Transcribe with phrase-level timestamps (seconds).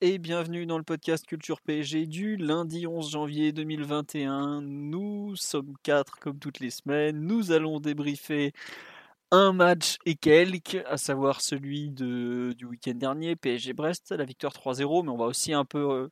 [0.00, 4.60] Et bienvenue dans le podcast Culture PSG du lundi 11 janvier 2021.
[4.62, 7.18] Nous sommes quatre comme toutes les semaines.
[7.20, 8.52] Nous allons débriefer
[9.32, 15.02] un match et quelques, à savoir celui du week-end dernier, PSG Brest, la victoire 3-0,
[15.02, 16.10] mais on va aussi un peu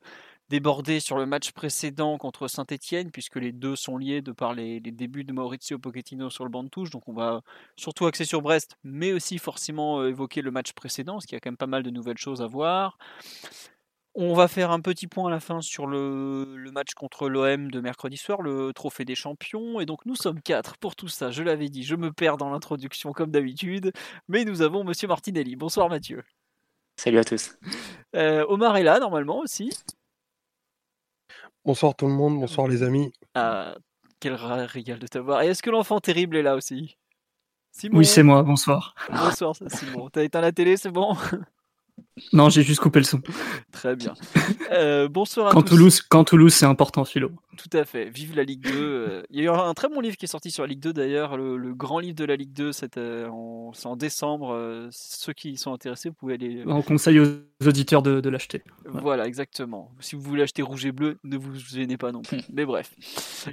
[0.51, 4.81] déborder sur le match précédent contre Saint-Etienne, puisque les deux sont liés de par les,
[4.81, 7.41] les débuts de Maurizio Pochettino sur le banc de touche, donc on va
[7.77, 11.37] surtout axer sur Brest, mais aussi forcément euh, évoquer le match précédent, parce qu'il y
[11.37, 12.97] a quand même pas mal de nouvelles choses à voir.
[14.13, 17.71] On va faire un petit point à la fin sur le, le match contre l'OM
[17.71, 19.79] de mercredi soir, le trophée des champions.
[19.79, 21.31] Et donc nous sommes quatre pour tout ça.
[21.31, 23.93] Je l'avais dit, je me perds dans l'introduction comme d'habitude.
[24.27, 25.55] Mais nous avons Monsieur Martinelli.
[25.55, 26.23] Bonsoir Mathieu.
[26.97, 27.57] Salut à tous.
[28.17, 29.71] Euh, Omar est là normalement aussi.
[31.63, 33.13] Bonsoir tout le monde, bonsoir les amis.
[33.35, 33.75] Ah,
[34.19, 35.43] quel régal de t'avoir.
[35.43, 36.97] Et est-ce que l'enfant terrible est là aussi?
[37.71, 37.99] Simon?
[37.99, 38.95] Oui, c'est moi, bonsoir.
[39.11, 40.09] Bonsoir c'est Simon.
[40.09, 41.15] T'as éteint la télé, c'est bon?
[42.33, 43.21] Non, j'ai juste coupé le son.
[43.71, 44.13] Très bien.
[44.71, 45.69] Euh, bonsoir à Quand tous.
[45.75, 47.31] Toulouse, quand Toulouse, c'est important, Philo.
[47.57, 48.09] Tout à fait.
[48.09, 48.71] Vive la Ligue 2.
[48.73, 49.23] euh.
[49.29, 50.93] Il y a eu un très bon livre qui est sorti sur la Ligue 2
[50.93, 54.87] d'ailleurs, le, le grand livre de la Ligue 2, c'est euh, en, c'est en décembre.
[54.91, 56.63] Ceux qui sont intéressés, vous pouvez aller.
[56.65, 57.27] On conseille aux
[57.65, 58.63] auditeurs de, de l'acheter.
[58.85, 59.91] Voilà, exactement.
[59.99, 62.39] Si vous voulez acheter rouge et bleu, ne vous gênez pas non plus.
[62.53, 62.91] Mais bref.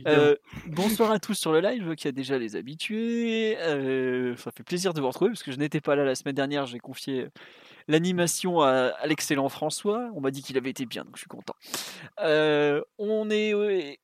[0.07, 3.57] Euh, bonsoir à tous sur le live, je vois qu'il y a déjà les habitués.
[3.61, 6.35] Euh, ça fait plaisir de vous retrouver parce que je n'étais pas là la semaine
[6.35, 6.67] dernière.
[6.67, 7.27] J'ai confié
[7.89, 10.11] l'animation à, l'excellent François.
[10.15, 11.55] On m'a dit qu'il avait été bien, donc je suis content.
[12.21, 13.99] Euh, on est.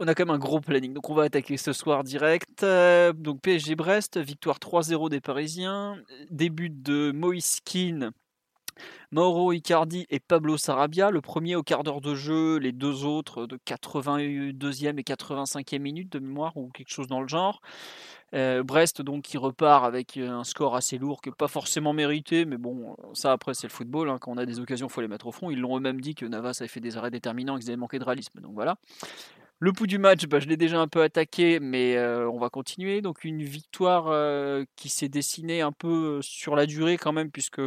[0.00, 2.62] on a quand même un gros planning, donc on va attaquer ce soir direct.
[2.62, 8.10] Euh, donc PSG Brest, victoire 3-0 des Parisiens, début de Moïse Keane,
[9.10, 11.10] Mauro Icardi et Pablo Sarabia.
[11.10, 16.12] Le premier au quart d'heure de jeu, les deux autres de 82e et 85e minute
[16.12, 17.60] de mémoire ou quelque chose dans le genre.
[18.34, 22.56] Euh, Brest donc qui repart avec un score assez lourd que pas forcément mérité, mais
[22.56, 24.18] bon, ça après c'est le football, hein.
[24.20, 25.48] quand on a des occasions, faut les mettre au fond.
[25.50, 28.04] Ils l'ont eux-mêmes dit que Navas avait fait des arrêts déterminants, qu'ils avaient manqué de
[28.04, 28.78] réalisme, donc voilà.
[29.58, 32.50] Le pouls du match, bah, je l'ai déjà un peu attaqué, mais euh, on va
[32.50, 33.00] continuer.
[33.00, 37.62] Donc une victoire euh, qui s'est dessinée un peu sur la durée quand même, puisque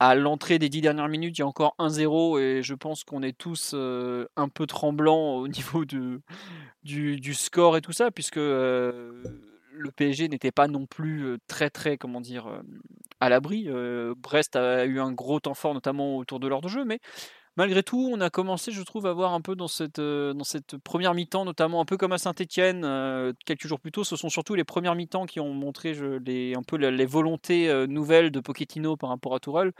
[0.00, 3.22] à l'entrée des dix dernières minutes, il y a encore 1-0 et je pense qu'on
[3.22, 9.22] est tous euh, un peu tremblants au niveau du, score et tout ça, puisque euh,
[9.72, 12.62] le PSG n'était pas non plus euh, très très, comment dire,
[13.20, 13.68] à l'abri.
[14.16, 16.98] Brest a eu un gros temps fort, notamment autour de l'heure de jeu, mais
[17.60, 20.34] malgré tout, on a commencé, je trouve, à voir un peu dans cette, euh,
[20.82, 24.54] première mi-temps, notamment un peu comme à Saint-Etienne, quelques jours plus tôt, ce sont surtout
[24.54, 29.10] les premières mi-temps qui ont montré un peu les volontés euh, nouvelles de Pochettino par
[29.10, 29.72] rapport à Tourelle.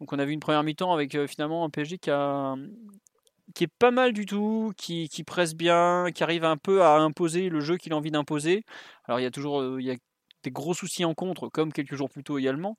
[0.00, 3.90] Donc on a vu une première mi-temps avec euh, finalement un PSG qui est pas
[3.90, 7.92] mal du tout, qui, presse bien, qui arrive un peu à imposer le jeu qu'il
[7.92, 8.64] a envie d'imposer.
[9.04, 9.80] Alors il y a toujours euh,
[10.50, 12.76] gros soucis en contre, comme quelques jours plus tôt également.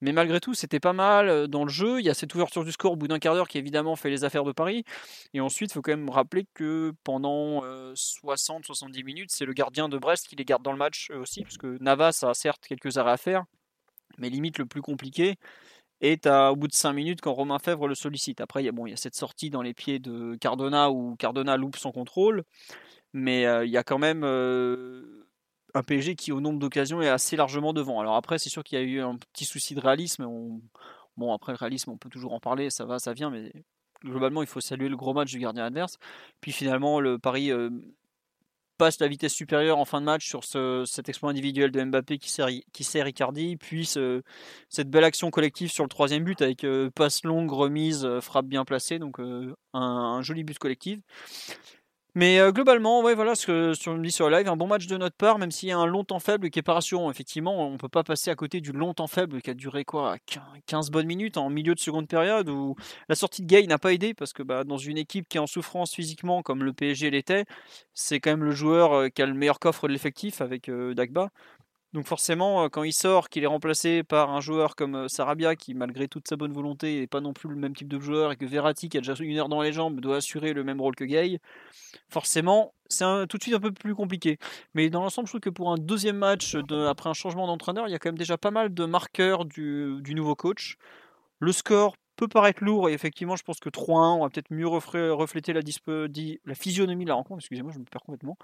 [0.00, 2.00] Mais malgré tout, c'était pas mal euh, dans le jeu.
[2.00, 4.10] Il y a cette ouverture du score au bout d'un quart d'heure qui évidemment fait
[4.10, 4.84] les affaires de Paris.
[5.34, 7.62] Et ensuite, il faut quand même rappeler que pendant
[7.94, 11.42] 60-70 minutes, c'est le gardien de Brest qui les garde dans le match euh, aussi,
[11.42, 13.44] parce que Navas a certes quelques arrêts à faire,
[14.18, 15.36] mais limite le plus compliqué
[16.00, 18.40] est à, au bout de 5 minutes quand Romain Fèvre le sollicite.
[18.40, 21.14] Après, il y bon, il y a cette sortie dans les pieds de Cardona où
[21.16, 22.44] Cardona loupe son contrôle,
[23.12, 25.26] mais euh, il y a quand même euh,
[25.74, 28.00] un PSG qui, au nombre d'occasions, est assez largement devant.
[28.00, 30.24] Alors après, c'est sûr qu'il y a eu un petit souci de réalisme.
[30.24, 30.60] On-
[31.16, 33.52] Bon, après, le réalisme, on peut toujours en parler, ça va, ça vient, mais
[34.04, 35.98] globalement, il faut saluer le gros match du gardien adverse.
[36.40, 37.68] Puis finalement, le Paris euh,
[38.78, 42.16] passe la vitesse supérieure en fin de match sur ce- cet exploit individuel de Mbappé
[42.16, 44.22] qui sert, qui sert Icardi, puis ce-
[44.70, 48.46] cette belle action collective sur le troisième but avec euh, passe longue, remise, euh, frappe
[48.46, 51.00] bien placée, donc euh, un joli but collectif.
[52.14, 54.66] Mais euh, globalement, ouais, voilà ce que qu'on me dit sur le live, un bon
[54.66, 57.10] match de notre part, même s'il y a un long temps faible qui est rassurant.
[57.10, 60.16] Effectivement, on peut pas passer à côté du long temps faible qui a duré quoi
[60.66, 62.74] 15 bonnes minutes en milieu de seconde période où
[63.08, 65.40] la sortie de Gay n'a pas aidé parce que bah, dans une équipe qui est
[65.40, 67.44] en souffrance physiquement comme le PSG l'était,
[67.94, 70.94] c'est quand même le joueur euh, qui a le meilleur coffre de l'effectif avec euh,
[70.94, 71.30] Dagba.
[71.92, 75.56] Donc forcément, euh, quand il sort, qu'il est remplacé par un joueur comme euh, Sarabia,
[75.56, 78.30] qui malgré toute sa bonne volonté n'est pas non plus le même type de joueur,
[78.30, 80.80] et que Verratti, qui a déjà une heure dans les jambes, doit assurer le même
[80.80, 81.40] rôle que Gay,
[82.08, 84.38] forcément, c'est tout de suite un peu plus compliqué.
[84.74, 86.56] Mais dans l'ensemble, je trouve que pour un deuxième match,
[86.88, 90.14] après un changement d'entraîneur, il y a quand même déjà pas mal de marqueurs du
[90.14, 90.76] nouveau coach.
[91.40, 94.68] Le score peut paraître lourd et effectivement, je pense que 3-1, on va peut-être mieux
[94.68, 97.40] refléter la, la physionomie de la rencontre.
[97.40, 98.36] Excusez-moi, je me perds complètement.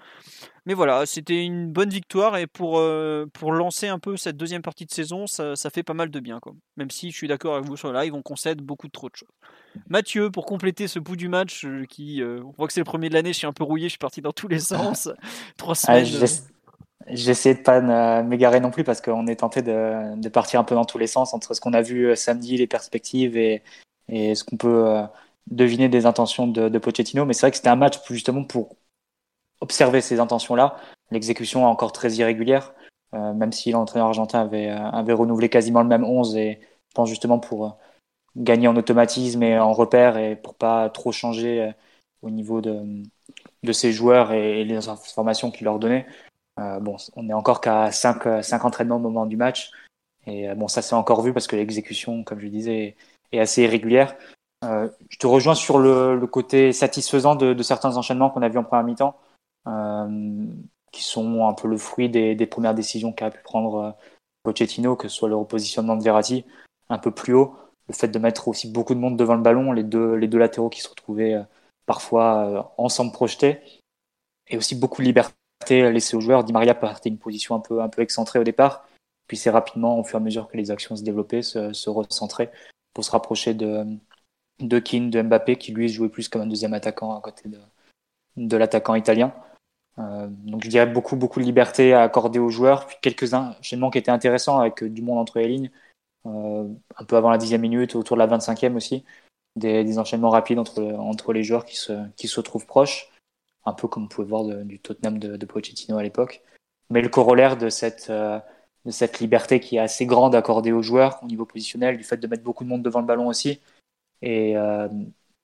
[0.65, 4.63] Mais voilà, c'était une bonne victoire et pour, euh, pour lancer un peu cette deuxième
[4.63, 6.39] partie de saison, ça, fait pas mal de bien.
[6.39, 6.53] Quoi.
[6.75, 9.15] Même si je suis d'accord avec vous sur le live, on concède beaucoup trop de
[9.15, 9.29] choses.
[9.87, 12.85] Mathieu, pour compléter ce bout du match, euh, qui, euh, on voit que c'est le
[12.85, 15.09] premier de l'année, je suis un peu rouillé, je suis parti dans tous les sens.
[15.55, 16.03] Trois ah,
[17.09, 20.75] J'essaie de pas m'égarer non plus parce qu'on est tenté de, de, partir un peu
[20.75, 23.63] dans tous les sens entre ce qu'on a vu euh, samedi, les perspectives et,
[24.09, 25.03] et ce qu'on peut euh,
[25.49, 27.25] deviner des intentions de, de Pochettino.
[27.25, 28.75] Mais c'est vrai que c'était un match justement pour
[29.61, 30.77] observer ces intentions-là.
[31.11, 32.73] L'exécution est encore très irrégulière,
[33.13, 36.59] euh, même si l'entraîneur argentin avait, avait renouvelé quasiment le même 11 et
[36.89, 37.77] je pense justement pour
[38.35, 41.71] gagner en automatisme et en repère et pour pas trop changer
[42.21, 42.83] au niveau de,
[43.63, 46.05] de ses joueurs et, et les informations qu'il leur donnait.
[46.59, 49.71] Euh, bon, on est encore qu'à 5, euh, cinq entraînements au moment du match.
[50.27, 52.95] Et euh, bon, ça s'est encore vu parce que l'exécution, comme je disais,
[53.31, 54.15] est assez irrégulière.
[54.63, 58.57] Euh, je te rejoins sur le, le côté satisfaisant de, certains enchaînements qu'on a vus
[58.57, 59.15] en première mi-temps,
[59.67, 60.45] euh,
[60.91, 63.95] qui sont un peu le fruit des, des premières décisions qu'a pu prendre
[64.43, 66.45] Pochettino, que ce soit le repositionnement de Verratti
[66.89, 67.55] un peu plus haut,
[67.87, 70.37] le fait de mettre aussi beaucoup de monde devant le ballon, les deux, les deux
[70.39, 71.37] latéraux qui se retrouvaient
[71.85, 73.61] parfois ensemble projetés,
[74.47, 75.35] et aussi beaucoup de liberté
[75.69, 76.43] laissé aux joueurs.
[76.43, 78.87] Di Maria partait une position un peu, un peu excentrée au départ,
[79.27, 81.89] puis c'est rapidement, au fur et à mesure que les actions se développaient, se, se
[81.89, 82.49] recentrer
[82.93, 83.85] pour se rapprocher de,
[84.59, 87.59] de Keane, de Mbappé, qui lui jouait plus comme un deuxième attaquant à côté de,
[88.37, 89.33] de l'attaquant italien.
[89.99, 93.89] Euh, donc je dirais beaucoup, beaucoup de liberté à accorder aux joueurs, puis quelques enchaînements
[93.89, 95.71] qui étaient intéressants avec du monde entre les lignes,
[96.25, 96.67] euh,
[96.97, 99.03] un peu avant la dixième minute, autour de la 25e aussi,
[99.55, 103.11] des, des enchaînements rapides entre, entre les joueurs qui se, qui se trouvent proches
[103.67, 106.41] un peu comme vous pouvez voir du Tottenham de, Pochettino à l'époque.
[106.89, 108.39] Mais le corollaire de cette, euh,
[108.85, 112.17] de cette liberté qui est assez grande accordée aux joueurs au niveau positionnel, du fait
[112.17, 113.59] de mettre beaucoup de monde devant le ballon aussi,
[114.21, 114.87] et euh,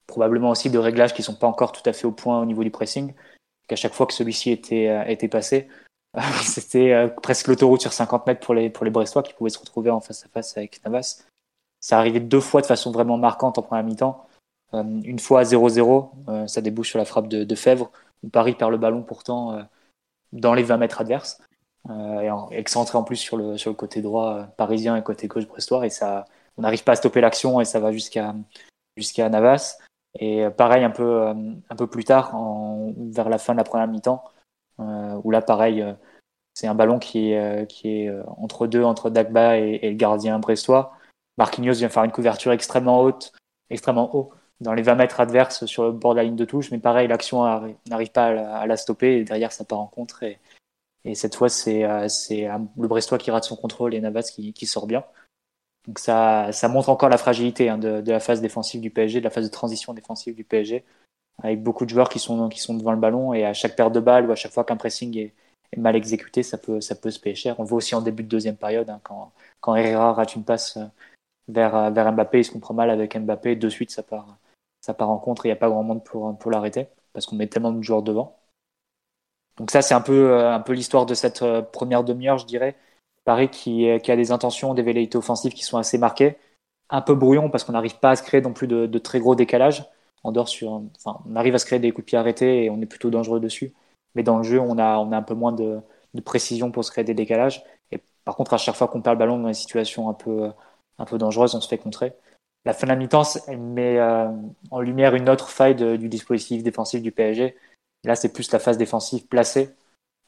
[0.07, 2.45] probablement aussi de réglages qui ne sont pas encore tout à fait au point au
[2.45, 3.13] niveau du pressing,
[3.67, 5.67] qu'à chaque fois que celui-ci était, euh, était passé,
[6.43, 9.89] c'était presque l'autoroute sur 50 mètres pour les, pour les Brestois qui pouvaient se retrouver
[9.89, 11.25] en face à face avec Navas.
[11.81, 14.25] Ça arrivait deux fois de façon vraiment marquante en première mi-temps.
[14.73, 17.91] une fois à 0-0, ça débouche sur la frappe de, de Fèvre,
[18.31, 19.63] Paris perd le ballon pourtant euh,
[20.31, 21.41] dans les 20 mètres adverses.
[21.89, 22.21] Euh,
[22.51, 25.85] et excentré en plus sur le, côté droit euh, parisien et côté gauche brestois.
[25.85, 26.25] Et ça,
[26.57, 29.77] on n'arrive pas à stopper l'action et ça va jusqu'à Navas.
[30.19, 34.23] Et pareil un peu, plus tard, en, vers la fin de la première mi-temps,
[34.77, 35.83] où là pareil,
[36.53, 40.37] c'est un ballon qui est, qui est entre deux, entre Dagba et, et, le gardien
[40.37, 40.93] brestois.
[41.39, 43.31] Marquinhos vient faire une couverture extrêmement haute,
[43.71, 44.31] extrêmement haut,
[44.63, 46.71] dans les 20 mètres adverses sur le bord de la ligne de touche.
[46.71, 47.43] Mais pareil, l'action
[47.87, 50.23] n'arrive pas à la, stopper et derrière, ça part en contre.
[50.23, 50.39] Et,
[51.05, 54.65] et cette fois, c'est euh, euh, le Brestois qui rate son contrôle et Navas qui,
[54.65, 55.03] sort bien.
[55.87, 59.29] Donc ça, montre encore la fragilité hein, de, la phase défensive du PSG, de la
[59.29, 60.85] phase de transition défensive du PSG,
[61.41, 64.29] avec beaucoup de joueurs qui sont, devant le ballon et à chaque paire de balles
[64.29, 65.33] ou à chaque fois qu'un pressing est,
[65.75, 67.59] mal exécuté, ça peut, se payer cher.
[67.59, 69.01] On voit aussi en début de deuxième période, hein,
[69.59, 70.85] quand, Herrera rate une passe euh,
[71.47, 74.37] vers Mbappé, il se comprend mal avec Mbappé, de suite ça part,
[74.83, 77.37] ça part en contre, il n'y a pas grand monde pour, pour l'arrêter, parce qu'on
[77.37, 78.37] met tellement de joueurs devant.
[79.57, 82.45] Donc ça, c'est un peu, euh, un peu l'histoire de cette euh, première demi-heure, je
[82.45, 82.75] dirais.
[83.25, 86.37] Paris qui, qui, a des intentions, des velléités offensives qui sont assez marquées.
[86.89, 89.35] Un peu brouillon parce qu'on n'arrive pas à se créer non plus de, très gros
[89.35, 89.85] décalages.
[90.23, 92.69] On, dort sur, enfin, on arrive à se créer des coups de pied arrêtés et
[92.69, 93.73] on est plutôt dangereux dessus.
[94.15, 95.79] Mais dans le jeu, on a, on a un peu moins de,
[96.13, 97.63] de précision pour se créer des décalages.
[97.91, 100.51] Et par contre, à chaque fois qu'on perd le ballon dans des situations un peu,
[100.99, 102.13] un peu dangereuses, on se fait contrer
[102.65, 103.23] la fin de la mi-temps
[103.57, 104.29] met euh,
[104.71, 107.57] en lumière une autre faille du dispositif défensif du PSG.
[108.05, 109.69] Là, c'est plus la phase défensive placée.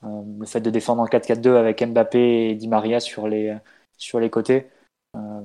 [0.03, 3.55] Euh, le fait de défendre en 4-4-2 avec Mbappé et Di Maria sur les,
[3.97, 4.69] sur les côtés.
[5.15, 5.41] Euh,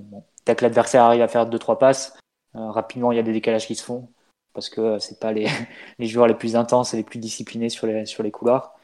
[0.47, 2.19] dès que l'adversaire arrive à faire 2-3 passes,
[2.55, 4.09] rapidement, il y a des décalages qui se font
[4.53, 5.47] parce que c'est pas les,
[5.99, 8.77] les, joueurs les plus intenses et les plus disciplinés sur les, sur les couloirs.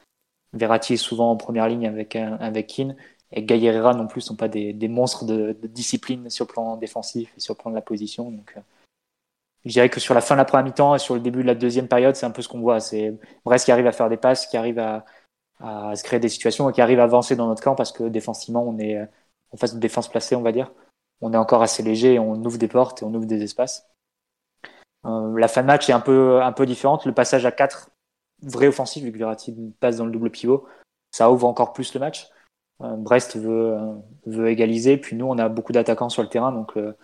[0.53, 2.97] Verratti est souvent en première ligne avec, avec Keane
[3.37, 7.41] et Gaillera non plus sont pas des, monstres de, discipline sur le plan défensif et
[7.41, 8.31] sur le plan de la position.
[8.31, 8.61] Donc, euh,
[9.67, 11.47] je dirais que sur la fin de la première mi-temps et sur le début de
[11.47, 12.81] la deuxième période, c'est un peu ce qu'on voit.
[12.81, 13.15] C'est
[13.45, 15.05] Brest qui arrive à faire des passes, qui arrive à,
[15.61, 18.67] se créer des situations et qui arrive à avancer dans notre camp parce que défensivement,
[18.67, 19.07] on est euh,
[19.53, 20.73] en phase de défense placée, on va dire.
[21.21, 23.87] On est encore assez léger, et on ouvre des portes et on ouvre des espaces.
[25.05, 27.05] Euh, la fin de match est un peu, différente.
[27.05, 27.91] Le passage à 4
[28.43, 30.67] vrais offensifs, vu que Verratti passe dans le double pivot,
[31.11, 32.29] ça ouvre encore plus le match.
[32.83, 33.95] Euh, Brest veut, euh,
[34.27, 36.95] veut égaliser, puis nous on a beaucoup d'attaquants sur le terrain, donc le,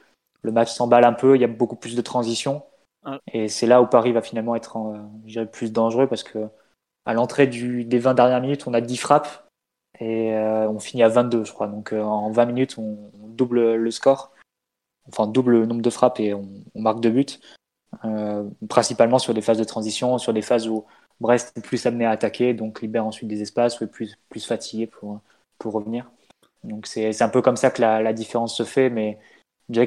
[0.42, 2.64] le match s'emballe un peu, il y a beaucoup plus de transitions.
[3.32, 6.48] Et c'est là où Paris va finalement être euh, plus dangereux parce que
[7.04, 9.48] à l'entrée des 20 dernières minutes, on a 10 frappes
[9.98, 11.66] et on finit à 22, je crois.
[11.66, 14.30] Donc en 20 minutes, on, double le score.
[15.08, 17.40] enfin double nombre de frappes et on, marque deux buts,
[18.68, 20.84] principalement sur des phases de transition, sur des phases où
[21.20, 24.46] Brest est plus amené à attaquer, donc libère ensuite des espaces ou est plus, plus
[24.46, 25.20] fatigué pour,
[25.70, 26.10] revenir.
[26.64, 29.18] Donc c'est un peu comme ça que la, différence se fait, mais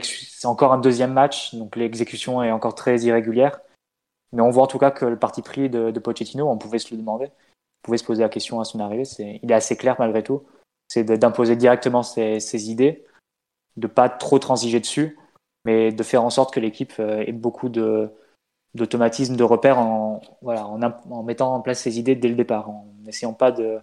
[0.03, 3.59] c'est encore un deuxième match, donc l'exécution est encore très irrégulière.
[4.33, 6.79] Mais on voit en tout cas que le parti pris de, de Pochettino, on pouvait
[6.79, 9.77] se le demander, on pouvait se poser la question à son arrivée, il est assez
[9.77, 10.43] clair malgré tout,
[10.87, 13.05] c'est d'imposer directement ses, idées,
[13.77, 15.17] de pas trop transiger dessus,
[15.63, 18.11] mais de faire en sorte que l'équipe euh, ait beaucoup de,
[18.75, 20.21] d'automatisme, de repères en,
[21.23, 23.79] mettant en place ses idées dès le départ, en n'essayant pas de,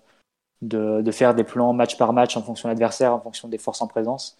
[0.62, 3.83] de, faire des plans match par match en fonction de l'adversaire, en fonction des forces
[3.83, 4.38] en présence,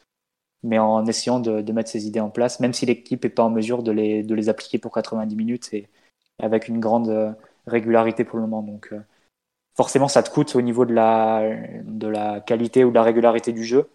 [0.63, 3.51] mais en essayant de, mettre ces idées en place, même si l'équipe n'est pas en
[3.51, 5.89] mesure de les, appliquer pour 90 minutes et
[6.39, 7.33] avec une grande euh,
[7.67, 8.63] régularité pour le moment.
[8.63, 9.01] Donc, euh,
[9.77, 13.91] forcément, ça te coûte au niveau de la, qualité ou de la régularité du jeu,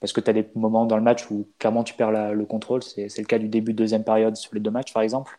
[0.00, 2.82] parce que tu as des moments dans le match où clairement tu perds le contrôle.
[2.82, 5.38] C'est le cas du début de deuxième période sur les deux matchs, par exemple.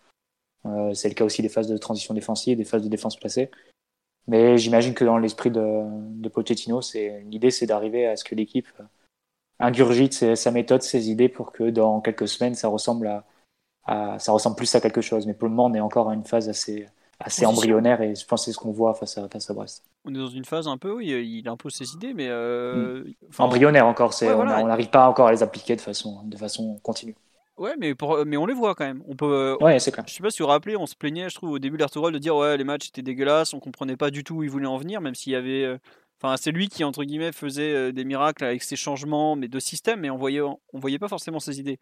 [0.66, 3.52] Euh, c'est le cas aussi des phases de transition défensive, des phases de défense placée.
[4.28, 5.82] Mais j'imagine que dans l'esprit de,
[6.22, 6.80] de Pochettino,
[7.26, 8.68] l'idée c'est d'arriver à ce que l'équipe
[9.60, 13.24] ingurgite sa méthode, ses idées pour que dans quelques semaines, ça ressemble
[13.86, 15.26] à, ça ressemble plus à quelque chose.
[15.26, 16.88] Mais pour le moment, on est encore à une phase assez,
[17.20, 19.84] assez embryonnaire et je pense que c'est ce qu'on voit face à, face à Brest.
[20.06, 22.28] On est dans une phase un peu, oui, il impose ses idées, mais.
[22.30, 23.14] Euh, mm.
[23.40, 27.16] embryonnaire encore, on n'arrive pas encore à les appliquer de façon, de façon continue.
[27.58, 29.04] Ouais, mais, pour, mais on les voit quand même.
[29.08, 30.06] On peut, ouais, c'est clair.
[30.08, 32.12] Je sais pas si vous vous rappelez, on se plaignait, je trouve, au début de
[32.12, 34.66] de dire ouais, les matchs étaient dégueulasses, on comprenait pas du tout où il voulait
[34.66, 35.78] en venir, même s'il y avait euh,
[36.24, 39.60] Enfin, c'est lui qui, entre guillemets, faisait euh, des miracles avec ses changements mais de
[39.60, 41.80] système, mais on voyait, on voyait pas forcément ses idées.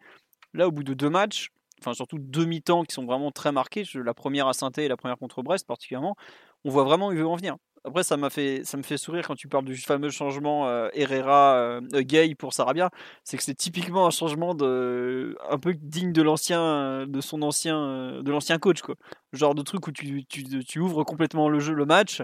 [0.52, 1.50] Là, au bout de deux matchs,
[1.80, 4.96] enfin surtout deux mi-temps qui sont vraiment très marqués, la première à saint et la
[4.96, 6.16] première contre Brest particulièrement,
[6.64, 7.56] on voit vraiment où il veut en venir.
[7.84, 10.88] Après, ça m'a fait, ça me fait sourire quand tu parles du fameux changement euh,
[10.92, 12.90] Herrera euh, Gay pour Sarabia.
[13.24, 18.22] C'est que c'est typiquement un changement de, un peu digne de l'ancien, de son ancien,
[18.22, 18.94] de l'ancien coach quoi.
[19.32, 22.22] Le genre de truc où tu, tu, tu, ouvres complètement le jeu, le match,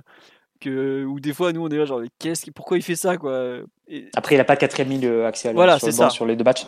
[0.61, 3.61] que, ou des fois nous on est là genre qu'est-ce pourquoi il fait ça quoi
[4.17, 6.11] après il a pas de quatrième ligne axial voilà, sur, ça.
[6.11, 6.67] sur les deux matchs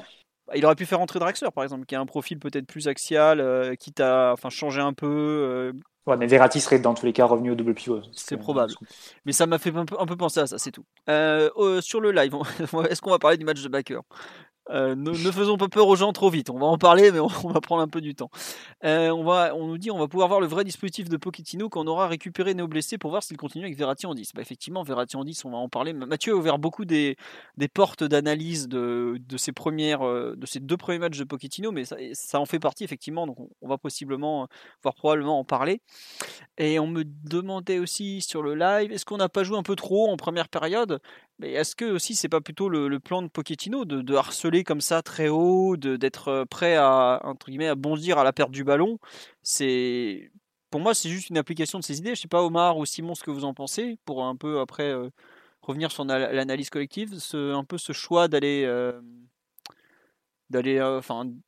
[0.55, 3.41] il aurait pu faire entrer Draxler par exemple qui a un profil peut-être plus axial
[3.41, 5.73] euh, qui t'a enfin changé un peu euh.
[6.07, 8.03] ouais mais Verratti serait dans tous les cas revenu au double pivot.
[8.13, 8.73] C'est probable.
[9.25, 10.85] mais ça m'a fait un peu, un peu, penser à ça c'est tout.
[11.09, 12.35] Euh, sur le live
[12.89, 14.03] est-ce qu'on va parler du match de Backer
[14.71, 16.51] euh, ne, faisons pas peur aux gens trop vite.
[16.51, 18.31] On va en parler, mais on, va prendre un peu du temps.
[18.85, 21.69] Euh, on, va, on nous dit on va pouvoir voir le vrai dispositif de Pochettino
[21.69, 24.33] quand on aura récupéré nos blessés pour voir s'il continue avec Verratti en 10.
[24.35, 25.93] Bah, effectivement, Verratti en 10, on va en parler.
[25.93, 27.17] Mathieu a ouvert beaucoup des,
[27.57, 31.85] des portes d'analyse de, de, ces premières, euh, de deux premiers matchs de Pochettino, mais
[31.85, 33.27] ça, en fait partie effectivement.
[33.27, 34.49] Donc on, va possiblement,
[34.83, 35.81] voire probablement en parler.
[36.59, 39.77] Et on me demandait aussi sur le live, est-ce qu'on n'a pas joué un peu
[39.77, 41.01] trop en première période?
[41.41, 45.03] Mais est-ce que aussi c'est pas plutôt le, plan de Pochettino de, harceler comme ça
[45.03, 48.99] très haut, d'être euh, prêt à entre guillemets à bondir à la perte du ballon?
[49.43, 50.31] C'est
[50.71, 52.15] pour moi c'est juste une application de ses idées.
[52.15, 54.91] Je sais pas Omar ou Simon ce que vous en pensez pour un peu après
[54.91, 55.09] euh,
[55.63, 59.01] revenir sur l'analyse collective, ce, un peu ce choix d'aller euh,
[60.51, 60.79] d'aller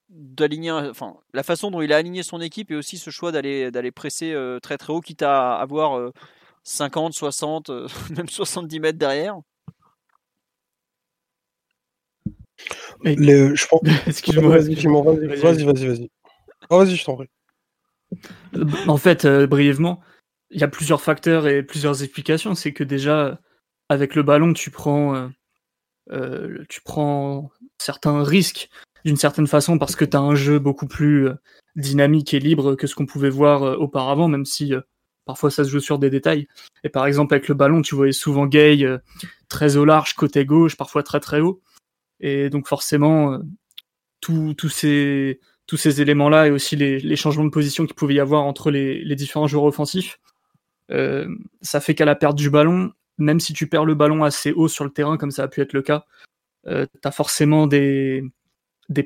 [0.09, 3.71] d'aligner enfin la façon dont il a aligné son équipe et aussi ce choix d'aller
[3.71, 6.13] d'aller presser très très haut quitte à avoir
[6.65, 7.71] 50, 60,
[8.17, 9.41] même 70 mètres derrière.
[13.05, 13.81] Je pense.
[14.07, 14.59] Excuse-moi.
[14.59, 14.75] Vas-y,
[15.65, 16.11] vas-y, vas-y.
[16.71, 17.29] vas-y, je t'en prie.
[18.57, 20.01] Euh, en fait, euh, brièvement,
[20.51, 22.55] il y a plusieurs facteurs et plusieurs explications.
[22.55, 23.41] C'est que déjà,
[23.89, 25.31] avec le ballon, tu prends,
[26.11, 28.69] euh, tu prends certains risques
[29.05, 31.29] d'une certaine façon parce que tu as un jeu beaucoup plus
[31.75, 34.75] dynamique et libre que ce qu'on pouvait voir auparavant, même si
[35.25, 36.47] parfois ça se joue sur des détails.
[36.85, 38.87] Et par exemple, avec le ballon, tu voyais souvent Gay
[39.49, 41.63] très au large, côté gauche, parfois très très haut.
[42.23, 43.39] Et donc forcément, euh,
[44.23, 49.17] tous ces, éléments-là et aussi les, changements de position qu'il pouvait y avoir entre les,
[49.17, 50.21] différents joueurs offensifs,
[50.91, 51.27] euh,
[51.61, 54.69] ça fait qu'à la perte du ballon, même si tu perds le ballon assez haut
[54.69, 56.07] sur le terrain, comme ça a pu être le cas,
[56.67, 58.25] euh, tu as forcément des,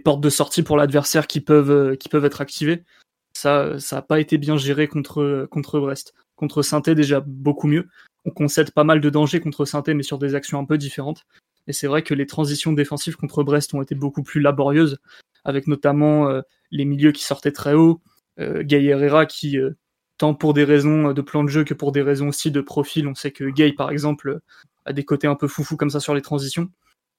[0.04, 2.84] portes de sortie pour l'adversaire qui peuvent, euh, être activées.
[3.32, 6.14] Ça n'a pas été bien géré contre, Brest.
[6.36, 7.88] Contre saint déjà beaucoup mieux.
[8.26, 11.24] On concède pas mal de dangers contre saint mais sur des actions un peu différentes.
[11.66, 14.98] Et c'est vrai que les transitions défensives contre Brest ont été beaucoup plus laborieuses,
[15.44, 18.00] avec notamment euh, les milieux qui sortaient très haut,
[18.38, 19.72] euh, Gay Herrera qui, euh,
[20.18, 23.08] tant pour des raisons de plan de jeu que pour des raisons aussi de profil,
[23.08, 24.40] on sait que Gay par exemple
[24.84, 26.70] a des côtés un peu foufou comme ça sur les transitions.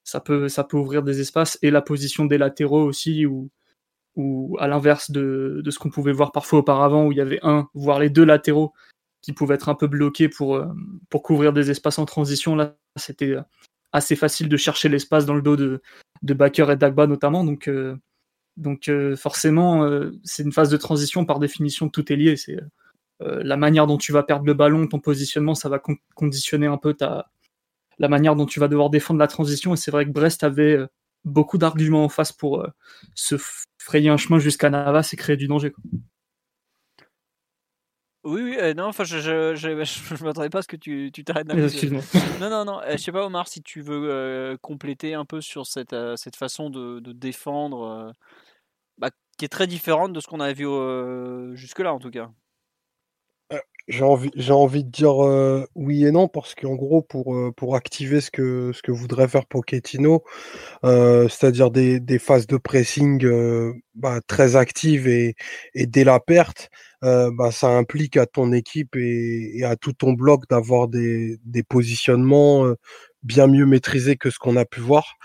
[0.04, 3.50] Ça peut, ça peut ouvrir des espaces et la position des latéraux aussi, ou
[4.16, 7.40] ou à l'inverse de, de, ce qu'on pouvait voir parfois auparavant, où il y avait
[7.44, 8.74] un, voire les deux latéraux
[9.22, 10.60] qui pouvaient être un peu bloqués pour,
[11.12, 12.56] pour couvrir des espaces en transition.
[12.56, 13.36] Là, c'était
[13.98, 15.82] assez facile de chercher l'espace dans le dos de,
[16.24, 17.44] de et Dagba notamment.
[17.44, 17.96] Donc, euh,
[18.56, 19.88] Donc forcément,
[20.24, 22.38] c'est une phase de transition par définition, tout est lié.
[22.38, 22.58] C'est
[23.20, 25.82] la manière dont tu vas perdre le ballon, ton positionnement, ça va
[26.16, 27.30] conditionner un peu ta,
[28.00, 29.74] la manière dont tu vas devoir défendre la transition.
[29.74, 30.80] Et c'est vrai que Brest avait
[31.26, 32.66] beaucoup d'arguments en face pour
[33.14, 33.36] se
[33.78, 35.74] frayer un chemin jusqu'à Navas et créer du danger.
[38.28, 39.84] Oui, oui, euh, non, enfin, je, je, je,
[40.16, 42.02] je m'attendais pas à ce que tu t'arrêtes d'un Excuse-moi.
[42.42, 45.40] Non, non, non, euh, je sais pas, Omar, si tu veux euh, compléter un peu
[45.40, 48.14] sur cette, cette façon de, de défendre,
[48.98, 50.68] bah, qui est très différente de ce qu'on avait vu
[51.56, 52.30] jusque-là, en tout cas.
[53.88, 55.16] J'ai envie, j'ai envie de dire
[55.76, 59.46] oui et non, parce qu'en gros, pour, pour activer ce que, ce que voudrait faire
[59.46, 60.24] Pochettino,
[60.84, 63.26] c'est-à-dire des, des phases de pressing
[63.96, 65.36] bah, très actives et,
[65.74, 66.70] et dès la perte,
[67.02, 71.64] bah, ça implique à ton équipe et, et à tout ton bloc d'avoir des, des
[71.64, 72.74] positionnements
[73.24, 75.16] bien mieux maîtrisés que ce qu'on a pu voir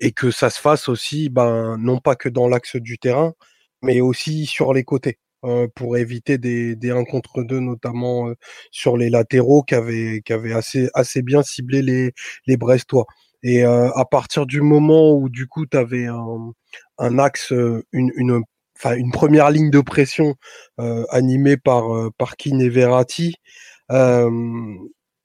[0.00, 3.34] et que ça se fasse aussi, ben, non pas que dans l'axe du terrain,
[3.82, 5.18] mais aussi sur les côtés.
[5.46, 8.34] Euh, pour éviter des, des 1 contre 2, notamment euh,
[8.70, 12.12] sur les latéraux qui avaient, qui avaient assez, assez bien ciblé les,
[12.46, 13.06] les Brestois.
[13.42, 16.52] Et euh, à partir du moment où du coup tu avais un,
[16.98, 17.52] un axe,
[17.92, 18.42] une, une,
[18.76, 20.34] enfin, une première ligne de pression
[21.08, 21.84] animée par,
[22.18, 23.36] par Keane et Verratti,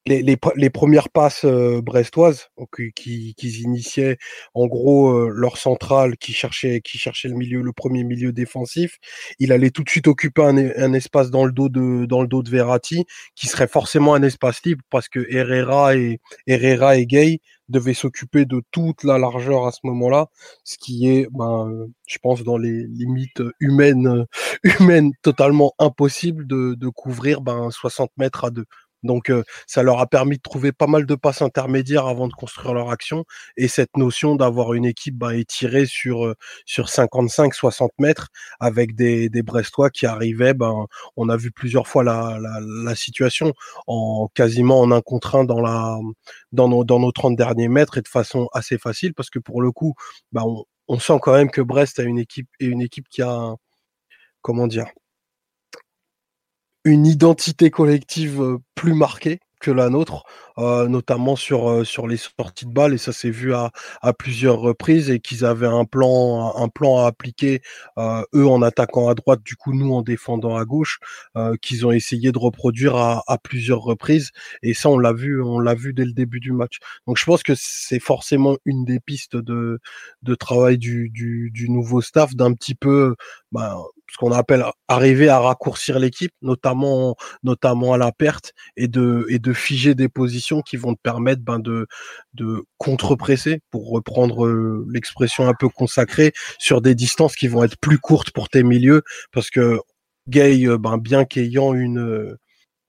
[0.07, 2.50] les, les, les, premières passes euh, brestoises
[2.95, 4.17] qui, qui, initiaient
[4.53, 9.00] en gros euh, leur centrale qui cherchait qui cherchait le milieu le premier milieu défensif
[9.39, 12.27] il allait tout de suite occuper un, un, espace dans le dos de dans le
[12.27, 17.07] dos de Verratti qui serait forcément un espace libre parce que Herrera et Herrera et
[17.07, 20.27] Gay devaient s'occuper de toute la largeur à ce moment-là
[20.63, 24.25] ce qui est ben je pense dans les limites humaines
[24.79, 28.65] humaines totalement impossible de, de couvrir ben 60 mètres à deux
[29.05, 29.31] donc
[29.67, 32.89] ça leur a permis de trouver pas mal de passes intermédiaires avant de construire leur
[32.91, 33.25] action.
[33.57, 36.33] Et cette notion d'avoir une équipe bah, étirée sur
[36.65, 40.85] sur 55-60 mètres avec des, des Brestois qui arrivaient, ben
[41.15, 43.53] on a vu plusieurs fois la, la, situation
[43.88, 45.97] en quasiment en un contre un dans la
[46.51, 49.62] dans nos dans nos 30 derniers mètres et de façon assez facile parce que pour
[49.62, 49.95] le coup,
[50.32, 53.21] bah, on, on sent quand même que Brest a une équipe et une équipe qui
[53.21, 53.56] a
[54.41, 54.88] comment dire
[56.86, 60.24] une identité collective plus marquée que la nôtre,
[60.60, 63.71] euh, notamment sur euh, sur les sorties de balles et ça s'est vu à,
[64.02, 67.62] à plusieurs reprises et qu'ils avaient un plan un plan à appliquer
[67.98, 71.00] euh, eux en attaquant à droite, du coup nous en défendant à gauche,
[71.62, 75.60] qu'ils ont essayé de reproduire à, à plusieurs reprises et ça on l'a vu on
[75.60, 76.78] l'a vu dès le début du match.
[77.08, 79.80] Donc je pense que c'est forcément une des pistes de
[80.24, 83.15] de travail du du, du nouveau staff d'un petit peu
[83.52, 83.78] bah,
[84.15, 89.39] ce qu'on appelle arriver à raccourcir l'équipe, notamment notamment à la perte et de et
[89.39, 91.86] de figer des positions qui vont te permettre ben de
[92.34, 97.78] de contre-presser pour reprendre euh, l'expression un peu consacrée sur des distances qui vont être
[97.78, 99.01] plus courtes pour tes milieux.
[99.34, 99.82] Parce que
[100.30, 102.38] Gay euh, ben bien qu'ayant une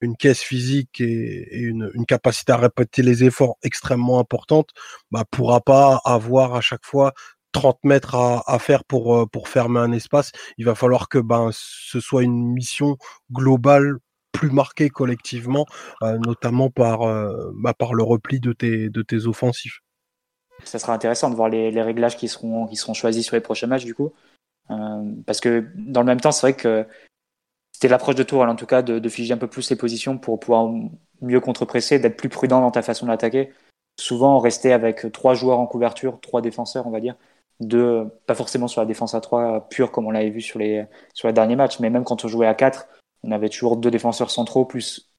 [0.01, 4.69] une caisse physique et, une, capacité à répéter les efforts extrêmement importante,
[5.11, 7.15] bah, pourra pas avoir à chaque fois
[7.57, 11.49] 30 mètres à, faire pour, euh, pour fermer un espace, il va falloir que ben,
[11.53, 12.99] ce soit une mission
[13.33, 13.97] globale
[14.31, 15.65] plus marquée collectivement,
[16.03, 19.81] euh, notamment par, euh, bah, par le repli de tes, de tes offensifs.
[20.65, 23.67] Ça sera intéressant de voir les, réglages qui seront, qui seront choisis sur les prochains
[23.67, 24.13] matchs du coup.
[25.27, 26.87] parce que dans le même temps, c'est vrai que
[27.73, 30.19] c'était l'approche de Tour, en tout cas, de, de, figer un peu plus les positions
[30.19, 30.71] pour pouvoir
[31.23, 33.53] mieux contre-presser, d'être plus prudent dans ta façon d'attaquer.
[33.99, 37.17] Souvent, rester avec trois joueurs en couverture, trois défenseurs, on va dire,
[37.61, 40.85] de, pas forcément sur la défense à 3 pure comme on l'avait vu sur les,
[41.15, 42.87] sur les derniers matchs, mais même quand on jouait à 4,
[43.23, 45.11] on avait toujours deux défenseurs centraux plus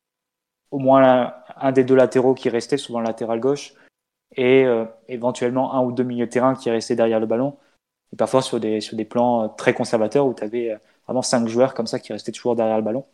[0.72, 3.74] au moins un, des deux latéraux qui restait, souvent latéral gauche,
[4.36, 7.58] et euh, éventuellement un ou deux milieux de terrain qui restaient derrière le ballon.
[8.14, 11.22] Et parfois sur des, sur des plans euh, très conservateurs où tu avais euh, vraiment
[11.22, 13.06] cinq joueurs comme ça qui restaient toujours derrière le ballon.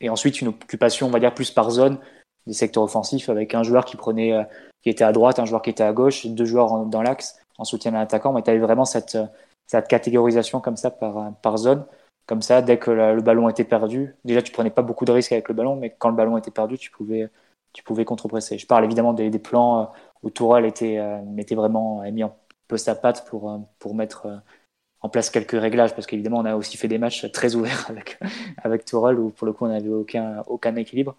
[0.00, 1.98] Et ensuite une occupation, on va dire, plus par zone
[2.46, 4.46] des secteurs offensifs avec un joueur qui prenait,
[4.82, 7.64] qui était à droite, un joueur qui était à gauche, deux joueurs dans l'axe en
[7.64, 9.18] soutien à l'attaquant, mais tu avais vraiment cette,
[9.66, 11.84] cette catégorisation comme ça par, par zone.
[12.26, 15.32] Comme ça, dès que le ballon était perdu, déjà tu prenais pas beaucoup de risques
[15.32, 17.30] avec le ballon, mais quand le ballon était perdu, tu pouvais,
[17.72, 18.58] tu pouvais contre-presser.
[18.58, 19.84] Je parle évidemment des, des plans euh,
[20.24, 21.20] où Tourelle était, euh,
[21.52, 22.34] vraiment mis un
[22.66, 24.26] peu sa patte pour, euh, pour mettre
[25.02, 28.18] en place quelques réglages, parce qu'évidemment on a aussi fait des matchs très ouverts avec,
[28.64, 31.14] avec Tourelle où pour le coup on n'avait aucun, aucun équilibre.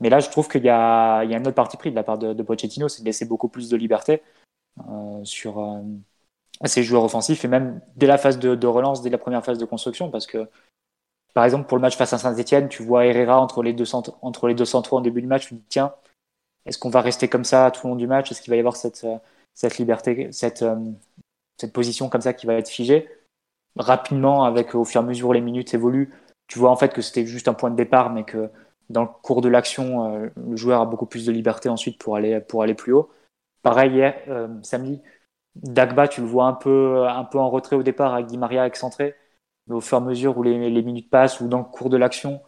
[0.00, 2.18] Mais là, je trouve qu'il y y a un autre parti pris de la part
[2.18, 4.22] de, de Pochettino, c'est de laisser beaucoup plus de liberté.
[4.88, 5.80] Euh, sur euh,
[6.66, 9.64] ces joueurs offensifs et même dès la phase de, relance, dès la première phase de
[9.64, 10.48] construction, parce que
[11.32, 14.18] par exemple pour le match face à Saint-Etienne, tu vois Herrera entre les deux centres,
[14.20, 15.94] entre les deux centraux en début de match, tu te dis tiens,
[16.66, 18.30] est-ce qu'on va rester comme ça tout le long du match?
[18.30, 19.06] Est-ce qu'il va y avoir cette,
[19.54, 20.64] cette liberté, cette,
[21.58, 23.08] cette position comme ça qui va être figée?
[23.76, 26.12] Rapidement, avec au fur et à mesure les minutes évoluent,
[26.48, 28.50] tu vois en fait que c'était juste un point de départ, mais que
[28.90, 32.16] dans le cours de l'action, euh, le joueur a beaucoup plus de liberté ensuite pour
[32.16, 33.10] aller, pour aller plus haut.
[33.62, 35.02] Pareil, hier, euh, samedi,
[35.54, 38.66] Dagba, tu le vois un peu, un peu en retrait au départ avec Di Maria
[38.66, 39.14] excentré,
[39.66, 41.96] mais au fur et à mesure où les, minutes passent ou dans le cours de
[41.96, 42.40] l'action,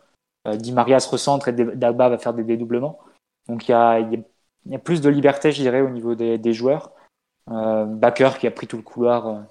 [0.47, 2.99] euh, Di Maria se recentre et Dagba va faire des dédoublements.
[3.49, 6.93] Donc il y a, plus de liberté, je dirais, au niveau des, joueurs.
[7.51, 9.47] Euh, Baker qui a pris tout le couloir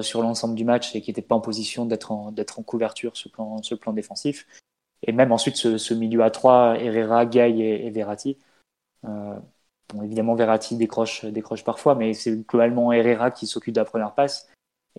[0.00, 3.34] sur, l'ensemble du match et qui n'était pas en position d'être en, couverture sur le
[3.34, 4.46] plan, le plan défensif.
[5.02, 8.38] Et même ensuite, ce, ce milieu à trois, Herrera, Gay et, Verratti.
[9.04, 9.38] Euh,
[9.92, 14.14] bon, évidemment, Verratti décroche, décroche parfois, mais c'est globalement Herrera qui s'occupe de la première
[14.14, 14.48] passe.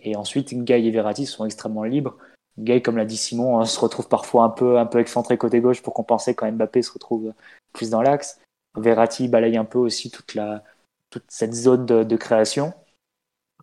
[0.02, 2.18] Et ensuite, Gay et Verratti sont extrêmement libres.
[2.58, 5.62] Gay, comme l'a dit Simon, hein, se retrouve parfois un peu, un peu excentré côté
[5.62, 7.34] gauche pour compenser quand Mbappé se retrouve
[7.74, 8.40] plus dans l'axe.
[8.78, 10.64] Verratti balaye un peu aussi toute, la,
[11.10, 12.74] toute cette zone de, création.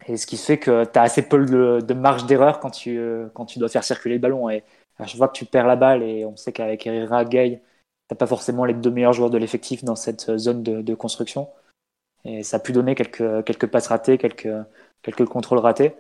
[0.07, 3.01] Et ce qui fait que tu as assez peu de, marge d'erreur quand tu,
[3.35, 4.51] quand tu dois faire circuler le ballon.
[4.51, 4.65] Et
[4.99, 7.63] à chaque fois que tu perds la balle, et on sait qu'avec Herrera, Gay,
[8.09, 11.49] t'as pas forcément les deux meilleurs joueurs de l'effectif dans cette zone de, construction.
[12.25, 15.95] Et ça a pu donner quelques, quelques passes ratées, quelques, contrôles ratés.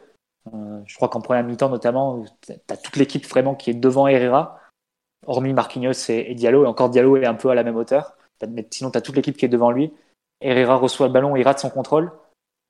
[0.52, 4.06] Euh, je crois qu'en première mi-temps, notamment, tu as toute l'équipe vraiment qui est devant
[4.06, 4.60] Herrera,
[5.26, 8.16] hormis Marquinhos et, Diallo, et encore Diallo est un peu à la même hauteur.
[8.48, 9.92] Mais sinon, tu as toute l'équipe qui est devant lui.
[10.40, 12.12] Herrera reçoit le ballon, il rate son contrôle.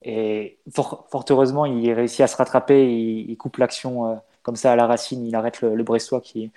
[0.03, 4.13] Et fort, heureusement, il réussit à se rattraper, il, il coupe l'action.
[4.13, 6.53] Euh, comme ça à la racine, il arrête le, le Brestois qui,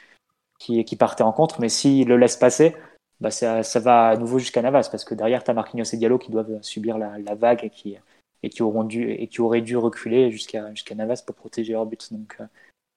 [0.60, 1.60] qui, qui, partait en contre.
[1.62, 2.76] Mais s'il le laisse passer,
[3.19, 6.17] bah ça, va à nouveau jusqu'à Navas parce que derrière, tu as Marquinhos et Diallo
[6.17, 7.98] qui doivent subir la, vague et qui,
[8.43, 11.86] et qui, auront dû, et qui auraient dû reculer jusqu'à jusqu'à Navas pour protéger leur
[11.86, 12.13] but.
[12.13, 12.45] Donc, euh,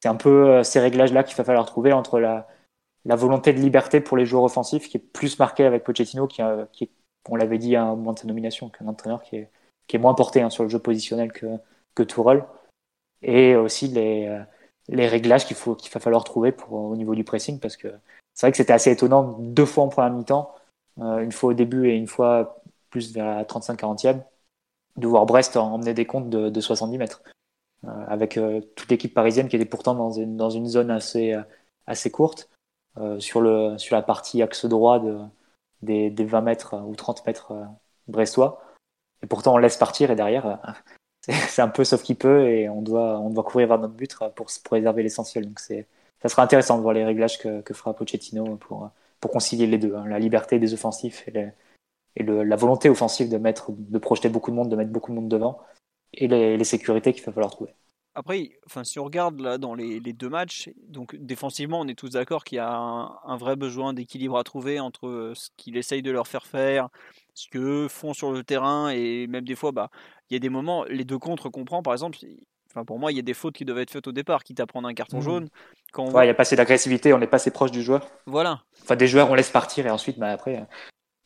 [0.01, 2.49] c'est un peu euh, ces réglages-là qu'il va falloir trouver entre la,
[3.05, 6.43] la volonté de liberté pour les joueurs offensifs qui est plus marquée avec Pochettino, qui,
[6.43, 6.91] euh, qui
[7.29, 9.51] on l'avait dit à un moment de sa nomination, qu'un entraîneur qui est,
[9.87, 11.47] qui est moins porté hein, sur le jeu positionnel que,
[11.95, 12.45] que Tourelle,
[13.23, 14.43] et aussi les,
[14.89, 17.89] les réglages qu'il faut qu'il va falloir trouver pour, au niveau du pressing parce que
[18.35, 20.55] c'est vrai que c'était assez étonnant deux fois en première mi-temps,
[21.01, 24.23] euh, une fois au début et une fois plus vers la 35-40e,
[24.97, 27.23] de voir Brest emmener des comptes de, de 70 mètres.
[27.85, 31.37] Euh, avec euh, toute l'équipe parisienne qui était pourtant dans une, dans une zone assez,
[31.87, 32.49] assez courte,
[32.99, 35.19] euh, sur, le, sur la partie axe droit de,
[35.83, 37.53] des, des 20 mètres ou 30 mètres
[38.07, 38.63] brestois.
[39.23, 40.61] Et pourtant on laisse partir et derrière
[41.49, 44.17] c'est un peu sauf qu'il peut et on doit, on doit courir vers notre but
[44.35, 45.47] pour, pour réserver l'essentiel.
[45.47, 49.67] Donc ça sera intéressant de voir les réglages que, que fera Pochettino pour, pour concilier
[49.67, 51.49] les deux, hein, la liberté des offensifs et,
[52.17, 55.11] et le, la volonté offensive de mettre, de projeter beaucoup de monde, de mettre beaucoup
[55.13, 55.61] de monde devant
[56.15, 57.75] et les, sécurités qu'il va falloir trouver.
[58.15, 61.99] Après, enfin, si on regarde là dans les, les deux matchs, donc défensivement, on est
[61.99, 66.03] tous d'accord qu'il y a un, vrai besoin d'équilibre à trouver entre ce qu'il essaye
[66.03, 66.91] de leur faire faire,
[67.33, 69.89] ce qu'eux font sur le terrain, et même des fois, bah,
[70.33, 72.17] il y a des moments, les deux contres qu'on prend, par exemple,
[72.71, 74.61] enfin, pour moi, il y a des fautes qui doivent être faites au départ, quitte
[74.61, 75.23] à prendre un carton mmh.
[75.23, 75.49] jaune.
[75.93, 78.09] Quand ouais, il n'y a pas assez d'agressivité, on n'est pas assez proche du joueur.
[78.25, 78.63] Voilà.
[78.83, 80.67] Enfin, des joueurs, on laisse partir, et ensuite, bah, après.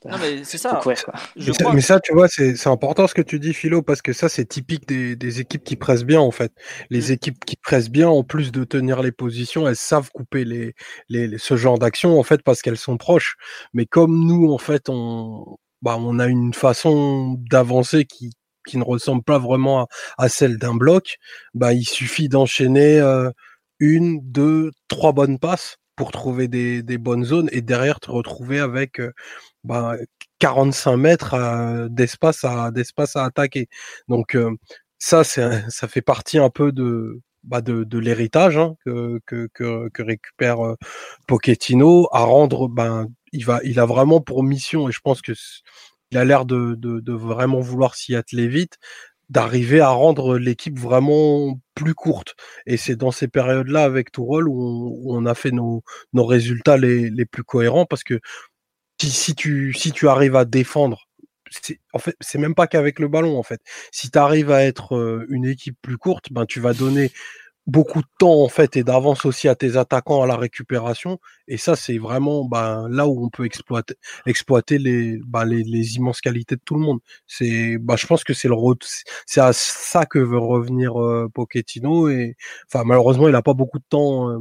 [0.04, 0.80] Non, mais c'est ça.
[0.82, 0.98] Courir,
[1.36, 4.12] mais, ça mais, ça tu vois, c'est important ce que tu dis, Philo, parce que
[4.12, 6.50] ça, c'est typique des, des, équipes qui pressent bien, en fait.
[6.90, 7.12] Les mmh.
[7.12, 10.74] équipes qui pressent bien, en plus de tenir les positions, elles savent couper les,
[11.08, 13.36] les, les ce genre d'action, en fait, parce qu'elles sont proches.
[13.72, 18.32] Mais comme nous, en fait, on, bah, on a une façon d'avancer qui,
[18.66, 21.16] qui ne ressemble pas vraiment à, celle d'un bloc,
[21.54, 23.30] bah, il suffit d'enchaîner euh,
[23.78, 29.00] une, deux, trois bonnes passes pour trouver des, bonnes zones et derrière te retrouver avec
[29.00, 29.12] euh,
[29.64, 29.96] bah,
[30.40, 33.68] 45 mètres euh, d'espace à à attaquer.
[34.08, 34.36] Donc
[34.98, 39.20] ça, ça fait partie un peu de bah de, l'héritage hein, que,
[39.54, 40.58] que, récupère
[41.28, 45.32] Pochettino à rendre ben il va il a vraiment pour mission et je pense que
[46.10, 48.78] il a l'air de, vraiment vouloir s'y atteler vite
[49.28, 52.36] d'arriver à rendre l'équipe vraiment plus courte.
[52.64, 55.82] Et c'est dans ces périodes-là avec Tourelle où on, a fait nos,
[56.14, 58.20] résultats les, plus cohérents parce que
[59.02, 61.08] si, tu, arrives à défendre,
[61.50, 63.60] c'est même pas qu'avec le ballon, en fait.
[63.90, 67.10] Si tu arrives à être euh, une équipe plus courte, ben, tu vas donner
[67.66, 71.18] beaucoup de temps en fait et d'avance aussi à tes attaquants à la récupération.
[71.48, 73.94] Et ça c'est vraiment ben, là où on peut exploiter
[74.26, 77.00] exploiter les, ben, les, les immenses qualités de tout le monde.
[77.26, 78.56] C'est ben, je pense que c'est le
[79.26, 83.78] c'est à ça que veut revenir euh, Pochettino et enfin malheureusement il a pas beaucoup
[83.78, 84.38] de temps euh,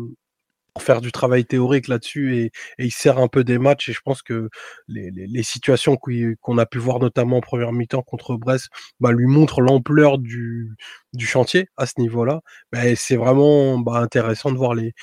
[0.76, 4.02] pour faire du travail théorique là-dessus et, il sert un peu des matchs et je
[4.04, 4.50] pense que
[4.90, 8.68] les, situations qu'on a pu voir notamment en première mi-temps contre Brest
[9.00, 10.76] bah, lui montrent l'ampleur du,
[11.18, 12.42] chantier à ce niveau-là.
[12.74, 14.94] Bah, c'est vraiment bah, intéressant de voir les,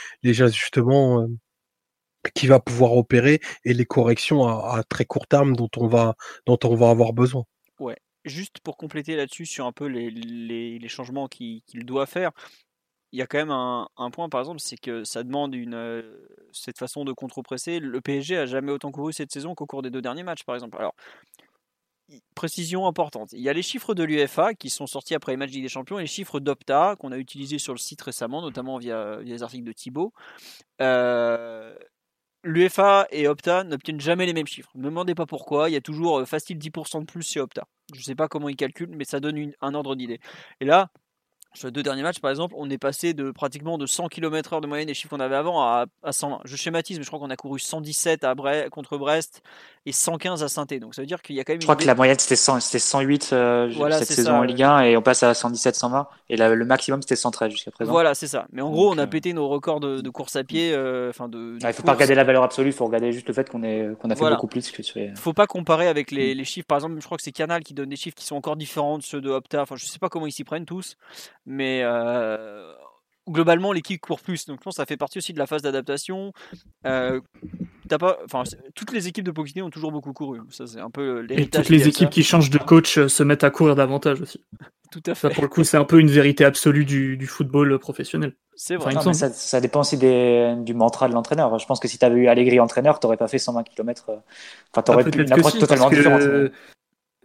[0.42, 1.26] ajustements euh,
[2.34, 6.58] qu'il va pouvoir opérer et les corrections à, très court terme dont on va, dont
[6.64, 7.44] on va avoir besoin.
[7.78, 7.96] Ouais.
[8.26, 12.30] Juste pour compléter là-dessus sur un peu les, changements qu'il qu doit faire,
[13.12, 16.02] il y a quand même un, point, par exemple, c'est que ça demande une,
[16.52, 17.78] cette façon de contre-presser.
[17.78, 20.54] Le PSG a jamais autant couru cette saison qu'au cours des deux derniers matchs, par
[20.54, 20.78] exemple.
[20.78, 20.94] Alors,
[22.34, 23.32] précision importante.
[23.32, 25.98] Il y a les chiffres de l'UFA qui sont sortis après les matchs des Champions
[25.98, 29.42] et les chiffres d'Opta qu'on a utilisés sur le site récemment, notamment via, via les
[29.42, 30.12] articles de Thibaut.
[30.80, 31.74] Euh,
[32.44, 34.70] L'UFA et Opta n'obtiennent jamais les mêmes chiffres.
[34.74, 35.70] Ne me demandez pas pourquoi.
[35.70, 37.68] Il y a toujours euh, facile 10% de plus chez Opta.
[37.94, 40.18] Je ne sais pas comment ils calculent, mais ça donne un ordre d'idée.
[40.60, 40.90] Et là,
[41.54, 44.60] sur les deux derniers matchs, par exemple, on est passé de pratiquement de 100 km/h
[44.60, 46.40] de moyenne des chiffres qu'on avait avant à, à 120.
[46.44, 48.34] Je schématise, mais je crois qu'on a couru 117 à
[48.70, 49.42] contre Brest
[49.84, 51.60] et 115 à saint Donc ça veut dire qu'il y a quand même.
[51.60, 55.02] Je crois que la moyenne c'était 108 euh, cette saison en Ligue 1 et on
[55.02, 57.90] passe à 117, 120 et le maximum c'était 113 jusqu'à présent.
[57.90, 58.46] Voilà, c'est ça.
[58.52, 60.72] Mais en gros, on a euh, pété nos records de, course à pied.
[60.72, 61.58] Euh, enfin de.
[61.60, 63.88] il faut pas regarder la valeur absolue, il faut regarder juste le fait qu'on est
[63.98, 64.98] qu'on a fait beaucoup plus que sur.
[64.98, 65.12] Les...
[65.16, 66.66] Faut pas comparer avec les, les, chiffres.
[66.66, 68.98] Par exemple, je crois que c'est Canal qui donne des chiffres qui sont encore différents
[68.98, 69.62] de ceux de Opta.
[69.62, 70.96] Enfin, je sais pas comment ils s'y prennent tous,
[71.44, 72.72] mais euh,
[73.28, 74.46] globalement, l'équipe court plus.
[74.46, 76.32] Donc, je pense que ça fait partie aussi de la phase d'adaptation.
[76.86, 77.20] Euh,
[77.88, 78.42] pas, enfin,
[78.74, 80.40] toutes les équipes de Pokémon ont toujours beaucoup couru.
[80.50, 81.62] Ça, c'est un peu l'héritage.
[81.62, 84.42] toutes les équipes qui changent de coach euh, se mettent à courir davantage aussi.
[84.90, 85.30] Tout à fait.
[85.30, 88.34] pour le coup, c'est un peu une vérité absolue du, football professionnel.
[88.54, 88.92] C'est vrai.
[89.14, 91.58] ça, dépend aussi du mantra de l'entraîneur.
[91.58, 94.10] Je pense que si tu avais eu Allegri entraîneur, tu n'aurais pas fait 120 km.
[94.70, 96.50] Enfin, tu aurais ah, une approche totalement différente.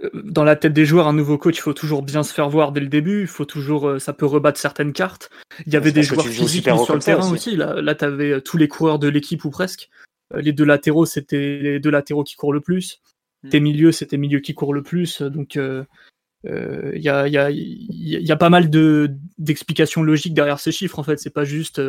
[0.04, 2.50] Euh, dans la tête des joueurs, un nouveau coach, il faut toujours bien se faire
[2.50, 3.22] voir dès le début.
[3.22, 5.30] Il faut toujours, euh, ça peut rebattre certaines cartes.
[5.66, 7.56] Il y avait des joueurs physiques sur le terrain aussi.
[7.56, 9.90] Là, là tu avais euh, tous les coureurs de l'équipe ou presque.
[10.36, 13.02] Les deux latéraux, c'était les deux latéraux qui courent le plus.
[13.44, 13.50] Mm.
[13.50, 15.22] Tes milieux, c'était milieux qui courent le plus.
[15.22, 20.74] Donc, il y, a, y, a, y, a, pas mal de d'explications logiques derrière ces
[20.74, 21.00] chiffres.
[21.00, 21.82] En fait, c'est pas juste,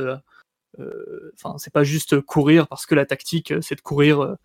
[0.78, 4.36] enfin, c'est pas juste courir parce que la tactique, c'est de courir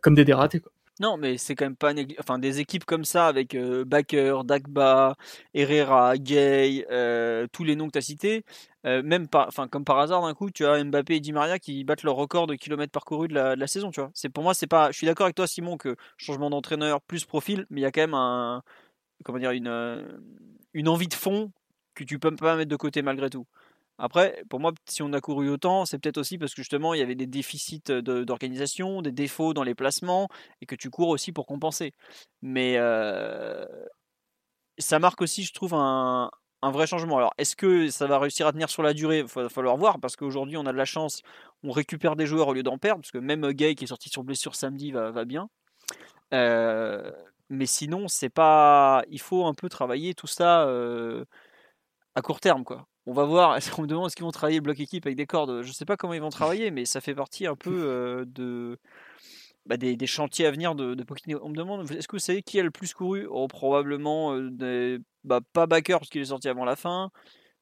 [0.00, 0.60] comme des dératés.
[0.60, 0.72] Quoi.
[1.00, 5.14] Non, mais c'est quand même pas enfin des équipes comme ça avec euh, Baker, Dagba,
[5.54, 8.44] Herrera, Gay, euh, tous les noms que tu as cités,
[8.84, 11.60] euh, même par, enfin comme par hasard d'un coup, tu as Mbappé et Di Maria
[11.60, 14.10] qui battent leur record de kilomètres parcourus de la, de la saison, tu vois.
[14.12, 17.24] C'est pour moi c'est pas je suis d'accord avec toi Simon que changement d'entraîneur plus
[17.24, 18.62] profil, mais il y a quand même un
[19.24, 20.18] comment dire une
[20.74, 21.52] une envie de fond
[21.94, 23.46] que tu peux pas mettre de côté malgré tout.
[23.98, 27.00] Après, pour moi, si on a couru autant, c'est peut-être aussi parce que justement, il
[27.00, 30.28] y avait des déficits d'organisation, des défauts dans les placements,
[30.60, 31.92] et que tu cours aussi pour compenser.
[32.40, 33.66] Mais euh,
[34.78, 36.30] ça marque aussi, je trouve, un,
[36.62, 37.18] vrai changement.
[37.18, 39.18] Alors, est-ce que ça va réussir à tenir sur la durée?
[39.20, 41.22] Il va falloir voir, parce qu'aujourd'hui, on a de la chance,
[41.64, 44.08] on récupère des joueurs au lieu d'en perdre, parce que même Gay, qui est sorti
[44.10, 45.48] sur blessure samedi, va, bien.
[46.34, 47.10] Euh,
[47.50, 49.02] mais sinon, c'est pas.
[49.10, 51.24] Il faut un peu travailler tout ça euh,
[52.14, 53.56] à court terme, quoi on va voir.
[53.56, 55.62] Est-ce qu'on me demande est-ce qu'ils vont travailler le bloc équipe avec des cordes?
[55.62, 58.24] Je ne sais pas comment ils vont travailler, mais ça fait partie un peu euh,
[58.26, 58.78] de
[59.64, 61.04] bah, des, chantiers à venir de, de
[61.42, 63.26] On me demande est-ce que vous savez qui a le plus couru?
[63.30, 67.10] Oh, Probablement euh, bah, pas Baker parce qu'il est sorti avant la fin.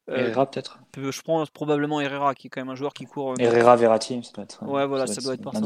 [0.09, 0.81] Euh, Herrera peut-être.
[0.97, 3.35] Je pense probablement Herrera qui est quand même un joueur qui court.
[3.39, 4.63] Herrera, Verratti, ça doit être.
[4.65, 5.61] Ouais, voilà, ça, doit être, par ça.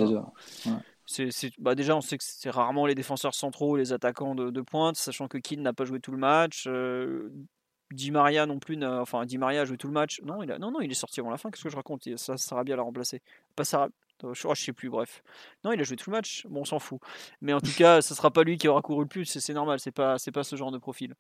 [1.59, 5.27] Bah déjà, on sait que c'est rarement les défenseurs centraux, les attaquants de, pointe, sachant
[5.27, 6.67] que Keane n'a pas joué tout le match.
[7.91, 10.21] Di Maria non plus, enfin Di Maria a joué tout le match.
[10.23, 11.51] Non, il a, non, non, il est sorti avant la fin.
[11.51, 12.09] Qu'est-ce que je raconte?
[12.17, 13.21] Ça, Sarabia l'a remplacé.
[13.57, 13.95] Pas Sarabia.
[14.25, 15.23] Euh, je, je sais plus, bref.
[15.65, 16.47] Non, il a joué tout le match.
[16.49, 17.01] Bon, on s'en fout.
[17.41, 19.25] Mais en tout cas, ce sera pas lui qui aura couru le plus.
[19.25, 19.81] C'est normal.
[19.81, 21.15] C'est pas, c'est pas ce genre de profil.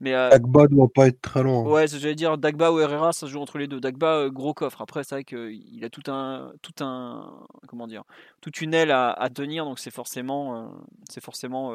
[0.00, 1.62] Mais euh, Dagba doit pas être très loin.
[1.62, 3.80] Ouais, j'allais dire Dagba ou Herrera, ça se joue entre les deux.
[3.80, 4.82] Dagba, euh, gros coffre.
[4.82, 8.04] Après, c'est vrai qu'il a tout un, tout un, comment dire,
[8.40, 9.64] toute une aile à, tenir.
[9.64, 10.72] Donc c'est forcément,
[11.08, 11.72] c'est forcément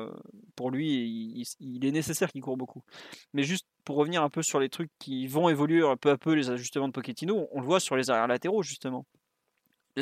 [0.55, 2.83] pour lui, il, il est nécessaire qu'il court beaucoup.
[3.33, 6.17] Mais juste pour revenir un peu sur les trucs qui vont évoluer un peu à
[6.17, 9.05] peu, les ajustements de Pochettino, on le voit sur les arrières latéraux justement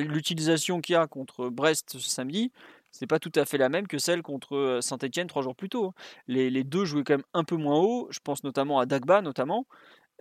[0.01, 2.51] l'utilisation qu'il y a contre Brest ce samedi,
[2.91, 5.67] c'est pas tout à fait la même que celle contre euh, Saint-Etienne trois jours plus
[5.67, 5.88] tôt.
[5.88, 5.93] Hein.
[6.27, 8.08] Les, deux jouaient quand même un peu moins haut.
[8.10, 9.65] Je pense notamment à Dagba, notamment,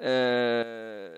[0.00, 1.16] euh,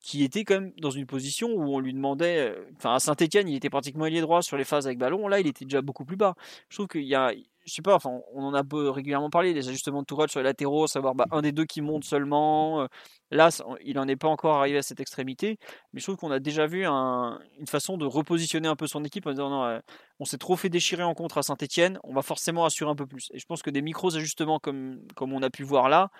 [0.00, 2.50] qui était quand même dans une position où on lui demandait.
[2.50, 5.26] Euh, enfin, à Saint-Etienne, il était pratiquement ailier droit sur les phases avec ballon.
[5.26, 6.34] Là, il était déjà beaucoup plus bas.
[6.68, 7.32] Je trouve qu'il y a,
[7.68, 10.86] je sais pas, on en a régulièrement parlé, des ajustements de Tourelle sur les latéraux,
[10.86, 12.82] savoir bah, un des deux qui monte seulement.
[12.82, 12.86] Euh,
[13.30, 13.50] là,
[13.84, 15.58] il n'en est pas encore arrivé à cette extrémité,
[15.92, 19.26] mais je trouve qu'on a déjà vu une façon de repositionner un peu son équipe
[19.26, 19.78] en disant euh,
[20.18, 23.06] on s'est trop fait déchirer en contre à Saint-Etienne, on va forcément assurer un peu
[23.06, 23.28] plus.
[23.32, 26.10] Et je pense que des micros ajustements comme on a pu voir là,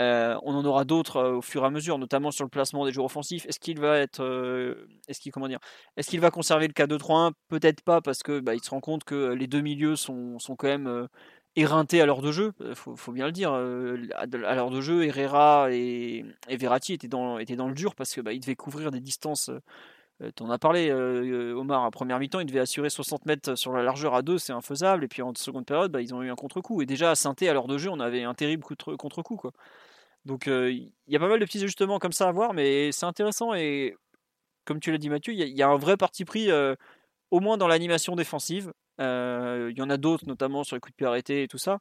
[0.00, 2.86] euh, on en aura d'autres euh, au fur et à mesure, notamment sur le placement
[2.86, 3.46] des joueurs offensifs.
[3.46, 8.40] Est-ce qu'il va être, euh, est-ce qu'il va conserver le K2-3-1 Peut-être pas parce que
[8.40, 11.08] bah, se rend compte que les deux milieux sont, quand même
[11.56, 12.52] éreintés à l'heure de jeu.
[12.74, 13.52] Faut, faut bien le dire.
[13.52, 18.20] à l'heure de jeu, Herrera et, Verratti étaient dans, étaient dans le dur parce que
[18.20, 19.50] bah, ils devaient couvrir des distances.
[20.36, 23.82] Tu en as parlé, Omar, à première mi-temps, ils devaient assurer 60 mètres sur la
[23.82, 25.04] largeur à deux, c'est infaisable.
[25.04, 26.82] Et puis en seconde période, bah, ils ont eu un contre-coup.
[26.82, 29.36] Et déjà à saint à l'heure de jeu, on avait un terrible contre-coup.
[29.36, 29.52] Quoi.
[30.24, 33.06] Donc il y a pas mal de petits ajustements comme ça à voir, mais c'est
[33.06, 33.96] intéressant et
[34.64, 36.48] comme tu l'as dit Mathieu, il y, a un vrai parti pris,
[37.30, 38.72] au moins dans l'animation défensive.
[38.98, 41.80] Il y en a d'autres, notamment sur les coups de pied arrêtés et tout ça.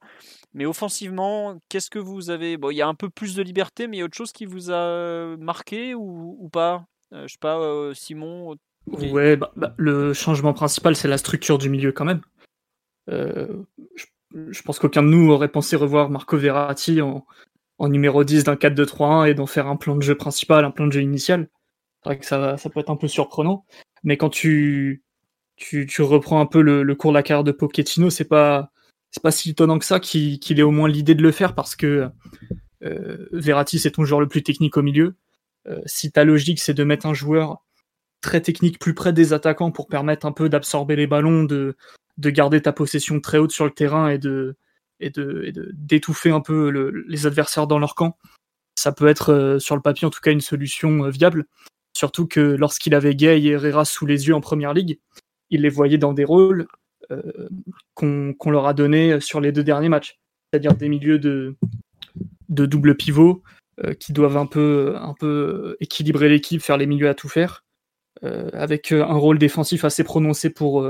[0.53, 2.57] Mais offensivement, qu'est-ce que vous avez?
[2.57, 4.31] Bon, il y a un peu plus de liberté, mais il y a autre chose
[4.31, 6.87] qui vous a marqué ou, pas?
[7.11, 8.55] Je sais pas, Simon.
[8.87, 12.21] Ouais, bah, bah, le changement principal, c'est la structure du milieu quand même.
[13.07, 17.25] je, pense qu'aucun de nous aurait pensé revoir Marco Verratti en,
[17.79, 20.91] numéro 10 d'un 4-2-3-1 et d'en faire un plan de jeu principal, un plan de
[20.91, 21.49] jeu initial.
[22.03, 23.65] C'est vrai que ça, ça peut être un peu surprenant.
[24.03, 25.03] Mais quand tu,
[25.55, 28.71] tu, tu reprends un peu le, cours de la carrière de Pochettino, c'est pas
[29.11, 31.75] c'est pas si étonnant que ça qu'il ait au moins l'idée de le faire parce
[31.75, 32.09] que
[32.83, 35.15] euh, Verratti c'est ton joueur le plus technique au milieu.
[35.67, 37.63] Euh, si ta logique c'est de mettre un joueur
[38.21, 41.75] très technique plus près des attaquants pour permettre un peu d'absorber les ballons, de,
[42.17, 44.55] de garder ta possession très haute sur le terrain et de
[44.99, 45.11] et
[45.73, 48.19] d'étouffer un peu le, les adversaires dans leur camp,
[48.75, 51.45] ça peut être euh, sur le papier en tout cas une solution euh, viable.
[51.97, 54.99] Surtout que lorsqu'il avait Gay et Herrera sous les yeux en première ligue,
[55.49, 56.67] il les voyait dans des rôles
[57.93, 60.17] qu'on leur a donnés sur les deux derniers matchs,
[60.51, 61.57] c'est-à-dire des milieux de,
[62.49, 63.43] double pivot
[63.99, 67.63] qui doivent un peu, un peu équilibrer l'équipe, faire les milieux à tout faire,
[68.23, 70.87] euh, avec un rôle défensif assez prononcé pour,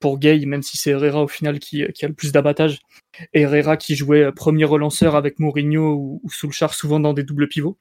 [0.00, 2.80] pour Gay, même si c'est Herrera au final qui, qui a le plus d'abattage.
[3.32, 7.78] Herrera qui jouait premier relanceur avec Mourinho ou, ou Soulchar souvent dans des doubles pivots.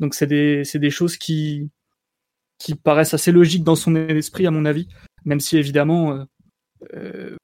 [0.00, 1.70] Donc c'est des, des choses qui,
[2.58, 4.88] qui paraissent assez logiques dans son esprit à mon avis
[5.26, 6.24] même si évidemment, euh,
[6.94, 7.36] euh,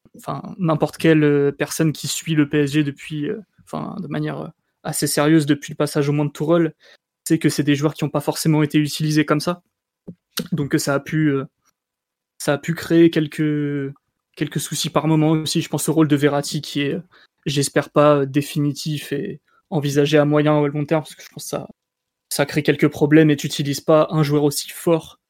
[0.59, 5.77] n'importe quelle euh, personne qui suit le PSG depuis, de manière assez sérieuse depuis le
[5.77, 6.75] passage au monde de Tourelle,
[7.27, 9.63] sait que c'est des joueurs qui n'ont pas forcément été utilisés comme ça,
[10.53, 11.35] donc ça a pu,
[12.39, 13.93] ça a pu créer quelques
[14.37, 15.61] quelques soucis par moment aussi.
[15.63, 16.99] Je pense au rôle de Verratti qui est,
[17.47, 19.41] j'espère pas définitif et
[19.71, 21.69] envisagé à moyen ou à long terme, parce que je pense que ça,
[22.29, 25.21] ça crée quelques problèmes et tu n'utilises pas un joueur aussi fort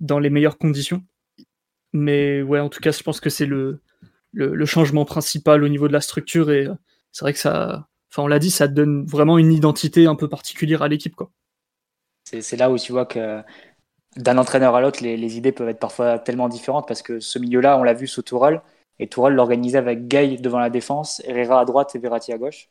[0.00, 1.04] dans les meilleures conditions.
[1.92, 3.80] Mais ouais, en tout cas, je pense que c'est le,
[4.32, 6.74] le, changement principal au niveau de la structure et euh,
[7.12, 10.28] c'est vrai que ça, enfin, on l'a dit, ça donne vraiment une identité un peu
[10.28, 11.16] particulière à l'équipe.
[12.24, 13.42] C'est là où tu vois que
[14.16, 17.38] d'un entraîneur à l'autre, les, les, idées peuvent être parfois tellement différentes parce que ce
[17.38, 18.62] milieu-là, on l'a vu sous Tourelle,
[18.98, 22.68] et Tourelle l'organisait avec Gay devant la défense, Herrera à droite et Verratti à gauche.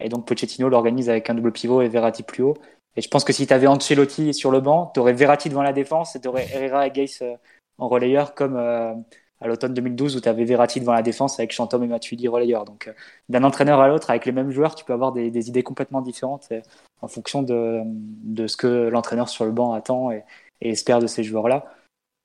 [0.00, 2.56] Et donc Pochettino l'organise avec un double pivot et Verratti plus haut.
[2.96, 5.62] Et je pense que si tu avais Ancelotti sur le banc, tu aurais Verratti devant
[5.62, 7.36] la défense et tu aurais Herrera et Gay euh,
[7.78, 8.94] en relayeur comme euh,
[9.40, 12.64] à l'automne 2012 où tu avais Verratti devant la défense avec Chantôme et Matuidi relayeur.
[12.64, 12.92] Donc euh,
[13.28, 16.48] d'un entraîneur à l'autre avec les mêmes joueurs, tu peux avoir des, idées complètement différentes
[16.52, 16.60] euh,
[17.00, 20.22] en fonction de, ce que l'entraîneur sur le banc attend et,
[20.60, 21.72] espère de ces joueurs-là.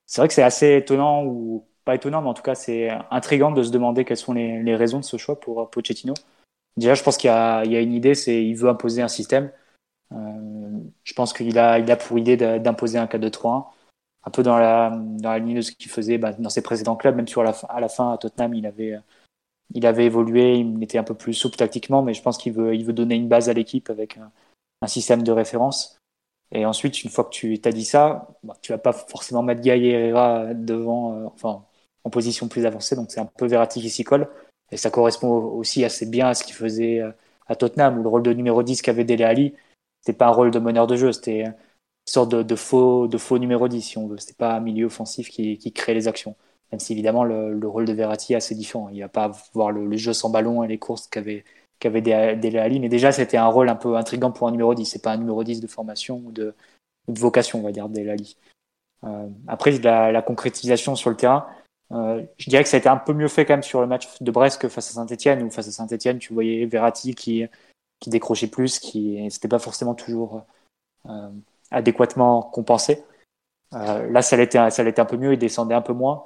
[0.05, 3.51] C'est vrai que c'est assez étonnant ou pas étonnant, mais en tout cas c'est intriguant
[3.51, 6.13] de se demander quelles sont les, raisons de ce choix pour Pochettino.
[6.75, 9.49] Déjà, je pense qu'il y, a une idée, c'est il veut imposer un système.
[10.11, 13.65] je pense qu'il a, il a pour idée d'imposer un 4-2-3-1
[14.25, 16.95] un peu dans la, dans la ligne de ce qu'il faisait bah, dans ses précédents
[16.95, 18.99] clubs, même sur à la fin à Tottenham, il avait,
[19.73, 22.75] il avait évolué, il était un peu plus souple tactiquement, mais je pense qu'il veut,
[22.75, 24.31] il veut donner une base à l'équipe avec un,
[24.87, 25.97] système de référence.
[26.51, 29.61] Et ensuite, une fois que tu t'as dit ça, bah, tu vas pas forcément mettre
[29.61, 31.65] Gaï Herrera devant, euh, enfin,
[32.03, 34.29] en position plus avancée, donc c'est un peu Verratti qui s'y colle.
[34.71, 37.11] Et ça correspond aussi assez bien à ce qu'il faisait euh,
[37.47, 39.55] à Tottenham, où le rôle de numéro 10 qu'avait Dele Ali,
[40.01, 41.45] c'était pas un rôle de meneur de jeu, c'était
[42.05, 44.17] sorte de, faux, de faux numéro 10, si on veut.
[44.17, 46.35] C'est pas un milieu offensif qui, qui crée les actions.
[46.71, 48.89] Même si évidemment le, rôle de Verratti est assez différent.
[48.89, 51.43] Il n'y a pas voir le, jeu sans ballon et les courses qu'avait
[51.79, 54.85] qu'avait Dele Ali, mais déjà c'était un rôle un peu intrigant pour un numéro 10.
[54.85, 56.55] C'est pas un numéro 10 de formation ou de,
[57.07, 58.37] de vocation, on va dire, Dele Ali.
[59.03, 61.47] Euh, après, la, la, concrétisation sur le terrain,
[61.91, 63.87] euh, je dirais que ça a été un peu mieux fait quand même sur le
[63.87, 67.45] match de Brest que face à Saint-Etienne, où face à Saint-Etienne, tu voyais Verratti qui,
[67.99, 70.43] qui décrochait plus, qui c'était pas forcément toujours
[71.07, 71.29] euh,
[71.75, 73.03] adéquatement compensé.
[73.73, 76.25] Euh, là, ça l'était, ça l'était un peu mieux, il descendait un peu moins.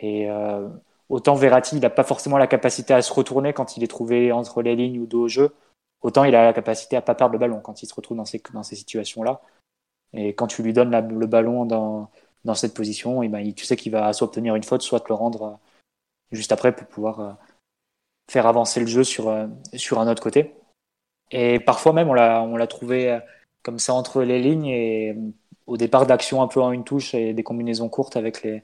[0.00, 0.68] Et euh,
[1.08, 4.30] autant Verratti, il n'a pas forcément la capacité à se retourner quand il est trouvé
[4.30, 5.54] entre les lignes ou dos au jeu.
[6.00, 8.24] Autant il a la capacité à pas perdre le ballon quand il se retrouve dans
[8.24, 9.40] ces, dans ces situations-là.
[10.12, 12.08] Et quand tu lui donnes le ballon dans,
[12.44, 15.08] dans cette position, et ben, tu sais qu'il va soit obtenir une faute, soit te
[15.08, 15.56] le rendre euh,
[16.30, 17.36] juste après pour pouvoir
[18.30, 19.34] faire avancer le jeu sur,
[19.74, 20.54] sur un autre côté.
[21.30, 23.18] Et parfois même, on l'a, on l'a trouvé
[23.64, 25.16] comme ça entre les lignes et
[25.66, 28.62] au départ d'action un peu en une touche et des combinaisons courtes avec les,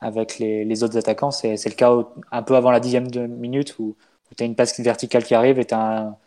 [0.00, 1.30] avec les, autres attaquants.
[1.30, 1.92] C'est, le cas
[2.30, 3.96] un peu avant la dixième de minute où,
[4.30, 6.18] où tu as une passe verticale qui arrive et tu as un,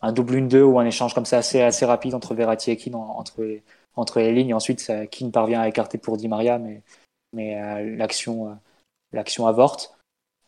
[0.00, 2.76] un double une deux ou un échange comme ça assez, assez rapide entre Verratti et
[2.76, 3.64] Keane entre, les,
[3.96, 4.54] entre les lignes.
[4.54, 6.82] ensuite, ça, Keane parvient à écarter pour Di Maria, mais,
[7.32, 8.54] mais euh, l'action, euh,
[9.12, 9.96] l'action avorte.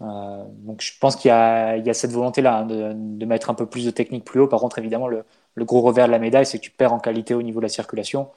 [0.02, 3.54] Euh, donc je pense qu'il y y a cette volonté-là hein, de, de, mettre un
[3.54, 4.48] peu plus de technique plus haut.
[4.48, 5.24] Par contre, évidemment, le,
[5.54, 7.64] le gros revers de la médaille, c'est que tu perds en qualité au niveau de
[7.64, 8.30] la circulation,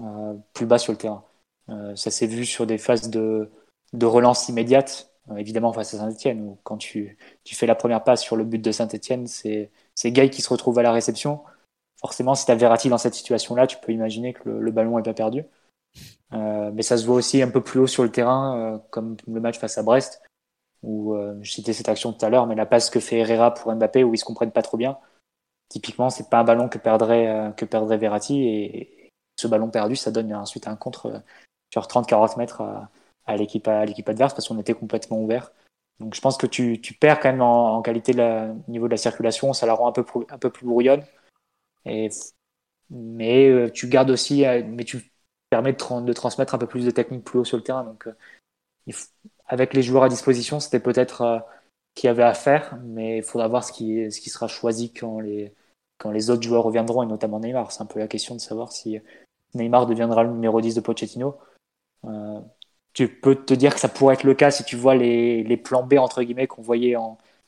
[0.00, 1.24] euh, plus bas sur le terrain.
[1.68, 3.50] Euh, ça s'est vu sur des phases de,
[4.02, 8.36] relance immédiate, euh, évidemment face à Saint-Etienne, où quand tu, fais la première passe sur
[8.36, 9.70] le but de Saint-Etienne, c'est
[10.04, 11.40] Gay qui se retrouve à la réception.
[12.00, 15.12] Forcément, si tu as dans cette situation-là, tu peux imaginer que le, ballon n'est pas
[15.12, 15.44] perdu.
[16.32, 19.58] Mais ça se voit aussi un peu plus haut sur le terrain, comme le match
[19.58, 20.22] face à Brest,
[20.82, 23.74] où je citais cette action tout à l'heure, mais la passe que fait Herrera pour
[23.74, 24.96] Mbappé, où ils se comprennent pas trop bien.
[25.70, 30.10] Typiquement, c'est pas un ballon que perdrait, que perdrait Verratti, et, ce ballon perdu, ça
[30.10, 31.22] donne ensuite un contre
[31.72, 32.90] sur 30-40 mètres à,
[33.26, 35.52] à l'équipe adverse parce qu'on était complètement ouvert.
[36.00, 38.96] Donc je pense que tu, tu perds quand même en, qualité au niveau de la
[38.96, 41.04] circulation, ça la rend un peu, un peu plus brouillonne.
[41.84, 42.08] Et,
[42.90, 45.12] mais euh, tu gardes aussi, euh, mais tu
[45.50, 47.84] permets de, de, transmettre un peu plus de technique plus haut sur le terrain.
[47.84, 48.92] Donc euh,
[49.46, 51.44] avec les joueurs à disposition, c'était peut-être
[51.94, 54.92] qu'il y avait à faire, mais il faudra voir ce qui, ce qui sera choisi
[54.92, 55.52] quand les,
[56.00, 57.70] quand les autres joueurs reviendront, et notamment Neymar.
[57.70, 58.98] C'est un peu la question de savoir si
[59.54, 61.36] Neymar deviendra le numéro 10 de Pochettino
[62.92, 65.56] tu peux te dire que ça pourrait être le cas si tu vois les, les
[65.56, 66.96] plans B entre guillemets qu'on voyait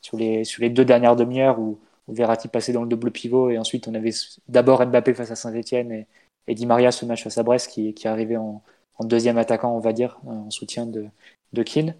[0.01, 1.79] sur, les, sur les deux dernières demi-heures où,
[2.09, 4.11] Verratti passait dans le double pivot et ensuite on avait
[4.49, 6.07] d'abord Mbappé face à Saint-Etienne et,
[6.47, 8.61] et, Di Maria ce match face à Brest qui, arrivé en,
[8.97, 11.05] en, deuxième attaquant on va dire en soutien de,
[11.53, 11.95] de Keane.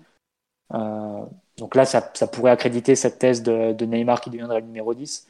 [0.74, 1.24] Euh,
[1.56, 4.94] donc là ça, ça, pourrait accréditer cette thèse de, de, Neymar qui deviendrait le numéro
[4.94, 5.26] 10.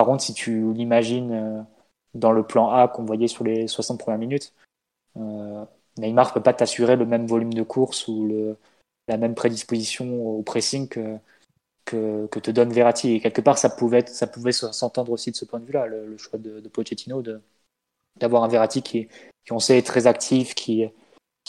[0.00, 1.62] Par contre si tu l'imagines euh,
[2.14, 4.54] dans le plan A qu'on voyait sur les 60 premières minutes,
[5.18, 5.62] euh,
[5.98, 8.56] Neymar ne peut pas t'assurer le même volume de course ou
[9.08, 11.18] la même prédisposition au pressing que,
[11.84, 13.12] te donne Verratti.
[13.12, 16.66] Et quelque part, ça pouvait, s'entendre aussi de ce point de vue-là, le, choix de,
[16.68, 17.22] Pochettino
[18.16, 19.06] d'avoir un Verratti qui,
[19.50, 20.80] on sait, est très actif, qui,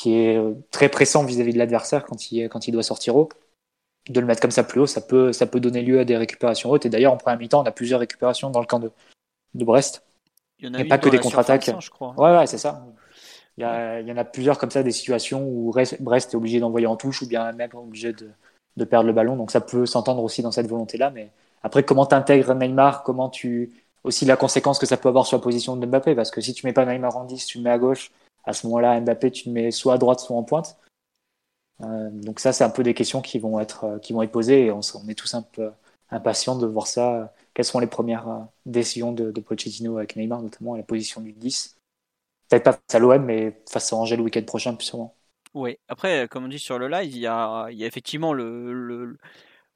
[0.05, 3.29] est très pressant vis-à-vis de l'adversaire quand il, quand il doit sortir haut.
[4.09, 6.17] De le mettre comme ça plus haut, ça peut, ça peut donner lieu à des
[6.17, 6.85] récupérations hautes.
[6.85, 8.91] Et d'ailleurs, en première mi-temps, on a plusieurs récupérations dans le camp de,
[9.53, 10.03] de Brest.
[10.59, 11.71] Il y en a pas que des contre-attaques.
[12.17, 12.83] Ouais, ouais, c'est ça.
[13.57, 13.63] Il
[14.07, 17.21] y, en a plusieurs comme ça, des situations où Brest est obligé d'envoyer en touche
[17.21, 18.29] ou bien même obligé de,
[18.77, 19.35] de perdre le ballon.
[19.35, 21.09] Donc ça peut s'entendre aussi dans cette volonté-là.
[21.11, 21.29] Mais
[21.63, 23.03] après, comment tu intègres Neymar?
[23.03, 23.71] Comment tu.
[24.03, 26.15] Aussi la conséquence que ça peut avoir sur la position de Mbappé?
[26.15, 28.11] Parce que si tu mets pas Neymar en 10, tu le mets à gauche.
[28.45, 30.77] À ce moment-là, Mbappé, tu le mets soit à droite, soit en pointe.
[31.83, 34.31] Euh, donc ça, c'est un peu des questions qui vont être, euh, qui vont être
[34.31, 34.65] posées.
[34.67, 35.71] Et on, est tous un peu
[36.09, 37.33] impatients de voir ça.
[37.53, 41.21] Quelles sont les premières euh, décisions de, de Pochettino avec Neymar, notamment à la position
[41.21, 41.77] du 10
[42.51, 45.15] peut-être pas face à l'OM, mais face à Angers le week-end prochain, plus sûrement.
[45.53, 49.17] Oui, après, comme on dit sur le live, il y a, effectivement le,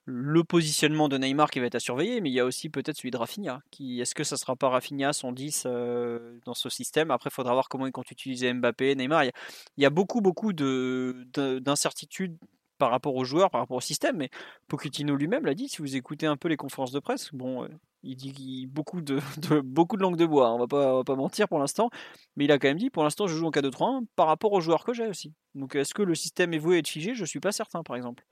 [0.05, 2.97] le, positionnement de Neymar qui va être à surveiller, mais il y a aussi peut-être
[2.97, 3.61] celui de Rafinha.
[3.79, 7.11] Est-ce que ça sera pas Rafinha, son 10 euh, dans ce système?
[7.11, 9.25] Après, il faudra voir comment il compte utiliser Mbappé, Neymar.
[9.25, 9.31] Il
[9.77, 11.27] y a, beaucoup, beaucoup de,
[11.59, 12.37] d'incertitudes
[12.77, 14.29] par rapport aux joueurs, par rapport au système, mais
[14.67, 17.67] Pochettino lui-même l'a dit, si vous écoutez un peu les conférences de presse, euh,
[18.03, 21.47] il dit beaucoup de, de langue de bois, hein, on va pas, va pas mentir
[21.47, 21.89] pour l'instant,
[22.35, 24.61] mais il a quand même dit pour l'instant je joue en 4-2-3-1 par rapport aux
[24.61, 25.33] joueurs que j'ai aussi.
[25.55, 27.15] Donc est-ce que le système est voué à être figé?
[27.15, 28.25] Je suis pas certain par exemple.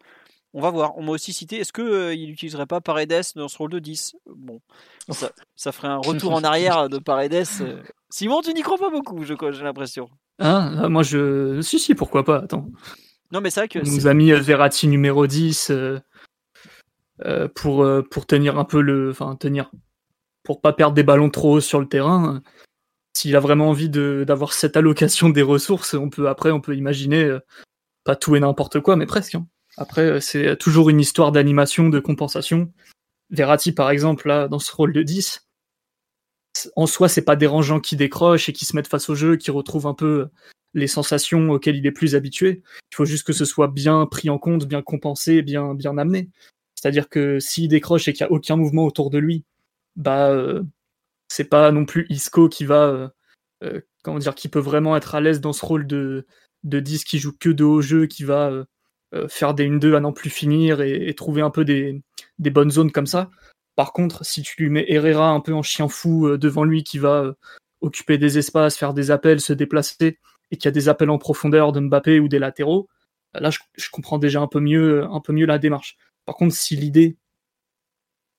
[0.54, 0.97] On va voir.
[0.97, 3.80] On m'a aussi cité, est-ce qu'il euh, il n'utiliserait pas Paredes dans ce rôle de
[3.80, 4.62] 10 Bon,
[5.10, 7.47] ça, ça, ferait un retour en arrière de Paredes.
[7.62, 7.82] Euh.
[8.10, 10.10] Simon, tu n'y crois pas beaucoup, j'ai l'impression.
[10.39, 11.62] Ah, moi je.
[11.62, 12.68] Si, si, pourquoi pas, attends.
[13.32, 13.80] Non, mais c'est vrai que.
[13.80, 15.72] On nous a mis Verratti numéro 10.
[17.26, 19.12] Euh, pour, euh, pour tenir un peu le.
[19.12, 19.72] Enfin, tenir.
[20.43, 22.41] Pour pas perdre des ballons trop hauts sur le terrain.
[23.16, 27.24] S'il a vraiment envie d'avoir cette allocation des ressources, on peut après on peut imaginer
[27.24, 27.39] euh,
[28.04, 29.36] pas tout et n'importe quoi, mais presque.
[29.36, 29.45] Hein.
[29.78, 32.71] Après, c'est toujours une histoire d'animation, de compensation.
[33.30, 35.47] Verratti, par exemple, là, dans ce rôle de 10,
[36.76, 39.51] en soi, c'est pas dérangeant qu'il décroche et qu'il se mette face au jeu, qu'il
[39.51, 40.30] retrouve un peu
[40.74, 42.61] les sensations auxquelles il est plus habitué.
[42.91, 46.30] Il faut juste que ce soit bien pris en compte, bien compensé, bien, amené.
[46.76, 49.45] C'est-à-dire que s'il décroche et qu'il n'y a aucun mouvement autour de lui,
[49.95, 50.63] bah euh,
[51.28, 53.09] c'est pas non plus Isco qui va euh,
[53.63, 56.26] euh, comment dire qui peut vraiment être à l'aise dans ce rôle de
[56.63, 58.65] de 10 qui joue que de haut jeu, qui va
[59.28, 62.01] faire des 1-2 à n'en plus finir et, trouver un peu des,
[62.39, 63.30] bonnes zones comme ça.
[63.76, 66.99] Par contre, si tu lui mets Herrera un peu en chien fou devant lui qui
[66.99, 67.36] va
[67.82, 70.20] occuper des espaces, faire des appels, se déplacer,
[70.51, 72.88] et qu'il y a des appels en profondeur de Mbappé ou des latéraux,
[73.34, 75.97] là je, comprends déjà un peu mieux, un peu mieux la démarche.
[76.26, 77.18] Par contre, si l'idée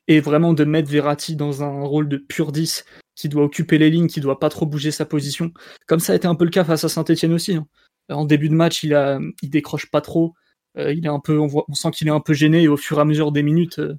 [0.06, 3.90] est vraiment de mettre Verratti dans un rôle de pur 10, qui doit occuper les
[3.90, 5.52] lignes, qui doit pas trop bouger sa position,
[5.86, 7.54] comme ça a été un peu le cas face à Saint-Etienne aussi.
[7.54, 7.66] Hein.
[8.08, 10.43] En début de match, il, a, il décroche pas trop, euh,
[10.76, 12.76] il est un peu, on, voit, on sent qu'il est un peu gêné et au
[12.76, 13.94] fur et à mesure des minutes, euh,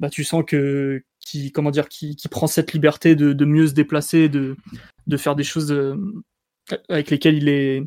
[0.00, 3.74] bah, tu sens que qui comment dire qui, prend cette liberté de, de, mieux se
[3.74, 4.56] déplacer, de,
[5.06, 5.96] de faire des choses euh,
[6.88, 7.84] avec lesquelles il est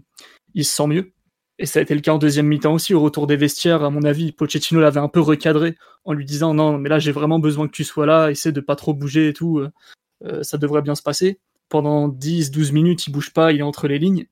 [0.53, 1.13] il se sent mieux.
[1.59, 3.83] Et ça a été le cas en deuxième mi-temps aussi, au retour des vestiaires.
[3.83, 5.75] À mon avis, Pochettino l'avait un peu recadré
[6.05, 8.61] en lui disant non, mais là j'ai vraiment besoin que tu sois là, essaie de
[8.61, 9.61] pas trop bouger et tout.
[10.41, 11.39] ça devrait bien se passer.
[11.69, 14.25] Pendant 10-12 minutes, il bouge pas, il est entre les lignes.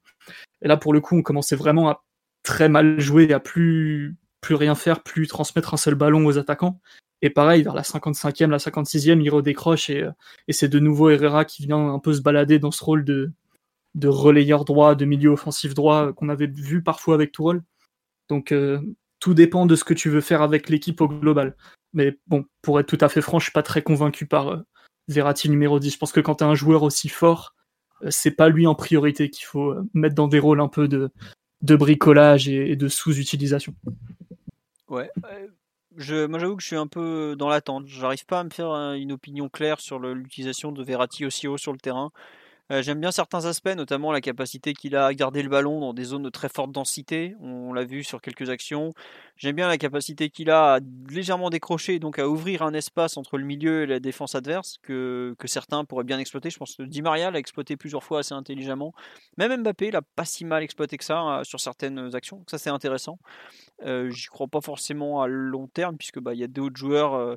[0.61, 2.03] Et là, pour le coup, on commençait vraiment à
[2.49, 6.81] très mal jouer, à plus, plus rien faire, plus transmettre un seul ballon aux attaquants.
[7.21, 10.09] Et pareil, vers la 55e, la 56e, il redécroche et,
[10.47, 13.31] et c'est de nouveau Herrera qui vient un peu se balader dans ce rôle de,
[14.03, 17.61] relayeur droit, de milieu offensif droit qu'on avait vu parfois avec Tourelle.
[18.29, 18.79] Donc euh,
[19.19, 21.55] tout dépend de ce que tu veux faire avec l'équipe au global.
[21.93, 24.57] Mais bon, pour être tout à fait franc, je suis pas très convaincu par euh,
[25.07, 25.93] Verratti numéro 10.
[25.93, 27.53] Je pense que quand tu as un joueur aussi fort,
[28.01, 31.11] euh, c'est pas lui en priorité qu'il faut mettre dans des rôles un peu de,
[31.61, 33.73] de bricolage et, de sous-utilisation.
[34.87, 35.09] Ouais.
[35.97, 37.87] Je, moi j'avoue que je suis un peu dans l'attente.
[37.87, 41.73] J'arrive pas à me faire une opinion claire sur l'utilisation de Verratti aussi haut sur
[41.73, 42.11] le terrain.
[42.71, 45.93] Euh, j'aime bien certains aspects, notamment la capacité qu'il a à garder le ballon dans
[45.93, 47.35] des zones de très forte densité.
[47.41, 48.91] On l'a vu sur quelques actions.
[49.37, 53.39] J'aime bien la capacité qu'il a à légèrement décrocher, donc à ouvrir un espace entre
[53.39, 56.51] le milieu et la défense adverse que, que certains pourraient bien exploiter.
[56.51, 58.93] Je pense que Di Maria l'a exploité plusieurs fois assez intelligemment.
[59.37, 62.43] Même Mbappé l'a pas si mal exploité que ça hein, sur certaines actions.
[62.47, 63.17] ça c'est intéressant.
[63.85, 67.15] Euh, J'y crois pas forcément à long terme puisque bah il y a d'autres joueurs.
[67.15, 67.35] Euh,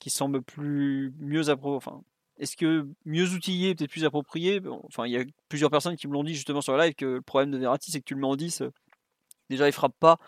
[0.00, 2.02] qui semblent plus mieux appro enfin,
[2.40, 4.62] est-ce que mieux outillé, peut-être plus approprié?
[4.88, 7.04] Enfin, il y a plusieurs personnes qui me l'ont dit justement sur la live que
[7.04, 8.62] le problème de Verratti, c'est que tu le mets en 10.
[8.62, 8.72] Euh,
[9.50, 10.18] déjà, il frappe pas.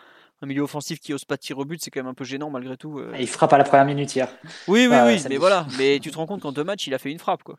[0.41, 2.51] Un milieu offensif qui ose pas tirer au but, c'est quand même un peu gênant
[2.51, 2.99] malgré tout.
[2.99, 3.15] Euh.
[3.19, 4.29] Il frappe à la première minute hier.
[4.67, 5.65] Oui, oui, oui, mais voilà.
[5.79, 7.57] Mais tu te rends compte qu'en deux matchs, il a fait une frappe, quoi.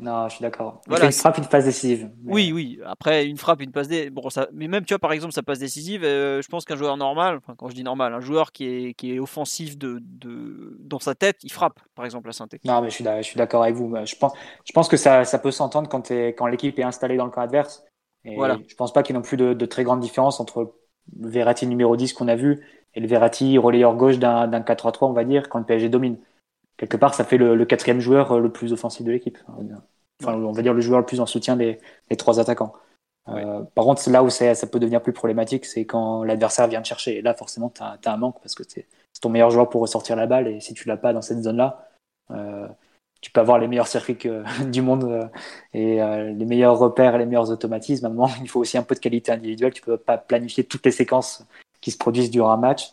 [0.00, 0.80] Non, je suis d'accord.
[0.88, 2.10] Voilà, une frappe, une passe décisive.
[2.24, 2.80] Oui, oui.
[2.84, 4.12] Après, une frappe, une passe décisive.
[4.12, 4.48] Bon, ça...
[4.52, 7.36] Mais même, tu vois, par exemple, sa passe décisive, euh, je pense qu'un joueur normal,
[7.36, 10.76] enfin, quand je dis normal, un joueur qui est, qui est offensif de, de...
[10.80, 12.60] dans sa tête, il frappe, par exemple, la synthé.
[12.64, 13.94] Non, mais je suis d'accord avec vous.
[14.04, 14.32] Je pense,
[14.64, 17.42] je pense que ça, ça peut s'entendre quand, quand l'équipe est installée dans le camp
[17.42, 17.84] adverse.
[18.24, 18.58] Et voilà.
[18.66, 20.74] Je pense pas qu'il y ait non plus de, de, très grande différence entre
[21.20, 25.12] le Verratti numéro 10 qu'on a vu et le Verratti relayeur gauche d'un 4-3-3, on
[25.12, 26.16] va dire, quand le PSG domine
[26.76, 29.38] quelque part, ça fait le, quatrième joueur euh, le plus offensif de l'équipe.
[30.22, 31.78] Enfin, on va dire le joueur le plus en soutien des,
[32.18, 32.72] trois attaquants.
[33.28, 36.88] Euh, par contre, là où ça peut devenir plus problématique, c'est quand l'adversaire vient te
[36.88, 37.18] chercher.
[37.18, 38.86] Et là, forcément, tu as, un manque parce que c'est
[39.20, 40.48] ton meilleur joueur pour ressortir la balle.
[40.48, 41.88] Et si tu l'as pas dans cette zone-là,
[42.30, 42.68] euh,
[43.22, 44.18] tu peux avoir les meilleurs circuits
[44.66, 45.30] du monde
[45.72, 48.04] et les meilleurs repères et les meilleurs automatismes.
[48.06, 49.72] À un moment, il faut aussi un peu de qualité individuelle.
[49.72, 51.46] Tu peux pas planifier toutes les séquences
[51.80, 52.92] qui se produisent durant un match.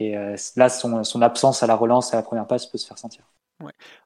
[0.00, 2.86] Et euh, là, son, absence à la relance et à la première passe peut se
[2.86, 3.22] faire sentir.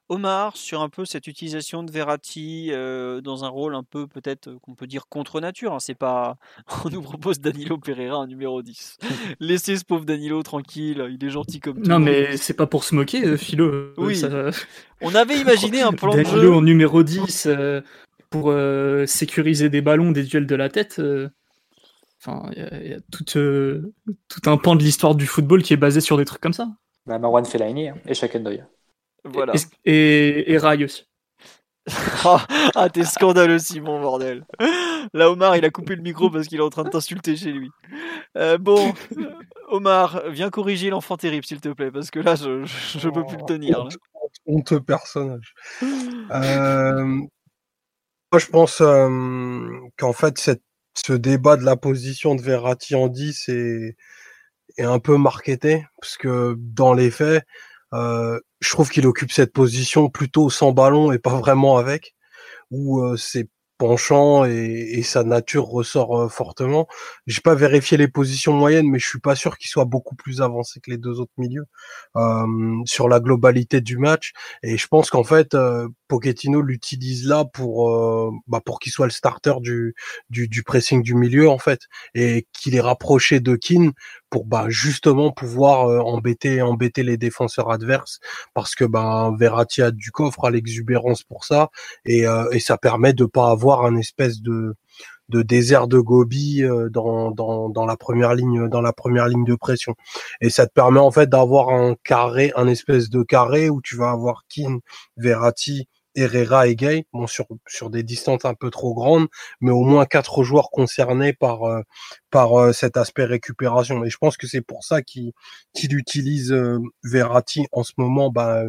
[0.09, 4.49] Omar, sur un peu cette utilisation de Verratti euh, dans un rôle un peu peut-être
[4.49, 6.35] euh, qu'on peut dire contre nature, hein, c'est pas.
[6.85, 8.97] On nous propose Danilo Pereira en numéro 10.
[9.39, 11.89] Laissez ce pauvre Danilo tranquille, il est gentil comme tout.
[11.89, 13.93] Non, mais c'est pas pour se moquer, Philo.
[13.97, 14.21] Oui.
[14.99, 16.53] On avait imaginé un plan de jeu.
[16.53, 17.47] en numéro 10
[18.29, 18.53] pour
[19.05, 20.99] sécuriser des ballons, des duels de la tête.
[22.25, 23.93] Enfin, il y a, tout, euh,
[24.27, 26.69] tout, un pan de l'histoire du football qui est basé sur des trucs comme ça.
[27.05, 28.63] Bah, Marwan Fellaini hein, et Shakendoy.
[29.23, 29.53] Voilà.
[29.85, 31.05] Et, et, Rai aussi.
[32.75, 34.43] ah, t'es scandaleux, Simon, bordel.
[35.13, 37.51] Là, Omar, il a coupé le micro parce qu'il est en train de t'insulter chez
[37.51, 37.69] lui.
[38.37, 38.91] Euh, bon,
[39.67, 43.37] Omar, viens corriger l'enfant terrible, s'il te plaît, parce que là, je, je, peux plus
[43.37, 43.83] le tenir.
[43.83, 43.89] Là.
[44.47, 45.53] Honteux personnage.
[46.31, 48.81] Euh, moi, je pense
[49.97, 50.63] qu'en fait, cette
[50.95, 53.95] ce débat de la position de Verratti en 10 est,
[54.79, 57.43] un peu marketé, parce que dans les faits,
[57.93, 62.15] euh, je trouve qu'il occupe cette position plutôt sans ballon et pas vraiment avec,
[62.71, 66.87] où euh, c'est penchant et, sa nature ressort euh, fortement.
[67.27, 70.41] J'ai pas vérifié les positions moyennes, mais je suis pas sûr qu'il soit beaucoup plus
[70.41, 71.65] avancé que les deux autres milieux
[72.15, 72.45] euh,
[72.85, 74.33] sur la globalité du match.
[74.63, 79.05] Et je pense qu'en fait, euh, Pochettino l'utilise là pour euh, bah pour qu'il soit
[79.05, 79.95] le starter du,
[80.29, 81.81] du, du pressing du milieu en fait,
[82.13, 83.91] et qu'il est rapproché de Keane
[84.29, 88.19] pour bah justement pouvoir embêter embêter les défenseurs adverses
[88.53, 91.69] parce que bah Verratti a du coffre, a l'exubérance pour ça
[92.05, 94.75] et, et ça permet de pas avoir un espèce de
[95.29, 99.45] de désert de Gobi euh, dans, dans, dans la première ligne dans la première ligne
[99.45, 99.95] de pression.
[100.41, 103.95] Et ça te permet en fait d'avoir un carré un espèce de carré où tu
[103.97, 104.79] vas avoir Keane,
[105.17, 109.27] Verratti Herrera et Gay, bon sur sur des distances un peu trop grandes,
[109.61, 111.81] mais au moins quatre joueurs concernés par euh,
[112.31, 114.03] par euh, cet aspect récupération.
[114.03, 115.31] Et je pense que c'est pour ça qu'il
[115.73, 116.55] qu'il utilise
[117.03, 118.63] Verratti en ce moment, bah,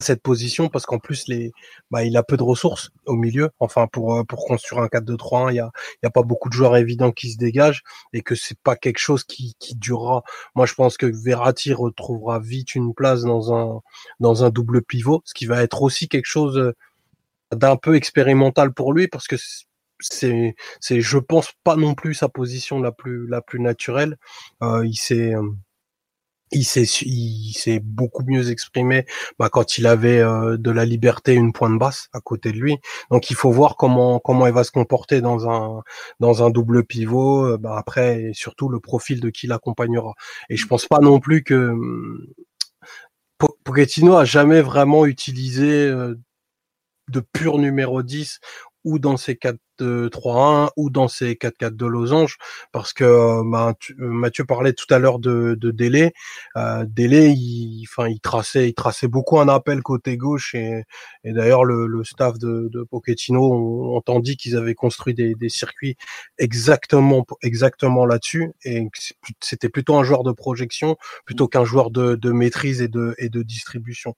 [0.00, 1.52] cette position parce qu'en plus les
[1.90, 3.50] bah, il a peu de ressources au milieu.
[3.60, 6.48] Enfin pour euh, pour construire un 4-2-3-1 il y a il y a pas beaucoup
[6.48, 7.82] de joueurs évidents qui se dégagent
[8.12, 10.22] et que c'est pas quelque chose qui qui durera.
[10.54, 13.80] Moi je pense que Verratti retrouvera vite une place dans un
[14.20, 16.74] dans un double pivot ce qui va être aussi quelque chose euh,
[17.54, 19.36] d'un peu expérimental pour lui parce que
[20.00, 24.16] c'est c'est je pense pas non plus sa position la plus la plus naturelle.
[24.62, 25.34] Euh, il s'est
[26.52, 29.06] il s'est il s'est beaucoup mieux exprimé
[29.38, 32.78] bah, quand il avait euh, de la liberté une pointe basse à côté de lui.
[33.10, 35.82] Donc il faut voir comment comment il va se comporter dans un
[36.20, 40.14] dans un double pivot euh, bah, après surtout le profil de qui l'accompagnera.
[40.48, 42.26] Et je pense pas non plus que hum,
[43.64, 46.14] Pochettino a jamais vraiment utilisé euh,
[47.08, 48.40] de pur numéro 10
[48.84, 49.36] ou dans ses
[49.80, 52.38] 4-3-1 ou dans ces 4-4 de losange
[52.72, 56.12] parce que euh, bah, euh, Mathieu parlait tout à l'heure de, de délai
[56.56, 60.84] euh, délai il enfin il traçait il traçait beaucoup un appel côté gauche et,
[61.24, 65.96] et d'ailleurs le, le, staff de, de Pochettino dit qu'ils avaient construit des, des, circuits
[66.38, 68.88] exactement exactement là-dessus et
[69.40, 73.28] c'était plutôt un joueur de projection plutôt qu'un joueur de, de, maîtrise et de et
[73.28, 74.14] de distribution.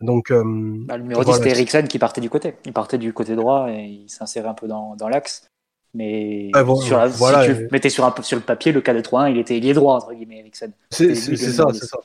[0.00, 2.54] Donc euh, bah, le numéro 10 c'était Eriksen qui partait du côté.
[2.64, 5.48] Il partait du côté droit et il s'insérait un peu dans dans l'axe.
[5.94, 9.30] Mais ah, sur si tu mettais sur, un, sur le papier, le cas de 3-1,
[9.30, 10.44] il était ailier droit, entre guillemets,
[10.90, 11.98] C'est ça, c'est ça.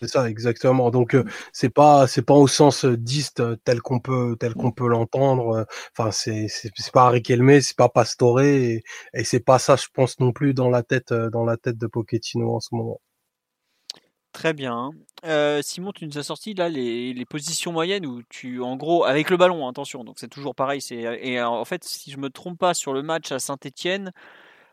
[0.00, 0.90] C'est ça, exactement.
[0.90, 4.72] Donc, euh, c'est pas, c'est pas au sens 10 euh, tel qu'on peut, tel qu'on
[4.72, 5.58] peut l'entendre.
[5.58, 5.64] Euh,
[5.96, 8.82] enfin, c'est, c'est pas Riquelme, c'est pas Pastore, et,
[9.14, 11.86] et c'est pas ça, je pense non plus dans la tête, dans la tête de
[11.86, 13.00] Pochettino en ce moment.
[14.32, 14.92] Très bien.
[15.26, 19.04] Euh, Simon, tu nous as sorti là les, les, positions moyennes où tu, en gros,
[19.04, 20.80] avec le ballon, attention, donc c'est toujours pareil.
[20.80, 24.12] C'est, et en fait, si je me trompe pas sur le match à Saint-Etienne,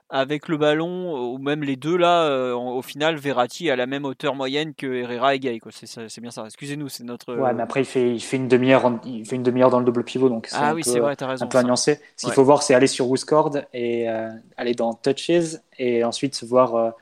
[0.10, 4.06] avec le ballon, ou même les deux là, euh, au final, Verratti a la même
[4.06, 5.60] hauteur moyenne que Herrera et Gay.
[5.70, 6.46] C'est, bien ça.
[6.46, 7.36] Excusez-nous, c'est notre.
[7.36, 10.74] Ouais, mais après, il fait, il fait une demi-heure, dans le double pivot, donc ah
[10.74, 11.46] oui, c'est vrai, raison.
[11.46, 11.76] Un peu à.
[11.76, 16.44] Ce qu'il faut voir, c'est aller sur Wooscord et euh, aller dans Touches et ensuite
[16.44, 16.94] voir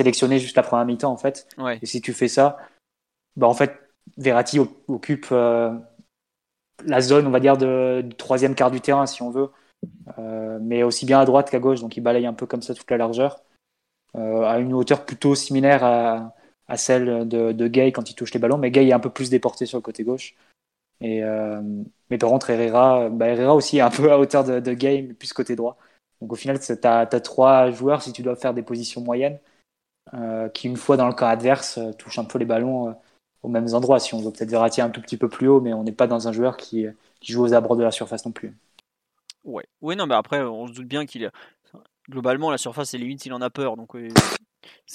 [0.00, 1.46] sélectionner juste la première mi-temps en fait.
[1.82, 2.56] Et si tu fais ça,
[3.36, 3.78] bah en fait
[4.16, 5.74] Verratti occupe euh,
[6.86, 9.50] la zone, on va dire, de, du troisième quart du terrain si on veut,
[10.18, 12.74] euh, mais aussi bien à droite qu'à gauche, donc il balaye un peu comme ça
[12.74, 13.42] toute la largeur,
[14.16, 16.34] euh, à une hauteur plutôt similaire à,
[16.66, 19.10] à celle de, de, Gay quand il touche les ballons, mais Gay est un peu
[19.10, 20.34] plus déporté sur le côté gauche.
[21.02, 21.22] Et,
[22.10, 25.02] mais par contre, Herrera, bah Herrera aussi est un peu à hauteur de, de Gay,
[25.08, 25.78] mais plus côté droit.
[26.20, 29.38] Donc au final, tu as, as, trois joueurs si tu dois faire des positions moyennes.
[30.14, 32.92] Euh, qui, une fois dans le camp adverse, euh, touche un peu les ballons euh,
[33.42, 34.00] aux mêmes endroits.
[34.00, 36.08] Si on veut peut-être Verratti un tout petit peu plus haut, mais on n'est pas
[36.08, 36.86] dans un joueur qui,
[37.20, 38.56] qui, joue aux abords de la surface non plus.
[39.44, 41.30] Ouais, ouais non, mais après, on se doute bien qu'il
[42.08, 43.96] globalement la surface, c'est limite, il en a peur, donc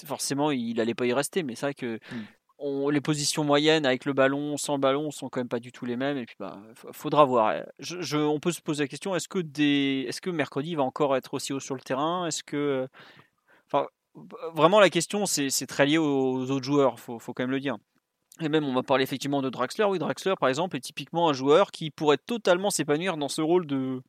[0.05, 1.43] forcément, il allait pas y rester.
[1.43, 2.23] Mais c'est vrai que hmm.
[2.57, 5.71] on, les positions moyennes avec le ballon, sans le ballon, sont quand même pas du
[5.71, 6.17] tout les mêmes.
[6.17, 6.59] Et puis, bah,
[6.91, 7.63] faudra voir.
[7.79, 11.15] Je, on peut se poser la question est-ce que des, est-ce que mercredi va encore
[11.15, 12.27] être aussi haut sur le terrain?
[12.27, 12.87] Est-ce que,
[14.53, 17.77] vraiment la question, c'est très lié aux autres joueurs, faut, quand même le dire.
[18.41, 19.85] Et même, on va parler effectivement de Draxler.
[19.85, 23.65] Oui, Draxler, par exemple, est typiquement un joueur qui pourrait totalement s'épanouir dans ce rôle
[23.65, 24.01] de,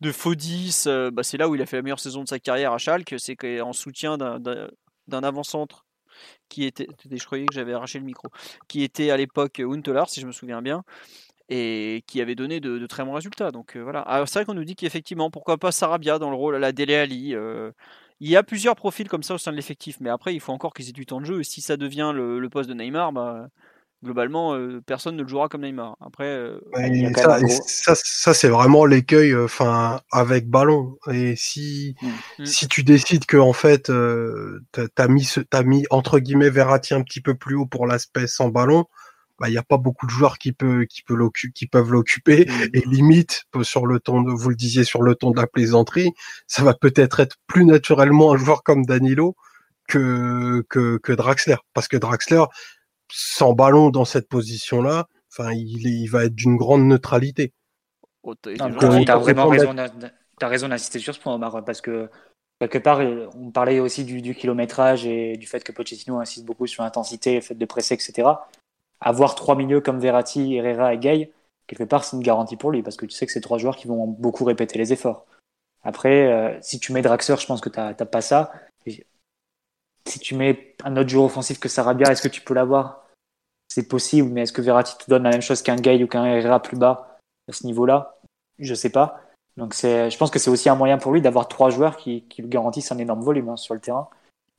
[0.00, 0.86] de faux 10.
[0.86, 2.78] Euh, bah, c'est là où il a fait la meilleure saison de sa carrière à
[2.78, 3.14] Schalke.
[3.18, 5.84] C'est en soutien d'un avant-centre
[6.48, 6.88] qui était.
[7.10, 8.28] Je croyais que j'avais arraché le micro.
[8.68, 10.82] Qui était à l'époque Huntelaar, si je me souviens bien.
[11.50, 13.50] Et qui avait donné de, très bons résultats.
[13.50, 14.04] Donc euh, voilà.
[14.26, 16.94] c'est vrai qu'on nous dit qu'effectivement, pourquoi pas Sarabia dans le rôle à la Dele
[16.94, 17.34] Ali.
[17.34, 17.72] Euh,
[18.20, 20.52] il y a plusieurs profils comme ça au sein de l'effectif, mais après, il faut
[20.52, 21.40] encore qu'ils aient du temps de jeu.
[21.40, 23.48] Et si ça devient le, poste de Neymar, bah,
[24.04, 25.96] globalement, euh, personne ne le jouera comme Neymar.
[26.00, 26.60] Après, euh,
[27.66, 29.46] ça, ça, c'est vraiment l'écueil euh,
[30.12, 30.96] avec ballon.
[31.10, 32.08] Et si, mmh.
[32.40, 32.46] Mmh.
[32.46, 37.34] si tu décides que en fait, mis, as mis entre guillemets Verratti un petit peu
[37.34, 38.84] plus haut pour l'aspect sans ballon,
[39.40, 41.16] bah, il n'y a pas beaucoup de joueurs qui, peut, qui, peut
[41.54, 42.44] qui peuvent l'occuper.
[42.44, 42.64] Mmh.
[42.74, 46.12] Et limite, sur le ton, de, vous le disiez, sur le ton de la plaisanterie,
[46.46, 49.34] ça va peut-être être plus naturellement un joueur comme Danilo
[49.88, 51.56] que, que, que Draxler.
[51.72, 52.44] Parce que Draxler,
[53.10, 57.54] sans ballon dans cette position-là, enfin, il, il va être d'une grande neutralité.
[58.22, 58.68] Oh, tu as,
[59.16, 62.10] vraiment raison, as raison d'insister sur ce point, Omar, parce que
[62.60, 63.00] quelque part,
[63.34, 67.36] on parlait aussi du, du, kilométrage et du fait que Pochettino insiste beaucoup sur l'intensité,
[67.36, 68.28] le fait de presser, etc
[69.00, 71.32] avoir trois milieux comme Verratti, Herrera et Gay,
[71.66, 73.76] quelque part, c'est une garantie pour lui, parce que tu sais que c'est trois joueurs
[73.76, 75.26] qui vont beaucoup répéter les efforts.
[75.82, 78.52] Après, euh, si tu mets Draxler, je pense que tu n'as pas ça.
[78.86, 83.06] si tu mets un autre joueur offensif que Sarabia, est-ce que tu peux l'avoir?
[83.68, 86.24] C'est possible, mais est-ce que Verratti te donne la même chose qu'un Gay ou qu'un
[86.24, 88.18] Herrera plus bas à ce niveau-là?
[88.58, 89.20] Je sais pas.
[89.56, 92.42] Donc je pense que c'est aussi un moyen pour lui d'avoir trois joueurs qui, qui
[92.42, 94.08] lui garantissent un énorme volume hein, sur le terrain.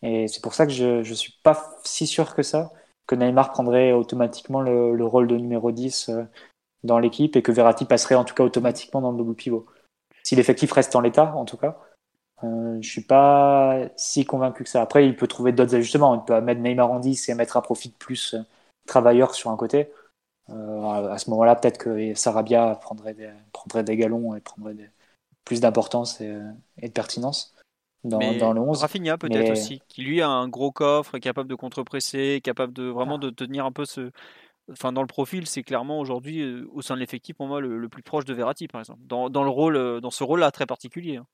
[0.01, 2.71] Et c'est pour ça que je ne suis pas si sûr que ça
[3.11, 6.23] que Neymar prendrait automatiquement le, rôle de numéro 10 euh,
[6.83, 9.65] dans l'équipe et que Verratti passerait en tout cas automatiquement dans le double pivot.
[10.23, 11.77] Si l'effectif reste en l'état, en tout cas,
[12.43, 14.81] euh, je suis pas si convaincu que ça.
[14.81, 16.15] Après, il peut trouver d'autres ajustements.
[16.15, 18.39] Il peut mettre Neymar en 10 et mettre à profit de plus euh,
[18.87, 19.91] travailleurs sur un côté.
[20.49, 23.13] Euh, à ce moment-là, peut-être que Sarabia prendrait
[23.83, 24.91] des, galons et prendrait
[25.45, 26.33] plus d'importance et,
[26.81, 27.55] de pertinence.
[28.03, 28.81] Dans, Mais dans le 11.
[28.81, 32.73] Rafinha peut-être mais- aussi, qui lui a un gros coffre, est capable de contre-presser, capable
[32.73, 34.11] de vraiment de tenir un peu ce.
[34.71, 37.77] Enfin, dans le profil, c'est clairement aujourd'hui euh, au sein de l'effectif pour moi le,
[37.77, 40.51] le plus proche de Verratti, par exemple, dans, dans le rôle, euh, dans ce rôle-là
[40.51, 41.17] très particulier.
[41.17, 41.25] hein.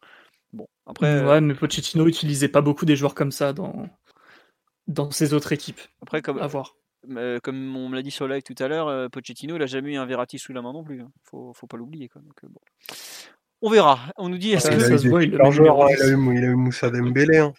[0.54, 3.88] Bon, après, euh, Ouais, mais Pochettino utilisait pas beaucoup des joueurs comme ça dans,
[4.88, 5.82] dans ses autres équipes.
[6.02, 6.76] après comme, À voir.
[7.12, 9.66] euh, comme on me l'a dit sur le live tout à l'heure, Pochettino, il a
[9.68, 11.02] jamais eu un Verratti sous la main non plus.
[11.02, 11.12] hein.
[11.24, 12.08] Faut, faut pas l'oublier.
[12.10, 12.22] quoi.
[12.22, 12.62] Donc, bon.
[13.62, 14.00] On verra.
[14.18, 15.58] On nous dit est-ce Ouais, que ça se voit, il a 10.
[16.12, 17.38] eu, Moussa Dembélé.
[17.38, 17.54] hein.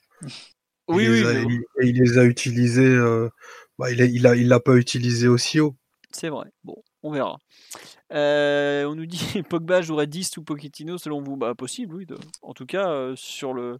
[0.88, 2.84] Oui, oui, a- il, il les a utilisés.
[2.86, 3.28] euh,
[3.78, 5.76] bah, il, a, il, a, il l'a pas utilisé aussi haut.
[6.10, 6.46] c'est vrai.
[6.64, 7.36] Bon, on verra.
[8.12, 9.18] Euh, on nous dit
[9.50, 11.36] Pogba jouerait 10 ou Pochettino selon vous?
[11.36, 12.06] Bah, Possible, oui.
[12.06, 13.78] de- En tout cas, euh, sur le...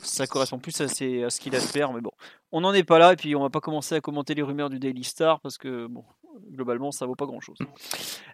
[0.00, 1.92] ça correspond plus à, ses- à ce qu'il espère.
[1.92, 2.12] Mais bon,
[2.52, 3.12] on n'en est pas là.
[3.12, 5.86] Et puis, on va pas commencer à commenter les rumeurs du Daily Star parce que,
[5.88, 6.04] bon,
[6.50, 7.58] globalement, ça vaut pas grand chose.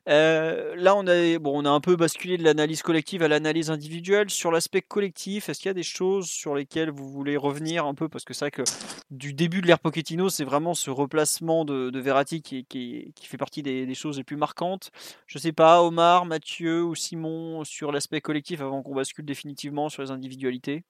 [0.07, 4.31] là, on a, bon, on a un peu basculé de l'analyse collective à l'analyse individuelle.
[4.31, 7.95] Sur l'aspect collectif, est-ce qu'il y a des choses sur lesquelles vous voulez revenir un
[7.95, 8.09] peu?
[8.09, 8.63] Parce que c'est vrai que
[9.11, 13.37] du début de l'ère Pochettino, c'est vraiment ce replacement de, de Verratti qui, qui, fait
[13.37, 14.91] partie des, choses les plus marquantes.
[15.27, 20.03] Je sais pas, Omar, Mathieu ou Simon, sur l'aspect collectif avant qu'on bascule définitivement sur
[20.03, 20.85] les individualités?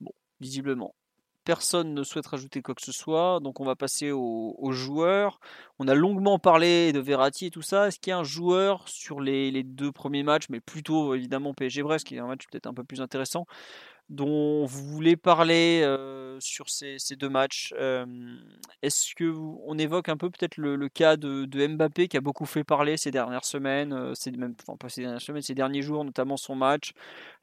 [0.00, 0.94] Bon, visiblement,
[1.44, 5.40] personne ne souhaite rajouter quoi que ce soit, donc on va passer aux, joueurs.
[5.78, 7.88] On a longuement parlé de Verratti et tout ça.
[7.88, 12.06] Est-ce qu'il y a un joueur sur les, deux premiers matchs, mais plutôt évidemment PSG-Brest,
[12.06, 13.46] qui est un match peut-être un peu plus intéressant,
[14.08, 17.74] dont vous voulez parler euh, sur ces, deux matchs?
[17.78, 18.06] Euh,
[18.82, 22.46] Est-ce que vous- on évoque un peu peut-être le, cas de, Mbappé qui a beaucoup
[22.46, 24.54] fait parler ces dernières semaines, euh, ces, même,
[24.88, 26.92] ces dernières semaines, ces derniers jours, notamment son match,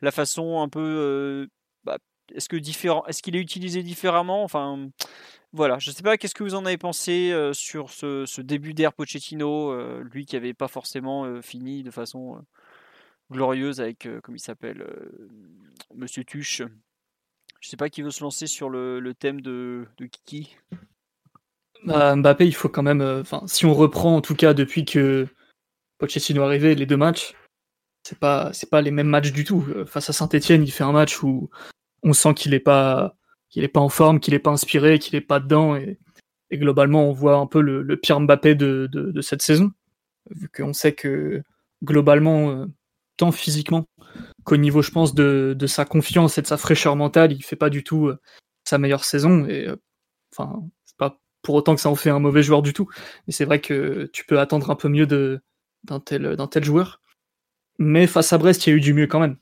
[0.02, 1.50] la façon un peu
[2.36, 4.43] est-ce que différent, est-ce qu'il est utilisé différemment?
[4.43, 4.89] Enfin,
[5.53, 6.17] voilà, je sais pas.
[6.17, 10.67] Qu'est-ce que vous en avez pensé sur ce, début d'ère Pochettino, lui qui avait pas
[10.67, 12.43] forcément fini de façon
[13.32, 14.86] glorieuse avec, comme il s'appelle,
[15.95, 16.61] Monsieur Tuche?
[17.59, 20.55] Je sais pas qui veut se lancer sur le, thème de, de Kiki.
[21.84, 23.01] Bah, Mbappé, il faut quand même.
[23.01, 25.27] Enfin, si on reprend en tout cas depuis que
[25.97, 27.36] Pochettino est arrivé, les deux matchs,
[28.03, 29.65] c'est pas c'est pas les mêmes matchs du tout.
[29.86, 31.49] Face à Saint-Etienne, il fait un match où
[32.04, 33.16] on sent qu'il est pas
[33.50, 35.97] qu'il pas en forme, qu'il est pas inspiré, qu'il est pas dedans et,
[36.52, 39.72] globalement on voit un peu le, pire Mbappé de, cette saison,
[40.32, 41.43] vu qu'on sait que
[41.84, 42.66] globalement, euh,
[43.18, 43.88] tant physiquement
[44.43, 47.70] qu'au niveau, je pense, de, sa confiance et de sa fraîcheur mentale, il fait pas
[47.70, 48.20] du tout euh,
[48.64, 49.76] sa meilleure saison et euh,
[50.34, 52.89] enfin c'est pas pour autant que ça en fait un mauvais joueur du tout,
[53.28, 57.02] mais c'est vrai que tu peux attendre un peu mieux d'un tel joueur.
[57.78, 59.38] Mais face à Brest, il y a eu du mieux quand même.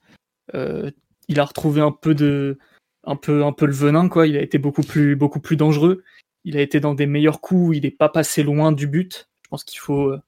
[1.27, 2.57] Il a retrouvé un peu de
[3.03, 4.27] un peu un peu le venin quoi.
[4.27, 6.03] Il a été beaucoup plus beaucoup plus dangereux.
[6.43, 7.77] Il a été dans des meilleurs coups.
[7.77, 9.29] Il n'est pas passé loin du but.
[9.43, 10.09] Je pense qu'il faut.
[10.09, 10.21] euh,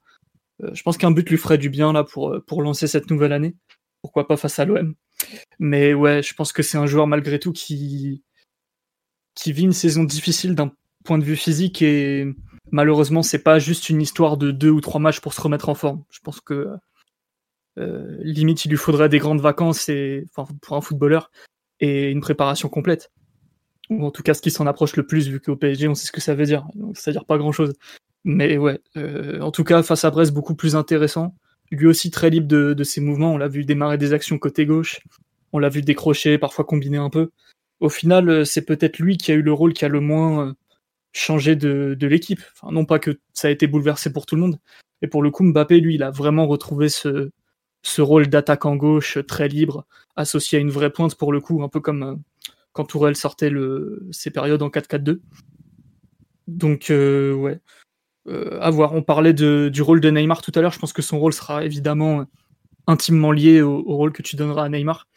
[0.64, 3.34] euh, je pense qu'un but lui ferait du bien là pour euh, lancer cette nouvelle
[3.34, 3.56] année.
[4.02, 4.95] Pourquoi pas face à l'OM.
[5.60, 8.24] Mais ouais, je pense que c'est un joueur malgré tout qui
[9.36, 10.74] qui vit une saison difficile d'un
[11.06, 12.28] point de vue physique et
[12.72, 15.76] malheureusement c'est pas juste une histoire de deux ou trois matchs pour se remettre en
[15.76, 16.04] forme.
[16.12, 16.70] Je pense que
[17.80, 21.32] euh, limite il lui faudrait des grandes vacances et enfin pour un footballeur
[21.80, 23.12] et une préparation complète.
[23.90, 26.08] Ou en tout cas ce qui s'en approche le plus vu qu'au PSG on sait
[26.08, 26.68] ce que ça veut dire.
[26.76, 27.74] Donc c'est à dire pas grand chose
[28.24, 31.36] mais ouais euh, en tout cas face à Brest beaucoup plus intéressant.
[31.72, 33.34] Lui aussi très libre de, ses mouvements.
[33.34, 35.02] On l'a vu démarrer des actions côté gauche.
[35.54, 37.30] On l'a vu décrocher parfois combiner un peu.
[37.80, 40.56] Au final euh, c'est peut-être lui qui a eu le rôle qui a le moins
[41.14, 42.42] changé de, de l'équipe.
[42.54, 44.60] Enfin non pas que ça a été bouleversé pour tout le monde.
[45.02, 47.32] Et pour le coup Mbappé lui il a vraiment retrouvé ce
[47.82, 51.70] ce rôle d'attaquant gauche très libre, associé à une vraie pointe pour le coup, un
[51.70, 52.16] peu comme euh,
[52.74, 53.52] quand Tourelle sortait
[54.12, 55.20] ses périodes en 4-4-2.
[56.48, 57.60] Donc euh, ouais,
[58.28, 58.94] euh, à voir.
[58.94, 60.72] On parlait du rôle de Neymar tout à l'heure.
[60.72, 62.26] Je pense que son rôle sera évidemment
[62.88, 65.08] intimement lié au, rôle que tu donneras à Neymar.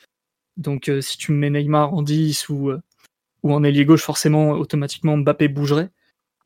[0.57, 2.73] Donc si tu mets Neymar en 10 ou,
[3.43, 5.91] en ailier gauche, forcément, automatiquement Mbappé bougerait.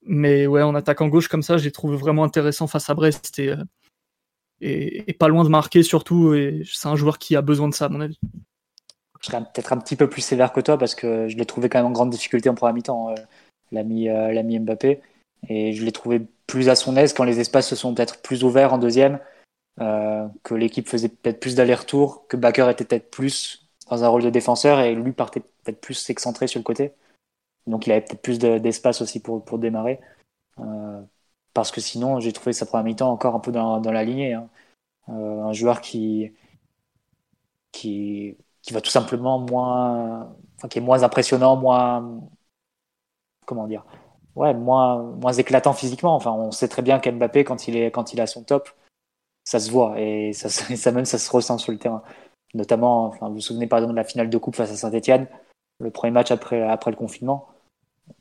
[0.02, 3.54] Mais ouais, en attaquant gauche comme ça, j'ai trouvé vraiment intéressant face à Brest et,
[4.60, 6.34] et, pas loin de marquer surtout.
[6.34, 8.18] Et c'est un joueur qui a besoin de ça, à mon avis.
[9.20, 11.68] Je serais peut-être un petit peu plus sévère que toi parce que je l'ai trouvé
[11.68, 13.14] quand même en grande difficulté en première mi-temps, euh,
[13.72, 15.00] l'ami euh, Mbappé.
[15.48, 18.44] Et je l'ai trouvé plus à son aise quand les espaces se sont peut-être plus
[18.44, 19.18] ouverts en deuxième,
[19.80, 24.22] euh, que l'équipe faisait peut-être plus d'allers-retours, que Baker était peut-être plus dans un rôle
[24.22, 26.92] de défenseur et lui partait peut-être plus excentré sur le côté.
[27.66, 30.00] Donc il avait peut-être plus de- d'espace aussi pour, pour démarrer.
[31.56, 34.34] Parce que sinon, j'ai trouvé sa première mi-temps encore un peu dans, la lignée.
[34.34, 34.50] hein.
[35.08, 36.32] Euh, un joueur qui,
[37.72, 40.36] qui, qui va tout simplement moins,
[40.70, 42.20] qui est moins impressionnant, moins,
[43.46, 43.84] comment dire,
[44.34, 46.14] ouais, moins, moins éclatant physiquement.
[46.14, 48.68] Enfin, on sait très bien qu'Mbappé, quand il est, quand il à son top,
[49.44, 52.02] ça se voit et ça même ça se ressent sur le terrain.
[52.54, 55.28] notamment, enfin, vous vous souvenez par exemple de la finale de coupe face à Saint-Etienne,
[55.80, 57.48] le premier match après, après le confinement,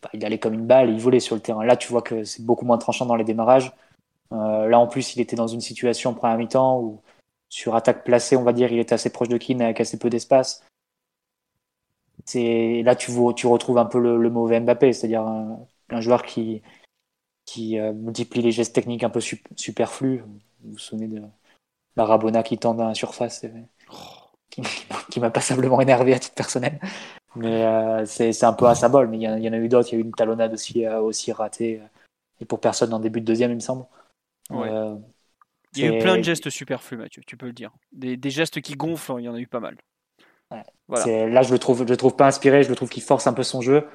[0.02, 1.64] bah, il allait comme une balle, il volait sur le terrain.
[1.64, 3.74] Là, tu vois que c'est beaucoup moins tranchant dans les démarrages.
[4.32, 7.02] Euh, là, en plus, il était dans une situation en première mi-temps où,
[7.50, 10.10] sur attaque placée, on va dire, il était assez proche de Keane avec assez peu
[10.10, 10.64] d'espace.
[12.26, 16.62] C'est là tu, tu retrouves un peu le, mauvais Mbappé, c'est-à-dire un, joueur qui,
[17.46, 19.22] qui euh, multiplie les gestes techniques un peu
[19.56, 20.24] superflus.
[20.64, 21.22] Vous vous souvenez de
[21.96, 23.46] la Rabona qui tend dans la surface,
[25.10, 26.80] qui, m'a passablement énervé à titre personnel.
[27.36, 29.10] Mais euh, c'est un peu un symbole.
[29.10, 29.89] Mais il y, en a eu d'autres.
[29.91, 31.82] Il y a eu une talonnade aussi, euh, aussi ratée.
[32.39, 33.86] et pour personne en début de deuxième, il me semble.
[34.52, 34.56] il
[35.76, 37.72] y a eu plein de gestes superflus, Mathieu, tu peux le dire.
[37.91, 39.78] Des, des gestes qui gonflent, il y en a eu pas mal.
[40.89, 42.64] Là, je le trouve, je le trouve pas inspiré.
[42.64, 43.88] Je le trouve qu'il force un peu son jeu.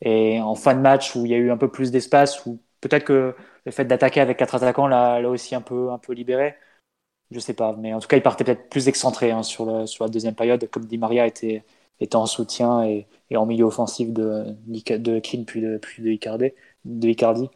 [0.00, 2.60] Et en fin de match où il y a eu un peu plus d'espace, où
[2.80, 3.34] peut-être que
[3.64, 6.56] le fait d'attaquer avec quatre attaquants l'a aussi un peu, un peu libéré.
[7.30, 10.08] Je sais pas, mais en tout cas, il partait peut-être plus excentré hein, sur, la
[10.08, 11.64] deuxième période, comme Di Maria était,
[12.14, 13.06] en soutien et,
[13.36, 17.48] en milieu offensif de, de puis de, puis de Icardi.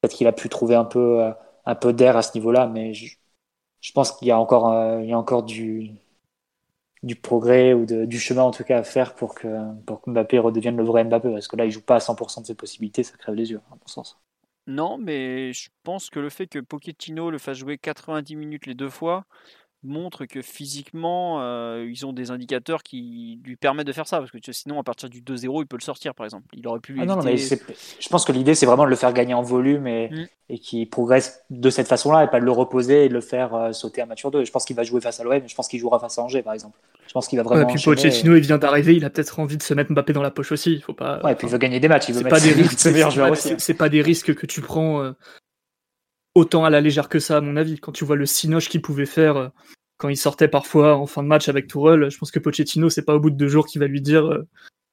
[0.00, 1.22] Peut-être qu'il a pu trouver un peu,
[1.64, 3.16] un peu d'air à ce niveau-là, mais je,
[3.94, 8.82] pense qu'il y a encore, euh, du, progrès ou du chemin en tout cas à
[8.84, 9.48] faire pour que,
[9.86, 11.30] pour que Mbappé redevienne le vrai Mbappé.
[11.30, 13.60] Parce que là, il joue pas à 100% de ses possibilités, ça crève les yeux,
[13.70, 14.20] à mon sens.
[14.66, 18.74] Non, mais je pense que le fait que Pochettino le fasse jouer 90 minutes les
[18.74, 19.26] deux fois,
[19.82, 24.18] montre que physiquement, euh, ils ont des indicateurs qui lui permettent de faire ça.
[24.18, 26.46] Parce que sinon, à partir du 2-0, il peut le sortir, par exemple.
[26.52, 26.98] Il aurait pu.
[27.00, 29.86] Ah non, mais je pense que l'idée, c'est vraiment de le faire gagner en volume
[29.86, 30.26] et, mm.
[30.50, 33.54] et qu'il progresse de cette façon-là et pas de le reposer et de le faire
[33.54, 34.44] euh, sauter à match 2.
[34.44, 36.22] Je pense qu'il va jouer face à l'OM, mais je pense qu'il jouera face à
[36.22, 36.78] Angers, par exemple.
[37.06, 37.66] Je pense qu'il va vraiment.
[37.66, 40.22] Ouais, puis Pochettino, il vient d'arriver, il a peut-être envie de se mettre Mbappé dans
[40.22, 40.74] la poche aussi.
[40.74, 41.20] Il faut pas.
[41.24, 42.08] Ouais, puis il veut gagner des matchs.
[42.08, 42.78] Il veut mettre pas des risques.
[43.58, 45.02] C'est pas, des risques que tu prends.
[45.02, 45.12] Euh,
[46.34, 47.78] autant à la légère que ça, à mon avis.
[47.78, 49.50] Quand tu vois le Sinoche qu'il pouvait faire
[50.00, 53.04] quand il sortait parfois en fin de match avec Tourelle, je pense que Pochettino, c'est
[53.04, 54.48] pas au bout de deux jours qu'il va lui dire euh,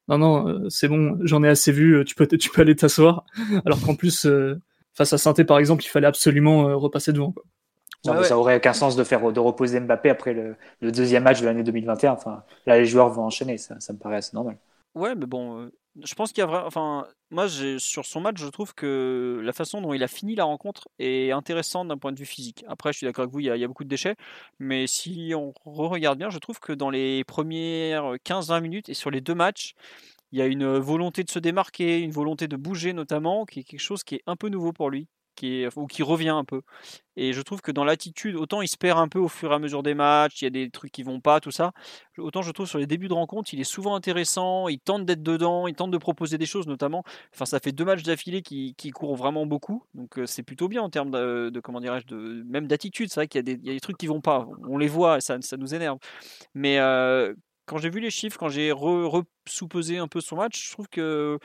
[0.10, 3.24] non non, euh, c'est bon, j'en ai assez vu, tu peux tu peux aller t'asseoir.
[3.66, 4.60] Alors qu'en plus euh,
[4.94, 7.32] face à saint par exemple, il fallait absolument repasser devant.
[7.32, 7.44] Quoi.
[8.24, 11.64] Ça aurait aucun sens de faire de reposer Mbappé après le, deuxième match de l'année
[11.64, 12.12] 2021.
[12.12, 14.58] Enfin, là, les joueurs vont enchaîner, ça, ça me paraît assez normal.
[14.94, 15.70] Ouais, mais bon,
[16.04, 16.68] je pense qu'il y a vraiment.
[16.68, 17.48] Enfin, moi,
[17.80, 21.32] sur son match, je trouve que la façon dont il a fini la rencontre est
[21.32, 22.64] intéressante d'un point de vue physique.
[22.68, 24.16] Après, je suis d'accord avec vous, il y, a, beaucoup de déchets.
[24.60, 29.12] Mais si on regarde bien, je trouve que dans les premières 15-20 minutes et sur
[29.12, 29.74] les deux matchs,
[30.32, 33.64] il y a une volonté de se démarquer, une volonté de bouger notamment, qui est
[33.64, 35.08] quelque chose qui est un peu nouveau pour lui
[35.38, 36.62] qui ou qui revient un peu.
[37.16, 39.56] Et je trouve que dans l'attitude, autant il se perd un peu au fur et
[39.56, 41.72] à mesure des matchs, il y a des trucs qui vont pas, tout ça.
[42.18, 45.24] Autant je trouve sur les débuts de rencontre, il est souvent intéressant, il tente d'être
[45.24, 47.04] dedans, il tente de proposer des choses notamment.
[47.34, 50.68] Enfin, ça fait deux matchs d'affilée qui, qui courent vraiment beaucoup, donc euh, c'est plutôt
[50.68, 53.10] bien en termes de, comment dirais-je, de même d'attitude.
[53.10, 55.38] C'est vrai qu'il y, y, a des trucs qui vont pas, on les voit, ça,
[55.42, 56.00] ça nous énerve.
[56.54, 57.34] Mais euh,
[57.68, 61.38] quand j'ai vu les chiffres, quand j'ai re-soupesé un peu son match, je trouve que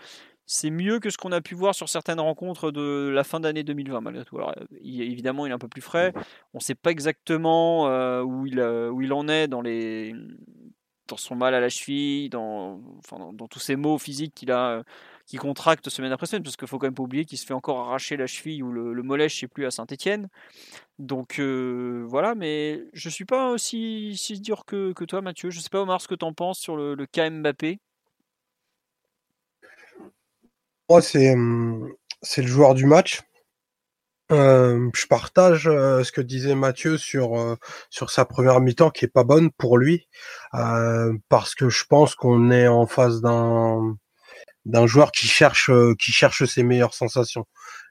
[0.52, 3.62] c'est mieux que ce qu'on a pu voir sur certaines rencontres de la fin d'année
[3.62, 4.36] 2020 malgré tout.
[4.36, 6.12] Alors, évidemment, il est un peu plus frais.
[6.52, 10.14] On ne sait pas exactement euh, où, il, euh, où il en est dans, les,
[11.08, 12.82] dans son mal à la cheville, dans,
[13.32, 14.82] dans, tous ces maux physiques qu'il a, euh,
[15.38, 17.88] contracte semaine après semaine, parce qu'il faut quand même pas oublier qu'il se fait encore
[17.88, 20.28] arracher la cheville ou le, mollet, je sais plus, à Saint-Etienne.
[20.98, 25.48] Donc voilà, mais je suis pas aussi, si dur que, toi, Mathieu.
[25.48, 27.80] Je sais pas, Omar, ce que tu en penses sur le, le Mbappé
[31.00, 33.22] c'est le joueur du match.
[34.30, 37.56] je partage ce que disait Mathieu sur,
[37.90, 40.08] sur sa première mi-temps qui est pas bonne pour lui,
[40.50, 43.96] parce que je pense qu'on est en face d'un
[44.64, 47.46] d'un joueur qui cherche qui cherche ses meilleures sensations.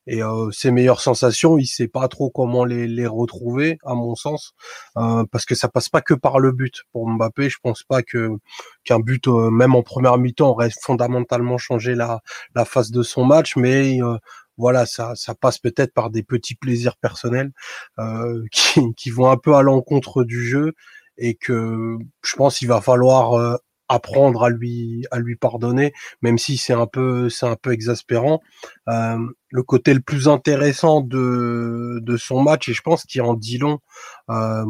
[0.08, 0.22] Et
[0.52, 4.54] ses meilleures sensations, il sait pas trop comment les, les retrouver, à mon sens,
[4.96, 6.84] parce que ça passe pas que par le but.
[6.92, 8.30] Pour Mbappé, je pense pas que
[8.84, 12.22] qu'un but, même en première mi-temps, aurait fondamentalement changé la,
[12.56, 14.00] la face de son match, mais
[14.58, 17.52] voilà, ça, ça passe peut-être par des petits plaisirs personnels
[18.52, 20.74] qui, qui vont un peu à l'encontre du jeu
[21.18, 23.60] et que je pense qu'il va falloir
[23.92, 28.42] apprendre à lui à lui pardonner, même si c'est un peu c'est un peu exaspérant.
[28.90, 29.18] Euh,
[29.52, 33.58] le côté le plus intéressant de de son match et je pense qu'il en dit
[33.58, 33.80] long
[34.30, 34.66] euh,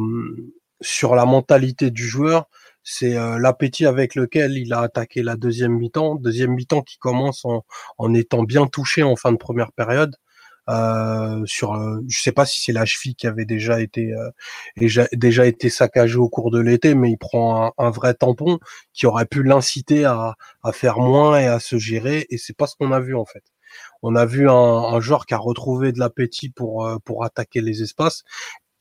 [0.81, 2.45] sur la mentalité du joueur,
[2.83, 7.45] c'est euh, l'appétit avec lequel il a attaqué la deuxième mi-temps, deuxième mi-temps qui commence
[7.45, 7.63] en,
[7.99, 10.15] en étant bien touché en fin de première période.
[10.69, 14.29] Euh, sur, euh, je sais pas si c'est la cheville qui avait déjà été euh,
[14.77, 18.59] déjà, été saccagée au cours de l'été, mais il prend un, vrai tampon
[18.93, 22.67] qui aurait pu l'inciter à, à faire moins et à se gérer, et c'est pas
[22.67, 23.43] ce qu'on a vu en fait.
[24.03, 27.81] On a vu un, un joueur qui a retrouvé de l'appétit pour pour attaquer les
[27.83, 28.23] espaces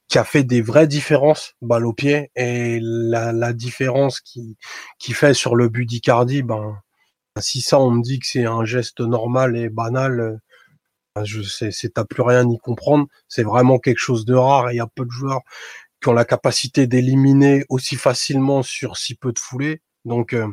[0.08, 4.56] qui a fait des vraies différences balle au pied et la, la différence qui
[4.98, 6.76] qui fait sur le but d'Icardi ben
[7.38, 10.40] si ça on me dit que c'est un geste normal et banal ben,
[11.24, 13.06] je sais c'est t'as plus rien à y comprendre.
[13.28, 15.40] C'est vraiment quelque chose de rare il y a peu de joueurs
[16.02, 19.82] qui ont la capacité d'éliminer aussi facilement sur si peu de foulées.
[20.04, 20.48] Donc euh,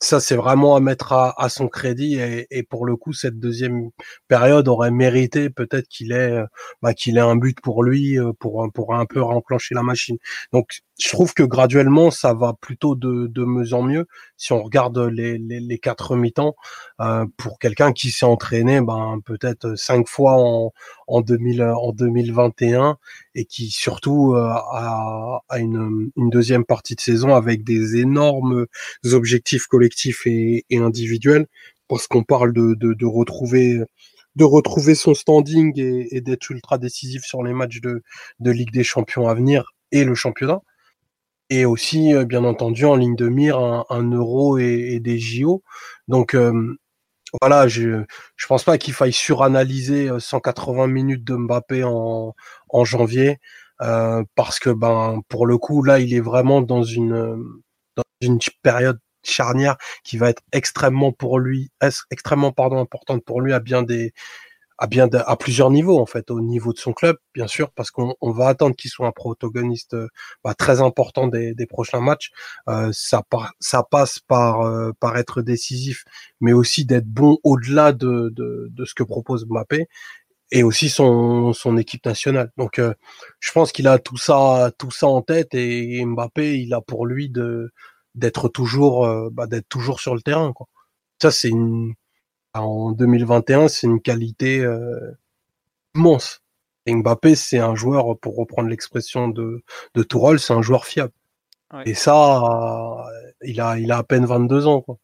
[0.00, 3.90] ça c'est vraiment à mettre à, son crédit et, et, pour le coup cette deuxième
[4.28, 6.46] période aurait mérité peut-être qu'il ait euh,
[6.80, 10.16] bah, qu'il ait un but pour lui euh, pour pour un peu renclencher la machine.
[10.52, 14.06] Donc je trouve que graduellement ça va plutôt de, de mieux en mieux.
[14.38, 16.54] Si on regarde les, les, les quatre mi-temps
[17.00, 20.72] euh, pour quelqu'un qui s'est entraîné ben peut-être cinq fois en
[21.10, 22.96] en 2000 en 2021
[23.34, 28.66] et qui surtout euh, a, une, deuxième partie de saison avec des énormes
[29.12, 31.46] objectifs collectifs et, individuels
[31.88, 33.80] parce qu'on parle de, retrouver
[34.36, 38.02] de retrouver son standing et, d'être ultra décisif sur les matchs de,
[38.38, 40.62] de Ligue des Champions à venir et le championnat
[41.50, 45.62] et aussi, euh, bien entendu, en ligne de mire, un, euro et, des JO.
[46.08, 46.76] Donc, euh,
[47.40, 48.04] voilà, je
[48.36, 52.34] je pense pas qu'il faille suranalyser 180 euh, minutes de Mbappé en,
[52.68, 53.38] en janvier,
[53.78, 57.36] parce que ben pour le coup, là, il est vraiment dans une,
[57.96, 61.70] dans une période charnière qui va être extrêmement pour lui,
[62.10, 64.12] extrêmement pardon importante pour lui à bien des
[64.80, 67.90] à bien à plusieurs niveaux en fait, au niveau de son club bien sûr, parce
[67.90, 70.08] qu'on va attendre qu'il soit un protagoniste euh,
[70.42, 72.30] bah, très important des, des prochains matchs.
[72.68, 73.22] Euh, ça,
[73.60, 76.04] ça passe par euh, par être décisif,
[76.40, 79.86] mais aussi d'être bon au-delà de, de, de ce que propose Mbappé
[80.52, 82.50] et aussi son, son équipe nationale.
[82.56, 82.94] Donc euh,
[83.40, 87.06] je pense qu'il a tout ça tout ça en tête et Mbappé il a pour
[87.06, 87.72] lui de
[88.14, 90.66] d'être toujours bah, d'être toujours sur le terrain quoi.
[91.22, 91.94] Ça c'est une
[92.54, 95.16] en 2021, c'est une qualité euh,
[95.94, 96.42] immense.
[96.86, 99.62] Et Mbappé, c'est un joueur, pour reprendre l'expression de,
[99.94, 101.12] de Tourelle, c'est un joueur fiable.
[101.86, 102.42] Et ça,
[103.42, 104.80] il a, il a à peine 22 ans.
[104.80, 104.96] Quoi.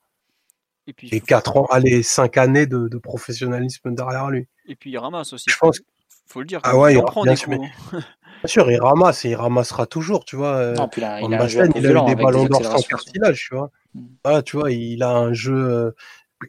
[0.88, 4.46] Et, puis, et 4 ans, allez, 5 années de, de, professionnalisme derrière lui.
[4.68, 5.46] Et puis il ramasse aussi.
[5.48, 5.80] Je pense.
[6.26, 6.60] Faut le dire.
[6.64, 7.68] Ah ouais, il, bien, sûr, hein.
[7.92, 8.02] bien
[8.46, 10.56] sûr, il ramasse et il ramassera toujours, tu vois.
[10.56, 13.46] Euh, non, puis là, il, a, a, il a eu des ballons d'or sans cartilage,
[13.48, 13.70] tu vois.
[13.94, 14.06] Mm.
[14.24, 15.90] Voilà, tu vois, il a un jeu euh,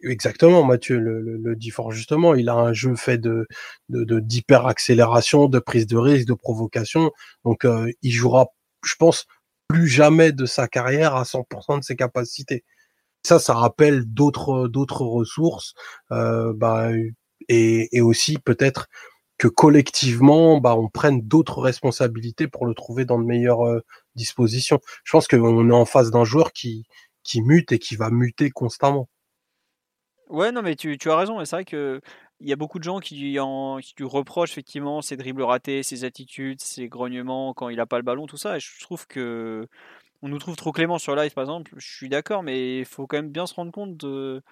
[0.04, 2.36] Exactement, Mathieu le, le, dit fort justement.
[2.36, 3.48] Il a un jeu fait de
[3.90, 7.12] d'hyper de, accélération, de prise de risque, de provocation.
[7.46, 8.48] Donc, euh, il jouera,
[8.84, 9.26] je pense,
[9.70, 12.66] plus jamais de sa carrière à 100% de ses capacités.
[13.24, 15.74] Ça, ça rappelle d'autres d'autres ressources,
[16.12, 16.90] euh, bah,
[17.50, 18.88] et, et aussi peut-être
[19.38, 23.82] que collectivement, bah, on prenne d'autres responsabilités pour le trouver dans de meilleures euh,
[24.16, 24.80] dispositions.
[25.06, 26.86] Je pense qu'on est en face d'un joueur qui
[27.24, 29.10] qui mute et qui va muter constamment.
[30.30, 31.44] Ouais, non, mais tu, tu as raison.
[31.46, 32.02] C'est vrai que
[32.40, 35.82] il y a beaucoup de gens qui, en, qui lui reprochent effectivement ses dribbles ratés,
[35.84, 38.58] ses attitudes, ses grognements quand il n'a pas le ballon, tout ça.
[38.58, 39.68] Et je trouve que
[40.22, 41.72] on nous trouve trop clément sur live, par exemple.
[41.78, 44.44] Je suis d'accord, mais il faut quand même bien se rendre compte de,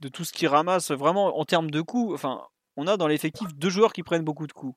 [0.00, 0.90] de tout ce qu'il ramasse.
[0.92, 2.42] Vraiment, en termes de coups, enfin,
[2.76, 4.76] on a dans l'effectif deux joueurs qui prennent beaucoup de coups.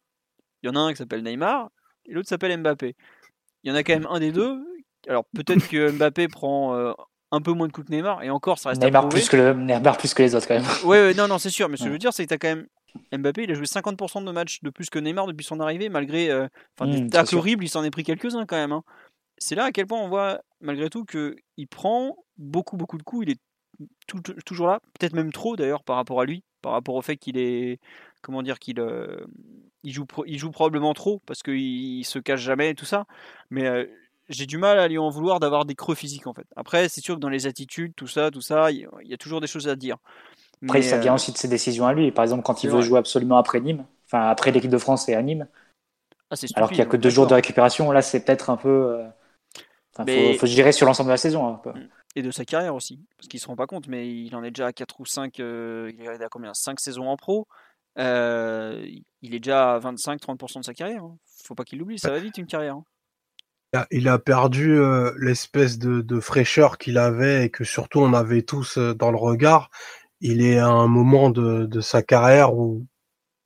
[0.63, 1.69] Il y en a un qui s'appelle Neymar
[2.05, 2.95] et l'autre s'appelle Mbappé.
[3.63, 4.61] Il y en a quand même un des deux.
[5.07, 6.93] Alors peut-être que Mbappé prend euh,
[7.33, 9.53] un peu moins de coups que Neymar, et encore, ça reste Neymar plus que le,
[9.53, 10.65] Neymar plus que les autres quand même.
[10.83, 12.33] Oui, ouais, non, non, c'est sûr, mais ce que je veux dire, c'est que tu
[12.35, 12.67] as quand même
[13.11, 16.29] Mbappé, il a joué 50% de matchs de plus que Neymar depuis son arrivée, malgré
[16.29, 16.47] euh,
[16.81, 18.71] des mmh, tacles horribles, il s'en est pris quelques-uns quand même.
[18.71, 18.83] Hein.
[19.39, 23.25] C'est là à quel point on voit, malgré tout, qu'il prend beaucoup, beaucoup de coups,
[23.27, 23.39] il est
[24.45, 27.37] toujours là, peut-être même trop d'ailleurs par rapport à lui, par rapport au fait qu'il
[27.37, 27.79] est,
[28.21, 29.25] comment dire, qu'il euh,
[29.83, 33.05] il joue, il joue probablement trop parce qu'il il se cache jamais et tout ça,
[33.49, 33.85] mais euh,
[34.29, 36.47] j'ai du mal à lui en vouloir d'avoir des creux physiques en fait.
[36.55, 39.41] Après, c'est sûr que dans les attitudes, tout ça, tout ça, il y a toujours
[39.41, 39.97] des choses à dire.
[40.63, 42.11] Après, ça vient euh, aussi de ses décisions à lui.
[42.11, 45.15] Par exemple, quand il veut jouer absolument après Nîmes, enfin après l'équipe de France et
[45.15, 45.47] à Nîmes,
[46.29, 48.69] ah, alors qu'il n'y a que deux jours de récupération, là c'est peut-être un peu.
[48.69, 50.33] Euh...
[50.33, 51.47] faut, faut gérer sur l'ensemble de la saison.
[51.47, 51.71] Un peu.
[51.71, 51.89] Mm.
[52.15, 54.43] Et de sa carrière aussi, parce qu'il ne se rend pas compte, mais il en
[54.43, 56.53] est déjà à 4 ou 5, euh, il est à combien?
[56.53, 57.47] 5 saisons en pro.
[57.97, 58.85] Euh,
[59.21, 61.03] il est déjà à 25-30% de sa carrière.
[61.03, 61.17] Hein.
[61.43, 62.75] Faut pas qu'il l'oublie, ça va vite une carrière.
[62.75, 62.85] Hein
[63.91, 68.43] il a perdu euh, l'espèce de, de, fraîcheur qu'il avait et que surtout on avait
[68.43, 69.69] tous euh, dans le regard.
[70.21, 72.85] Il est à un moment de, de sa carrière où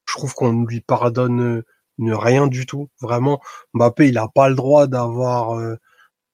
[0.06, 1.64] je trouve qu'on ne lui pardonne
[1.98, 2.90] ne rien du tout.
[3.02, 3.42] Vraiment,
[3.74, 5.76] Mbappé, il n'a pas le droit d'avoir euh,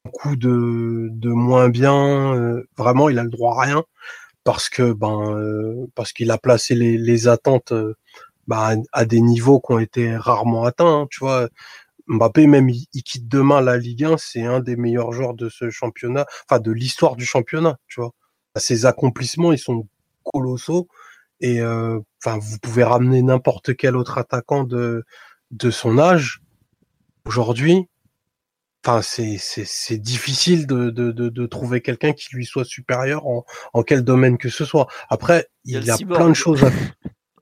[0.06, 2.62] un coup de, de moins bien.
[2.78, 3.84] vraiment, il a le droit à rien
[4.44, 7.74] parce que ben parce qu'il a placé les, les attentes
[8.48, 11.04] ben, à des niveaux qui ont été rarement atteints.
[11.04, 11.48] Hein, tu vois,
[12.08, 15.70] Mbappé, même, il, quitte demain la Ligue 1, c'est un des meilleurs joueurs de ce
[15.70, 18.12] championnat, enfin de l'histoire du championnat, tu vois.
[18.58, 19.88] Ses accomplissements, ils sont
[20.24, 20.88] colossaux.
[21.40, 25.04] Et euh, enfin, vous pouvez ramener n'importe quel autre attaquant de,
[25.52, 26.42] de son âge.
[27.26, 27.88] aujourd'hui,
[28.86, 33.84] enfin c'est c'est difficile de, de, de, trouver quelqu'un qui lui soit supérieur en, en
[33.84, 34.88] quel domaine que ce soit.
[35.10, 36.64] Après, il y a, plein de choses.
[36.64, 36.72] À...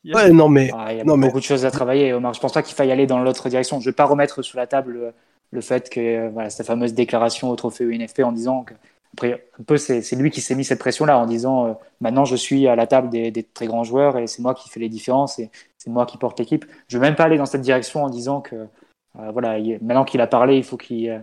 [0.06, 2.14] Ouais, non mais ah, il y a beaucoup de choses à travailler.
[2.14, 3.80] Omar, je pense pas qu'il faille aller dans l'autre direction.
[3.80, 5.14] Je vais pas remettre sur la table
[5.52, 8.74] le, fait que voilà cette fameuse déclaration au trophée UNFP en disant que
[9.14, 12.36] après, un peu, c'est lui qui s'est mis cette pression-là en disant euh, maintenant je
[12.36, 14.90] suis à la table des, des très grands joueurs et c'est moi qui fais les
[14.90, 16.66] différences et c'est moi qui porte l'équipe.
[16.88, 20.06] Je ne veux même pas aller dans cette direction en disant que euh, voilà, maintenant
[20.06, 21.20] qu'il a parlé, il faut qu'il euh,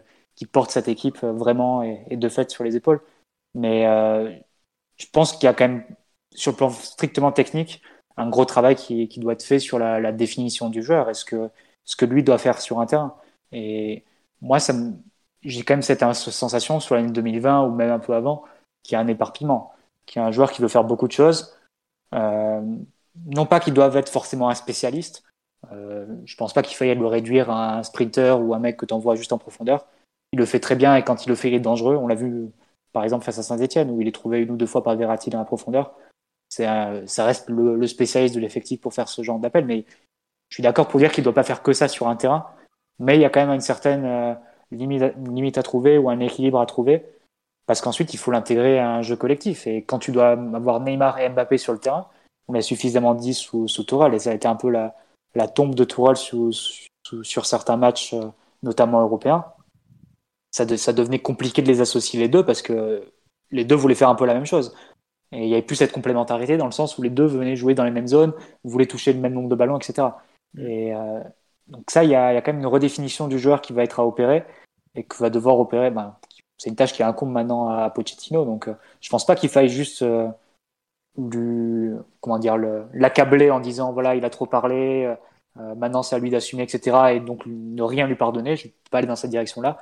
[0.52, 3.00] porte cette équipe vraiment et, de fait sur les épaules.
[3.54, 3.84] Mais
[4.98, 5.84] je pense qu'il y a quand même,
[6.34, 7.82] sur le plan strictement technique,
[8.18, 11.50] un gros travail qui, doit être fait sur la, définition du joueur et ce que,
[11.84, 13.16] ce que lui doit faire sur un terrain.
[13.52, 14.04] Et
[14.42, 14.58] moi,
[15.42, 18.44] j'ai quand même cette sensation sur l'année 2020 ou même un peu avant
[18.82, 19.72] qu'il y a un éparpillement,
[20.06, 21.56] qu'il y a un joueur qui veut faire beaucoup de choses.
[22.14, 22.60] Euh,
[23.26, 25.22] non pas qu'il doive être forcément un spécialiste.
[25.72, 28.86] Euh, je pense pas qu'il faille le réduire à un sprinter ou un mec que
[28.86, 29.86] tu envoies juste en profondeur.
[30.32, 31.96] Il le fait très bien et quand il le fait, il est dangereux.
[31.96, 32.50] On l'a vu
[32.92, 35.30] par exemple face à Saint-Etienne où il est trouvé une ou deux fois par Verratti
[35.30, 35.94] dans la profondeur.
[36.60, 39.64] Un, ça reste le, spécialiste de l'effectif pour faire ce genre d'appel.
[39.64, 39.84] Mais
[40.48, 42.46] je suis d'accord pour dire qu'il ne doit pas faire que ça sur un terrain.
[42.98, 44.04] Mais il y a quand même une certaine.
[44.04, 44.34] Euh,
[44.70, 47.04] limite, limite à trouver ou un équilibre à trouver.
[47.66, 49.66] Parce qu'ensuite, il faut l'intégrer à un jeu collectif.
[49.66, 52.08] Et quand tu dois avoir Neymar et Mbappé sur le terrain,
[52.48, 53.84] on a suffisamment dit sous, sous.
[54.12, 54.94] Et ça a été un peu la,
[55.34, 56.52] la tombe de Tourelle sous,
[57.22, 58.26] sur certains matchs, euh,
[58.62, 59.44] notamment européens.
[60.50, 63.04] Ça, ça devenait compliqué de les associer les deux parce que
[63.50, 64.74] les deux voulaient faire un peu la même chose.
[65.32, 67.74] Et il n'y avait plus cette complémentarité dans le sens où les deux venaient jouer
[67.74, 68.32] dans les mêmes zones,
[68.64, 70.08] voulaient toucher le même nombre de ballons, etc.
[70.56, 71.20] Et euh,
[71.68, 74.06] donc ça, il y, a, quand même une redéfinition du joueur qui va être à
[74.06, 74.44] opérer
[74.94, 75.90] et que va devoir opérer.
[75.90, 76.16] Ben,
[76.56, 78.44] c'est une tâche qui incombe maintenant à Pochettino.
[78.44, 80.28] Donc, euh, je pense pas qu'il faille juste euh,
[81.16, 82.56] du, comment dire,
[82.92, 85.14] l'accabler en disant voilà, il a trop parlé,
[85.58, 86.96] euh, maintenant c'est à lui d'assumer, etc.
[87.12, 88.56] Et donc ne rien lui pardonner.
[88.56, 89.78] Je ne peux pas aller dans cette direction-là.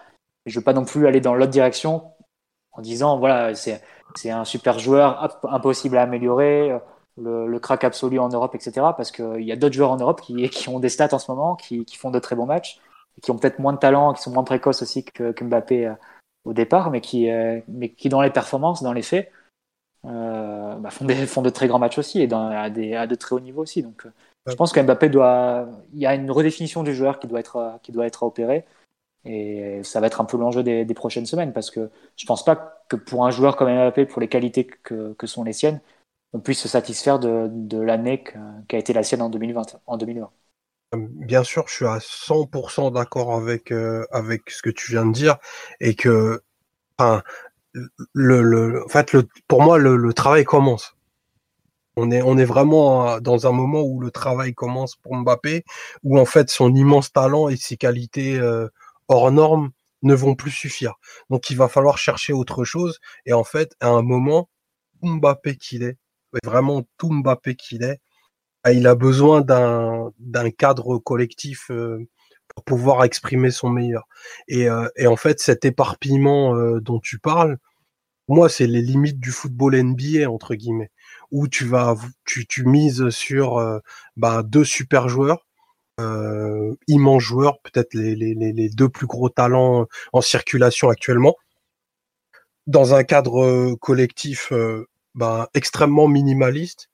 [0.47, 2.05] Je ne veux pas non plus aller dans l'autre direction
[2.77, 6.79] en disant voilà, c'est un super joueur, impossible à améliorer
[7.19, 8.73] le, le, crack absolu en Europe, etc.
[8.97, 11.31] Parce qu'il y a d'autres joueurs en Europe qui, qui, ont des stats en ce
[11.31, 12.81] moment, qui, qui font de très bons matchs,
[13.17, 15.87] et qui ont peut-être moins de talent, qui sont moins précoces aussi que, que Mbappé
[15.87, 15.95] euh,
[16.45, 19.33] au départ, mais qui, euh, mais qui dans les performances, dans les faits,
[20.05, 23.07] euh, bah, font, des, font de très grands matchs aussi et dans, à, des, à
[23.07, 23.83] de très hauts niveaux aussi.
[23.83, 24.07] Donc,
[24.47, 27.81] je pense que Mbappé doit, il y a une redéfinition du joueur qui doit être,
[27.83, 28.65] qui doit être opérée.
[29.27, 32.83] Et ça va être un peu l'enjeu des, prochaines semaines parce que je pense pas
[32.89, 35.81] que pour un joueur comme Mbappé, pour les qualités que, sont les siennes,
[36.33, 38.25] on puisse se satisfaire de, de l'année
[38.69, 39.81] qui a été la sienne en 2020.
[39.87, 40.31] En 2020.
[40.95, 45.13] Bien sûr, je suis à 100% d'accord avec euh, avec ce que tu viens de
[45.13, 45.37] dire
[45.81, 46.43] et que,
[46.99, 47.23] enfin,
[48.15, 50.97] le, en fait, le, pour moi, le, le, travail commence.
[51.97, 55.65] On est on est vraiment dans un moment où le travail commence pour Mbappé,
[56.05, 58.69] où en fait son immense talent et ses qualités euh,
[59.09, 59.71] hors normes
[60.03, 60.95] ne vont plus suffire.
[61.31, 64.49] Donc il va falloir chercher autre chose et en fait à un moment
[65.03, 65.99] Mbappé qu'il est,
[66.45, 68.01] vraiment tout Mbappé qu'il est,
[68.67, 72.05] ah, il a besoin d'un cadre collectif euh,
[72.49, 74.09] pour pouvoir exprimer son meilleur.
[74.49, 77.59] Et, euh, et en fait, cet éparpillement euh, dont tu parles,
[78.27, 80.91] moi, c'est les limites du football NBA entre guillemets,
[81.31, 81.95] où tu vas,
[82.25, 83.81] tu, tu mises sur
[84.17, 85.47] bah, deux super joueurs,
[86.01, 91.37] euh, immenses joueurs, peut-être les, deux plus gros talents en circulation actuellement,
[92.67, 94.53] dans un cadre collectif
[95.15, 96.91] bah, extrêmement minimaliste,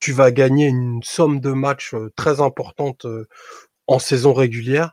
[0.00, 3.06] tu vas gagner une somme de matchs très importante
[3.86, 4.92] en saison régulière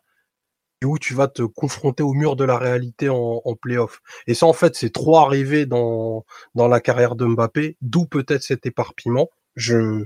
[0.82, 4.02] et où tu vas te confronter au mur de la réalité en, en playoff.
[4.28, 6.26] Et ça, en fait, c'est trop arrivé dans,
[6.56, 9.30] dans la carrière de Mbappé, d'où peut-être cet éparpillement.
[9.56, 10.06] Je,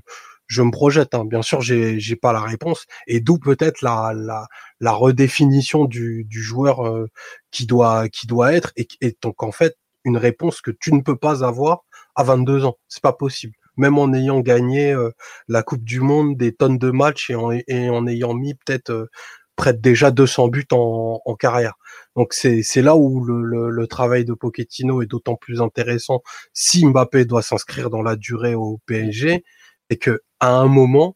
[0.49, 1.23] je me projette, hein.
[1.23, 4.47] bien sûr, j'ai, j'ai pas la réponse, et d'où peut-être la, la,
[4.81, 7.07] la redéfinition du, du joueur
[7.51, 8.87] qui doit qui doit être, et,
[9.21, 11.83] donc en fait une réponse que tu ne peux pas avoir
[12.15, 12.77] à 22 ans.
[12.87, 13.53] C'est pas possible.
[13.77, 15.11] Même en ayant gagné euh,
[15.47, 19.09] la Coupe du Monde, des tonnes de matchs et en, ayant mis peut-être euh,
[19.55, 21.75] près de déjà 200 buts en, carrière.
[22.15, 26.21] Donc c'est là où le, travail de Pochettino est d'autant plus intéressant
[26.53, 29.43] si Mbappé doit s'inscrire dans la durée au PSG
[29.89, 31.15] et que à un moment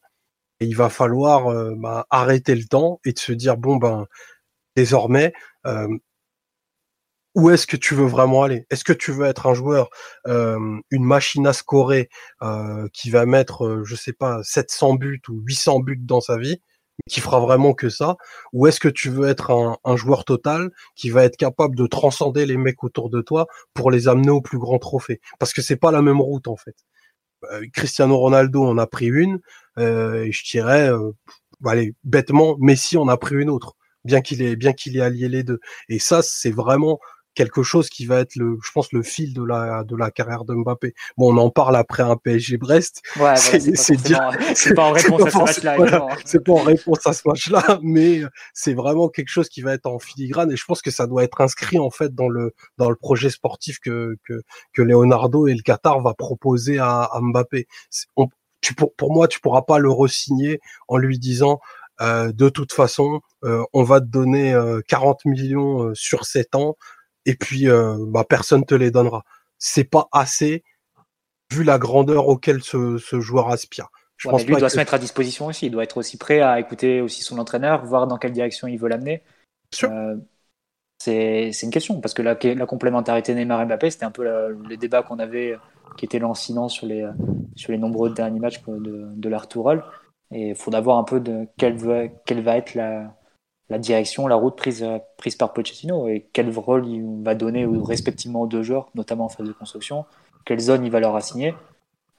[0.60, 4.08] il va falloir euh, bah, arrêter le temps et de se dire bon ben
[4.76, 5.34] désormais
[7.36, 8.66] où est-ce que tu veux vraiment aller?
[8.70, 9.90] Est-ce que tu veux être un joueur,
[10.28, 12.10] euh, une machine à scorer
[12.44, 16.38] euh, qui va mettre, euh, je sais pas, 700 buts ou 800 buts dans sa
[16.38, 16.62] vie,
[17.10, 18.18] qui fera vraiment que ça?
[18.54, 21.88] Ou est-ce que tu veux être un, un, joueur total qui va être capable de
[21.88, 25.20] transcender les mecs autour de toi pour les amener au plus grand trophée?
[25.40, 26.76] Parce que c'est pas la même route en fait.
[27.74, 29.40] Cristiano Ronaldo en a pris une,
[29.78, 30.90] et je dirais,
[31.66, 33.76] allez, bêtement, Messi en a pris une autre
[34.06, 35.60] bien qu'il ait, bien qu'il ait allié les deux.
[35.90, 37.00] Et ça, c'est vraiment
[37.36, 40.46] quelque chose qui va être le, je pense, le fil de la, de la carrière
[40.46, 40.94] de Mbappé.
[41.18, 43.02] Bon, on en parle après un PSG Brest.
[43.18, 46.08] Ouais, c'est dire, c'est pas en réponse à ce match-là.
[46.26, 48.22] c'est pas en réponse à ce match-là, mais
[48.54, 51.24] c'est vraiment quelque chose qui va être en filigrane et je pense que ça doit
[51.24, 54.42] être inscrit, en fait, dans le, dans le projet sportif que, que,
[54.74, 57.68] que Leonardo et le Qatar va proposer à, à Mbappé.
[58.62, 61.60] tu, pour, pour moi, tu pourras pas le resigner en lui disant,
[62.02, 64.58] euh, de toute façon, euh, on va te donner
[64.88, 66.76] 40 euh, millions sur 7 ans
[67.26, 69.24] et puis bah, personne te les donnera.
[69.58, 70.64] C'est pas assez
[71.52, 73.90] vu la grandeur auquel ce, joueur aspire.
[74.18, 75.68] Je pense lui doit se mettre à disposition aussi.
[75.68, 78.78] Il doit être aussi prêt à écouter aussi son entraîneur, voir dans quelle direction il
[78.78, 79.22] veut l'amener.
[81.00, 84.78] c'est une question parce que la, la complémentarité Neymar et Mbappé, c'était un peu le
[84.78, 85.58] débat qu'on avait,
[85.98, 87.06] qui était lancinant sur les,
[87.56, 89.84] sur les nombreux derniers matchs de, de l'Artourol.
[90.32, 93.16] Et il faudra voir un peu de quelle va, quelle va être la,
[93.74, 94.86] la, direction, la route prise,
[95.18, 99.30] prise par Pochettino et quel rôle il va donner respectivement aux deux joueurs, notamment en
[99.30, 100.06] phase de construction,
[100.46, 101.54] quelle zone il va leur assigner.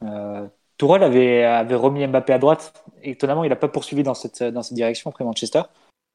[0.02, 0.46] Euh,
[0.82, 2.84] avait, avait remis Mbappé à droite.
[3.02, 5.62] Étonnamment, il n'a pas poursuivi dans cette, dans cette direction après Manchester.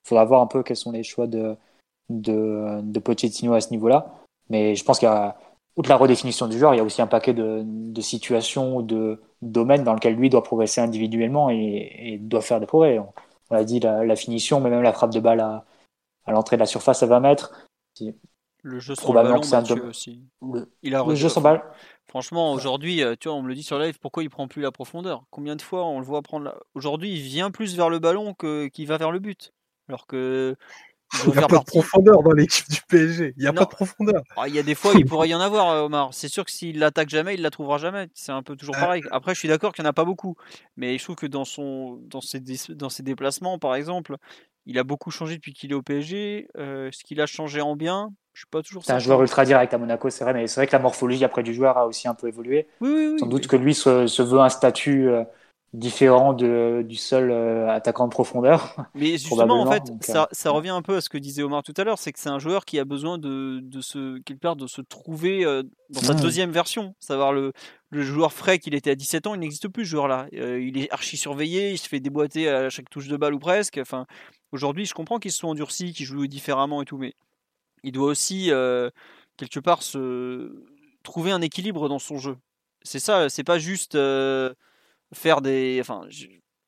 [0.06, 1.56] Il faudra voir un peu quels sont les choix de,
[2.10, 4.14] de, de Pochettino à ce niveau-là.
[4.50, 5.36] Mais je pense qu'il y a
[5.80, 8.82] outre la redéfinition du joueur, il y a aussi un paquet de, de situations ou
[8.82, 13.00] de domaines dans lesquels lui doit progresser individuellement et, doit faire des progrès.
[13.50, 15.66] A dit la, finition, mais même la frappe de balle à,
[16.26, 17.68] à l'entrée de la surface à 20 mètres.
[18.62, 19.40] Le jeu sans ballon,
[19.88, 20.22] aussi.
[20.42, 21.64] Le, il a le jeu sans balle.
[22.08, 24.62] Franchement, aujourd'hui, euh, tu vois, on me le dit sur live, pourquoi il prend plus
[24.62, 25.24] la profondeur?
[25.30, 26.56] Combien de fois on le voit prendre la...
[26.74, 29.54] Aujourd'hui, il vient plus vers le ballon que qu'il va vers le but.
[29.88, 30.56] Alors que
[31.26, 33.34] il n'y a pas de profondeur dans l'équipe du PSG.
[33.38, 34.22] Il n'y a pas de profondeur.
[34.38, 36.14] Ah, il y a des fois, il pourrait y en avoir, euh, Omar.
[36.14, 38.10] C'est sûr que s'il l'attaque jamais, il la trouvera jamais.
[38.14, 38.82] C'est un peu toujours ah.
[38.82, 39.04] pareil.
[39.12, 40.36] Après, je suis d'accord qu'il n'y en a pas beaucoup.
[40.78, 44.18] Mais je trouve que dans, son, dans, ses, dans ses déplacements, par exemple,
[44.66, 46.48] il a beaucoup changé depuis qu'il est au PSG.
[46.58, 48.84] Euh, ce qu'il a changé en bien, je suis pas toujours.
[48.86, 50.34] C'est un joueur ultra direct à Monaco, c'est vrai.
[50.34, 52.68] Mais c'est vrai que la morphologie après du joueur a aussi un peu évolué.
[52.82, 55.10] Oui, oui, Sans doute que lui se, veut un statut.
[55.10, 55.24] Euh,
[55.74, 58.76] différent de, du seul euh, attaquant de profondeur.
[58.96, 61.62] Mais justement, en fait, ça, euh, ça, revient un peu à ce que disait Omar
[61.62, 64.40] tout à l'heure, c'est que c'est un joueur qui a besoin de, de se, quelque
[64.40, 67.54] part, de se trouver euh, dans sa deuxième version, savoir le,
[67.92, 70.28] le joueur frais qu'il était à 17 ans, il n'existe plus ce joueur-là.
[70.32, 73.78] il est archi surveillé, il se fait déboîter à chaque touche de balle ou presque.
[73.80, 74.06] Enfin,
[74.52, 77.14] aujourd'hui, je comprends qu'il se soit endurci, qu'il joue différemment et tout, mais
[77.84, 78.52] il doit aussi
[79.38, 80.52] quelque part se
[81.04, 82.38] trouver un équilibre dans son jeu.
[82.84, 83.98] C'est ça, c'est pas juste
[85.14, 85.78] faire des.
[85.82, 86.02] Enfin,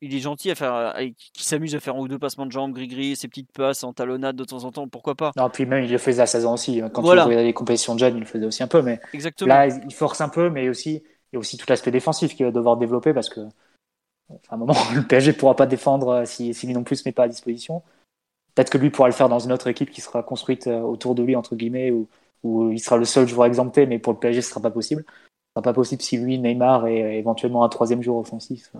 [0.01, 0.95] il est gentil à faire,
[1.33, 3.93] qui s'amuse à faire un ou deux passements de jambes, gris-gris, ses petites passes en
[3.93, 6.45] talonnade de temps en temps, pourquoi pas Non, puis même il le faisait à 16
[6.47, 6.81] ans aussi.
[6.81, 6.89] Hein.
[6.89, 7.25] Quand voilà.
[7.25, 9.49] regardais les compétitions de jeunes, il le faisait aussi un peu, mais Exactement.
[9.49, 12.45] là il force un peu, mais aussi il y a aussi tout l'aspect défensif qu'il
[12.45, 16.53] va devoir développer parce que, à un moment, le PSG pourra pas défendre euh, si,
[16.53, 17.83] si lui non plus se met pas à disposition.
[18.53, 21.15] Peut-être que lui pourra le faire dans une autre équipe qui sera construite euh, autour
[21.15, 22.09] de lui entre guillemets, où,
[22.43, 25.05] où il sera le seul joueur exempté, mais pour le PSG ce sera pas possible
[25.55, 28.71] sera pas possible si lui, Neymar et éventuellement un troisième jour offensif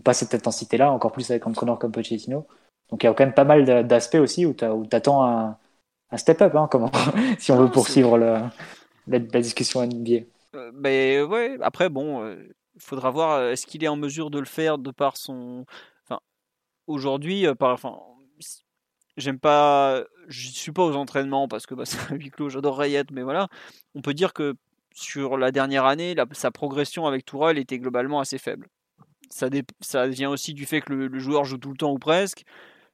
[0.00, 2.46] pas cette intensité-là, encore plus avec un entraîneur comme Pochettino.
[2.90, 5.58] Donc il y a quand même pas mal d'aspects aussi où tu attends un,
[6.10, 6.90] un step-up, hein, comment,
[7.38, 8.38] si on veut poursuivre le,
[9.06, 10.26] la, discussion NBA.
[10.54, 12.48] Euh, mais ouais, après, bon, il euh,
[12.78, 15.64] faudra voir, euh, est-ce qu'il est en mesure de le faire de par son.
[16.04, 16.20] Enfin,
[16.86, 17.72] aujourd'hui, par.
[17.72, 17.98] Enfin,
[19.16, 20.04] j'aime pas.
[20.28, 23.22] Je suis pas aux entraînements parce que bah, c'est un huis clos, j'adore Rayette, mais
[23.22, 23.48] voilà.
[23.94, 24.54] On peut dire que
[24.94, 28.68] sur la dernière année, sa progression avec Tourelle était globalement assez faible.
[29.28, 32.44] Ça, vient aussi du fait que le, joueur joue tout le temps ou presque.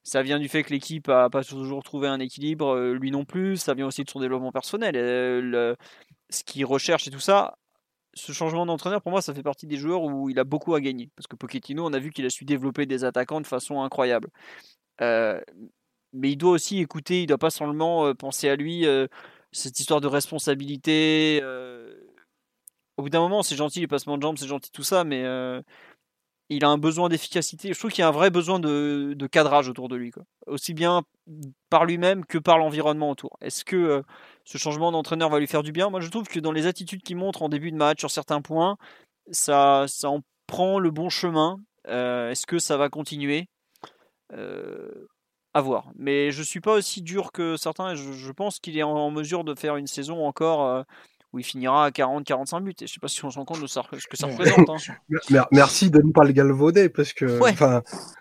[0.02, 3.27] Ça vient du fait que l'équipe a pas toujours trouvé un équilibre, euh, lui non
[3.27, 3.59] plus.
[3.59, 4.97] Ça vient aussi de son développement personnel.
[4.97, 5.74] Euh,
[6.31, 7.59] ce qu'il recherche et tout ça.
[8.14, 10.81] Ce changement d'entraîneur, pour moi, ça fait partie des joueurs où il a beaucoup à
[10.81, 11.10] gagner.
[11.16, 14.31] Parce que Pochettino, on a vu qu'il a su développer des attaquants de façon incroyable.
[15.02, 15.39] Euh,
[16.14, 18.86] mais il doit aussi écouter, il ne doit pas seulement penser à lui
[19.52, 21.40] cette histoire de responsabilité.
[21.43, 21.94] Euh,
[22.97, 25.24] au bout d'un moment, c'est gentil les passements de jambes, c'est gentil tout ça, mais
[25.24, 25.62] euh,
[26.48, 27.72] il a un besoin d'efficacité.
[27.72, 30.24] Je trouve qu'il y a un vrai besoin de, cadrage autour de lui, quoi.
[30.47, 31.02] aussi bien
[31.70, 33.36] par lui-même que par l'environnement autour.
[33.40, 34.02] Est-ce que euh,
[34.44, 35.90] ce changement d'entraîneur va lui faire du bien?
[35.90, 38.43] Moi, je trouve que dans les attitudes qu'il montre en début de match sur certains
[38.43, 38.77] points,
[39.31, 41.59] ça, ça en prend le bon chemin.
[41.86, 43.48] Est-ce que ça va continuer?
[45.55, 45.90] À voir.
[45.97, 47.94] Mais je suis pas aussi dur que certains.
[47.94, 50.82] Je, je pense qu'il est en, mesure de faire une saison encore euh,
[51.32, 52.74] où il finira à 40-45 buts.
[52.81, 54.68] Et je sais pas si on se rend compte de ce que ça représente.
[54.70, 54.77] Hein.
[55.52, 57.39] Merci de ne pas le galvauder parce que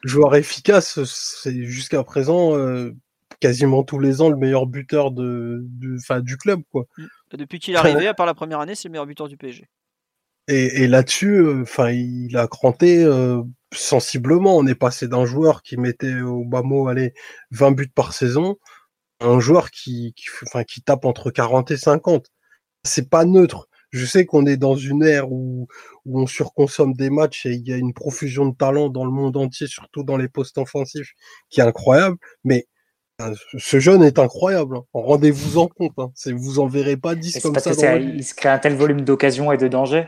[0.04, 2.96] joueur efficace, c'est jusqu'à présent euh,
[3.40, 6.62] quasiment tous les ans le meilleur buteur de, du club.
[6.72, 6.86] Quoi.
[6.98, 7.06] Mmh.
[7.34, 9.68] Depuis qu'il est arrivé, à part la première année, c'est le meilleur buteur du PSG.
[10.52, 13.08] Et, là-dessus, enfin, il a cranté
[13.74, 14.58] sensiblement.
[14.58, 17.14] On est passé d'un joueur qui mettait au bas mot, allez,
[17.52, 18.58] 20 buts par saison,
[19.20, 22.32] à un joueur qui, qui, enfin, qui tape entre 40 et 50.
[22.84, 23.68] C'est pas neutre.
[23.92, 25.68] Je sais qu'on est dans une ère où,
[26.06, 29.12] où on surconsomme des matchs et il y a une profusion de talent dans le
[29.12, 31.14] monde entier, surtout dans les postes offensifs,
[31.50, 32.18] qui est incroyable.
[32.44, 32.68] Mais
[33.58, 34.78] ce jeune est incroyable.
[34.78, 34.84] Hein.
[34.94, 35.94] Rendez-vous en compte.
[35.98, 36.12] Hein.
[36.34, 37.74] Vous en verrez pas 10 comme ça.
[37.74, 40.08] Dans il se crée un tel volume d'occasions et de dangers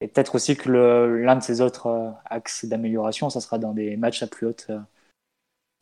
[0.00, 3.96] et peut-être aussi que l'un de ses autres euh, axes d'amélioration, ça sera dans des
[3.96, 4.66] matchs à plus haute.
[4.70, 4.78] Euh,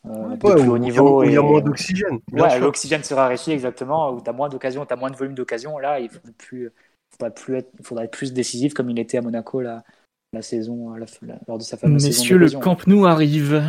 [0.07, 1.23] euh plus haut niveau.
[1.23, 2.19] il y a moins d'oxygène.
[2.33, 5.35] Ouais, l'oxygène sera réussi exactement, où tu as moins d'occasions, tu as moins de volume
[5.35, 5.79] d'occasion.
[5.79, 6.71] Là, il faudrait plus,
[7.11, 9.85] faudrait plus être, faudrait être plus décisif comme il était à Monaco là,
[10.33, 10.95] la saison,
[11.47, 13.63] lors de sa fameuse Messieurs, le Camp Nou arrive.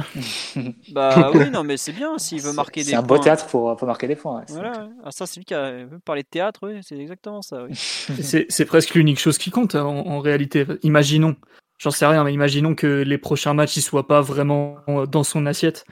[0.91, 2.99] bah oui, non, mais c'est bien s'il veut marquer des points.
[2.99, 4.44] C'est un beau théâtre pour, pour marquer des points.
[4.49, 7.64] voilà, ah, ça, c'est lui qui a parlé de théâtre, oui, c'est exactement ça.
[7.64, 7.76] Oui.
[8.49, 10.65] c'est presque l'unique chose qui compte en, en réalité.
[10.84, 11.38] Imaginons,
[11.77, 14.77] j'en sais rien, mais imaginons que les prochains matchs ne soient pas vraiment
[15.10, 15.86] dans son assiette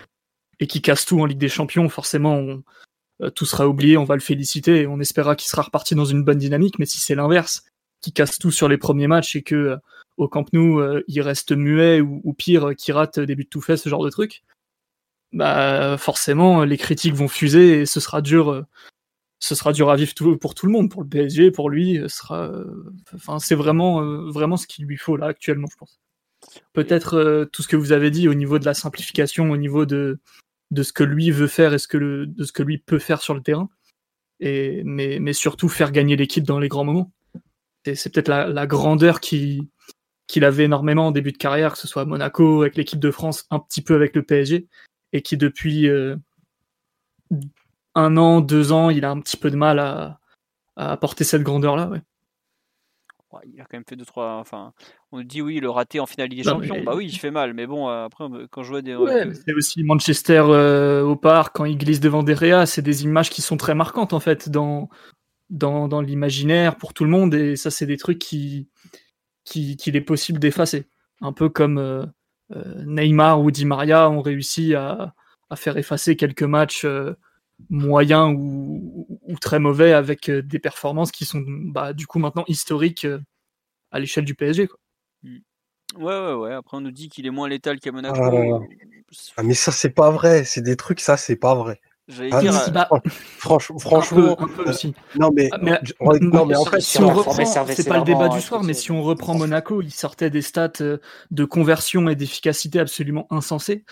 [0.60, 1.88] et qu'il casse tout en Ligue des Champions.
[1.88, 2.45] Forcément,
[3.22, 6.06] euh, tout sera oublié, on va le féliciter et on espérera qu'il sera reparti dans
[6.06, 6.77] une bonne dynamique.
[6.77, 7.64] Mais si c'est l'inverse,
[8.02, 9.77] qui casse tout sur les premiers matchs et que euh,
[10.18, 13.77] au Camp Nou euh, il reste muet ou, pire qui rate des buts tout faits,
[13.77, 14.44] ce genre de truc,
[15.31, 18.49] bah forcément les critiques vont fuser et ce sera dur.
[18.52, 18.64] Euh,
[19.39, 22.02] ce sera dur à vivre pour tout le monde, pour le PSG, pour lui.
[22.07, 25.99] C'est vraiment, ce qu'il lui faut là actuellement, je pense.
[26.73, 30.19] Peut-être tout ce que vous avez dit au niveau de la simplification, au niveau de,
[30.76, 33.35] ce que lui veut faire et ce que de ce que lui peut faire sur
[33.35, 33.69] le terrain.
[34.39, 37.11] Mais, surtout faire gagner l'équipe dans les grands moments
[37.95, 39.19] c'est peut-être la, grandeur
[40.28, 43.12] qu'il avait énormément en début de carrière, que ce soit à Monaco, avec l'équipe de
[43.12, 44.68] France, un petit peu avec le PSG,
[45.14, 46.18] et qui depuis euh,
[47.95, 50.20] un an, deux ans, il a un petit peu de mal à,
[50.76, 51.90] apporter cette grandeur-là.
[53.45, 54.36] il a quand même fait deux trois.
[54.36, 54.74] Enfin,
[55.12, 56.84] on dit oui, le raté en finale des Champions.
[56.84, 58.95] Bah oui, il fait mal, mais bon, euh, après quand je vois des.
[59.34, 63.41] c'est aussi Manchester euh, au parc quand il glisse devant Derrea, c'est des images qui
[63.41, 64.90] sont très marquantes en fait dans
[65.49, 68.68] dans, dans l'imaginaire pour tout le monde et ça c'est des trucs qui
[69.48, 70.88] qu'il est possible d'effacer
[71.22, 72.06] un peu comme euh,
[72.56, 75.14] euh, Neymar ou Di Maria ont réussi à,
[75.49, 77.14] à faire effacer quelques matchs euh,
[77.69, 83.07] moyens ou, ou, très mauvais avec des performances qui sont bah, du coup maintenant historiques
[83.91, 84.80] à l'échelle du PSG quoi.
[85.24, 85.38] Mmh.
[85.95, 86.53] Ouais, ouais, ouais.
[86.53, 88.22] Après, on nous dit qu'il est moins létal qu'à Monaco.
[89.38, 90.44] Ah, mais ça, c'est pas vrai.
[90.44, 91.80] C'est des trucs, ça, c'est pas vrai.
[92.10, 92.98] Ah, dire, euh,
[93.38, 94.94] franchement, un peu, aussi.
[95.20, 95.80] Non mais, ah,
[96.22, 98.92] non, mais en fait, si on reprend, c'est pas le débat du soir, mais si
[98.92, 101.00] on reprend Monaco, il sortait des stats euh,
[101.32, 103.84] de conversion et d'efficacité absolument insensés,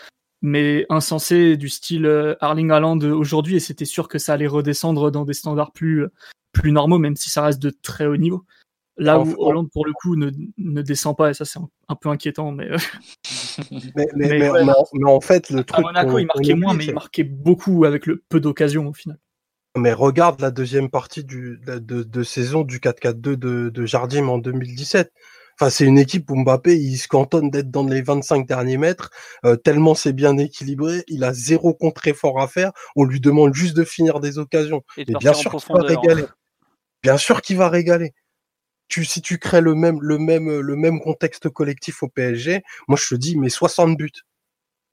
[0.42, 5.12] mais insensés du style euh, Arling Haaland aujourd'hui, et c'était sûr que ça allait redescendre
[5.12, 6.06] dans des standards plus
[6.54, 8.46] plus normaux, même si ça reste de très haut niveau.
[8.98, 11.60] Là où Hollande, pour le coup, ne, ne descend pas, et ça, c'est
[11.90, 12.52] un, peu inquiétant.
[12.52, 12.78] Mais, euh.
[13.96, 14.50] mais, mais,
[14.94, 15.80] mais, en fait, le truc.
[15.80, 19.18] À Monaco, il marquait moins, mais il marquait beaucoup avec le peu d'occasions au final.
[19.78, 24.38] Mais regarde la deuxième partie du, de, de, saison du 4-4-2 de, de Jardim en
[24.38, 25.12] 2017.
[25.60, 29.10] Enfin, c'est une équipe où Mbappé, il se cantonne d'être dans les 25 derniers mètres,
[29.46, 33.76] euh, tellement c'est bien équilibré, il a zéro contre-effort à faire, on lui demande juste
[33.76, 34.84] de finir des occasions.
[34.98, 36.26] Et, bien sûr qu'il va régaler.
[37.04, 38.14] Bien sûr qu'il va régaler
[38.88, 42.98] tu, si tu crées le même, le même, le même contexte collectif au PSG, moi
[43.02, 44.12] je te dis, mais 60 buts.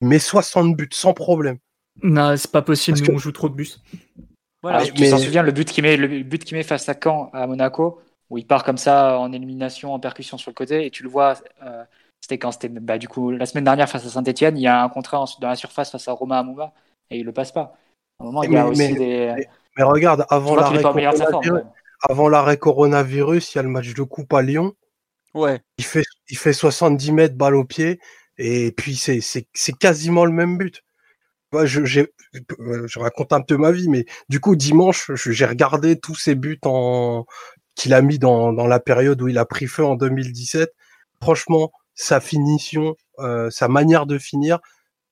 [0.00, 1.58] Mais 60 buts, sans problème.
[2.02, 3.68] Non, c'est pas possible, nous, on joue trop de buts.
[4.62, 6.94] Voilà, ah, tu t'en souviens, le but qu'il met, le but qu'il met face à
[6.94, 8.00] Caen, à Monaco,
[8.30, 11.08] où il part comme ça en élimination, en percussion sur le côté, et tu le
[11.08, 11.84] vois, euh,
[12.20, 14.82] c'était quand c'était, bah, du coup, la semaine dernière face à Saint-Etienne, il y a
[14.82, 16.72] un contrat dans la surface face à Romain Amouma,
[17.10, 17.76] et il le passe pas.
[18.18, 19.34] À un moment, il y a aussi des.
[19.76, 20.70] Mais, regarde, avant la
[22.08, 24.74] avant l'arrêt coronavirus, il y a le match de coupe à Lyon.
[25.34, 25.60] Ouais.
[25.78, 28.00] Il fait, il fait 70 mètres balle au pied.
[28.38, 30.82] Et puis, c'est, c'est, c'est quasiment le même but.
[31.52, 35.98] Moi, je, j'ai, je raconte un peu ma vie, mais du coup, dimanche, j'ai regardé
[35.98, 37.24] tous ces buts en,
[37.74, 40.70] qu'il a mis dans, dans la période où il a pris feu en 2017.
[41.20, 44.60] Franchement, sa finition, euh, sa manière de finir,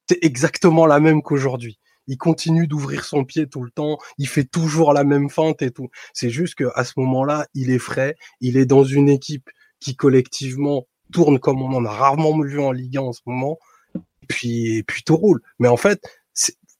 [0.08, 4.44] c'est exactement la même qu'aujourd'hui il continue d'ouvrir son pied tout le temps, il fait
[4.44, 5.88] toujours la même feinte et tout.
[6.12, 9.48] C'est juste que à ce moment-là, il est frais, il est dans une équipe
[9.80, 13.58] qui collectivement tourne comme on en a rarement vu en Ligue 1 en ce moment.
[14.28, 15.40] Puis, puis tout roule.
[15.58, 16.00] Mais en fait,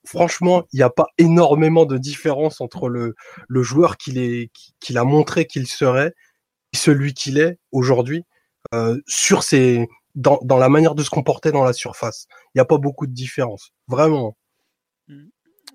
[0.05, 3.15] franchement, il n'y a pas énormément de différence entre le,
[3.63, 4.49] joueur qu'il
[4.95, 6.13] a montré qu'il serait
[6.73, 8.23] et celui qu'il est aujourd'hui
[8.73, 9.43] euh, sur
[10.15, 12.27] dans, dans la manière de se comporter dans la surface.
[12.47, 13.71] Il n'y a pas beaucoup de différence.
[13.87, 14.35] Vraiment.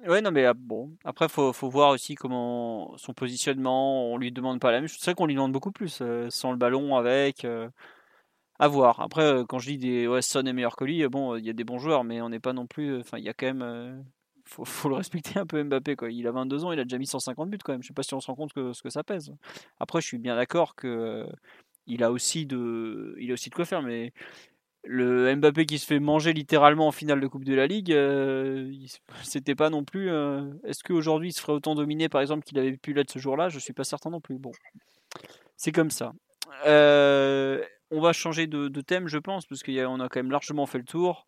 [0.06, 4.30] Ouais, non, mais ah, bon, après, faut, faut voir aussi comment son positionnement, on lui
[4.30, 4.98] demande pas la même chose.
[5.00, 7.44] C'est vrai qu'on lui demande beaucoup plus, euh, sans le ballon, avec.
[7.44, 7.68] Euh,
[8.58, 9.00] à voir.
[9.00, 11.52] Après, euh, quand je dis des ouais, est meilleur que lui, bon, il y a
[11.52, 13.00] des bons joueurs, mais on n'est pas non plus.
[13.00, 14.04] Enfin, il y a quand même.
[14.44, 16.10] Faut, faut, le respecter un peu Mbappé quoi.
[16.10, 17.82] Il a 22 ans, il a déjà mis 150 buts quand même.
[17.82, 19.32] Je sais pas si on se rend compte que ce que ça pèse.
[19.80, 21.26] Après, je suis bien d'accord que
[21.86, 24.12] il a aussi de il a aussi de quoi faire mais
[24.86, 28.72] le Mbappé qui se fait manger littéralement en finale de Coupe de la Ligue, euh,
[29.22, 30.10] c'était pas non plus.
[30.10, 33.18] Euh, est-ce qu'aujourd'hui il se ferait autant dominer par exemple qu'il avait pu l'être ce
[33.18, 33.48] jour-là?
[33.48, 34.38] Je suis pas certain non plus.
[34.38, 34.52] Bon,
[35.56, 36.12] c'est comme ça.
[36.66, 40.78] Euh, on va changer de, thème, je pense, parce qu'on a, quand même largement fait
[40.78, 41.26] le tour.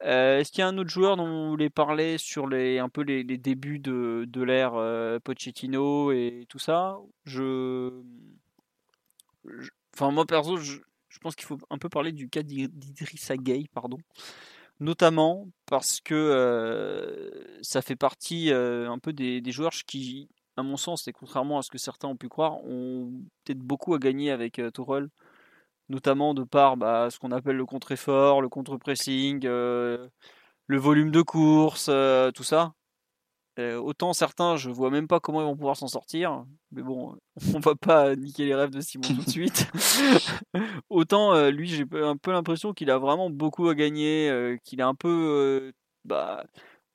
[0.00, 3.02] Est-ce qu'il y a un autre joueur dont vous voulez parler sur les, un peu
[3.02, 4.74] les, débuts de, de l'ère
[5.22, 6.98] Pochettino et tout ça?
[7.24, 7.90] Je...
[9.94, 10.78] Enfin, moi perso, je,
[11.14, 13.98] je pense qu'il faut un peu parler du cas d'Idrissa Gueye, pardon.
[14.80, 21.12] Notamment parce que ça fait partie un peu des, joueurs qui, à mon sens, et
[21.12, 23.12] contrairement à ce que certains ont pu croire, ont
[23.44, 24.70] peut-être beaucoup à gagner avec euh,
[25.88, 30.10] notamment de par bah, ce qu'on appelle le contre-effort, le contre-pressing, le
[30.68, 31.88] volume de course,
[32.34, 32.74] tout ça.
[33.58, 36.44] Euh, autant certains, je vois même pas comment ils vont pouvoir s'en sortir.
[36.72, 37.16] Mais bon,
[37.54, 39.70] on va pas niquer les rêves de Simon tout de suite.
[40.90, 44.80] autant euh, lui, j'ai un peu l'impression qu'il a vraiment beaucoup à gagner, euh, qu'il
[44.82, 45.72] a un peu,
[46.04, 46.44] bah,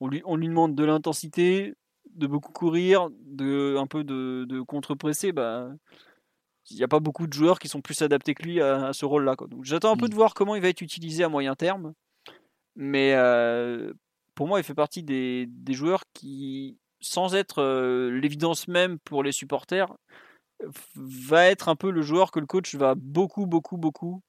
[0.00, 1.74] on lui, on lui demande de l'intensité,
[2.14, 5.32] de beaucoup courir, de un peu de, de contre-presser.
[5.32, 5.70] Bah,
[6.70, 9.06] il n'y a pas beaucoup de joueurs qui sont plus adaptés que lui à, ce
[9.06, 9.34] rôle-là.
[9.48, 10.10] Donc j'attends un peu mmh.
[10.10, 11.94] de voir comment il va être utilisé à moyen terme.
[12.76, 13.14] Mais
[14.40, 19.32] pour moi, il fait partie des, joueurs qui, sans être euh, l'évidence même pour les
[19.32, 19.92] supporters,
[20.96, 24.22] va être un peu le joueur que le coach va beaucoup, beaucoup, beaucoup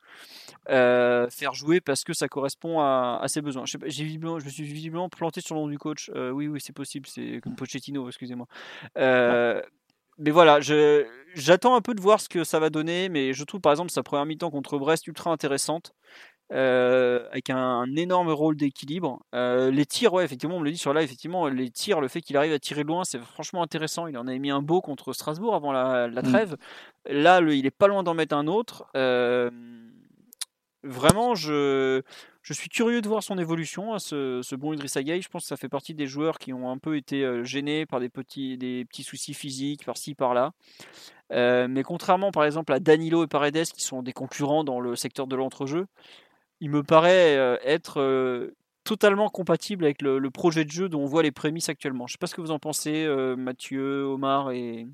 [0.70, 3.64] euh, faire jouer parce que ça correspond à, ses besoins.
[3.66, 4.04] Je, je
[4.46, 6.12] me suis visiblement planté sur le nom du coach.
[6.14, 8.48] Euh, oui, oui, c'est possible, c'est comme Pochettino, excusez-moi.
[8.98, 13.62] mais voilà, j'attends un peu de voir ce que ça va donner, mais je trouve
[13.62, 15.96] par exemple sa première mi-temps contre Brest ultra intéressante.
[16.54, 19.24] Euh, avec un, énorme rôle d'équilibre.
[19.34, 22.10] Euh, les tirs, ouais, effectivement, on me le dit sur là, effectivement, les tirs, le
[22.10, 24.08] fait qu'il arrive à tirer loin, c'est franchement intéressant.
[24.08, 26.22] Il en avait mis un beau contre Strasbourg avant la, mm.
[26.24, 26.58] trêve.
[27.10, 28.86] Là, il est pas loin d'en mettre un autre.
[28.98, 29.50] Euh,
[30.84, 32.02] vraiment, je,
[32.42, 35.22] je suis curieux de voir son évolution à ce, bon Idrissa Gueye.
[35.22, 38.02] Je pense que ça fait partie des joueurs qui ont un peu été gênés par
[38.02, 40.52] des petits, des petits soucis physiques par-ci, par-là.
[41.30, 45.28] mais contrairement par exemple à Danilo et Paredes qui sont des concurrents dans le secteur
[45.28, 45.86] de l'entrejeu,
[46.62, 48.00] il me paraît être
[48.84, 52.08] totalement compatible avec le, projet de jeu dont on voit les prémices actuellement.
[52.08, 54.88] Je ne sais pas ce que vous en pensez, euh, Mathieu, Omar et,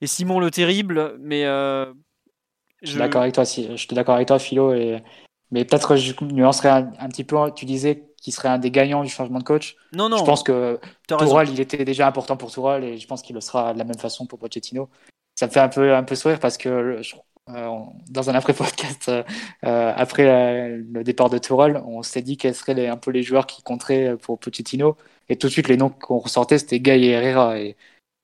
[0.00, 1.92] et Simon le Terrible, mais je...
[2.82, 5.02] je suis d'accord avec toi, si, je suis d'accord avec toi, Philo, et...
[5.50, 7.36] mais peut-être je nuancerais un, un, petit peu.
[7.54, 9.76] Tu disais qu'il serait un des gagnants du changement de coach.
[9.92, 10.18] Non, non.
[10.18, 13.40] Je pense que Toural, il était déjà important pour Toural, et je pense qu'il le
[13.40, 14.88] sera de la même façon pour Pochettino.
[15.34, 17.14] Ça me fait un peu un peu sourire parce que je,
[17.46, 19.22] dans un après-podcast, euh,
[19.64, 23.46] euh, après le départ de Tourelle, on s'est dit quels seraient un peu les joueurs
[23.46, 24.96] qui compteraient pour Pochettino.
[25.28, 27.60] Et tout de suite, les noms qu'on ressortait, c'était Gay et Herrera.
[27.60, 27.76] Et,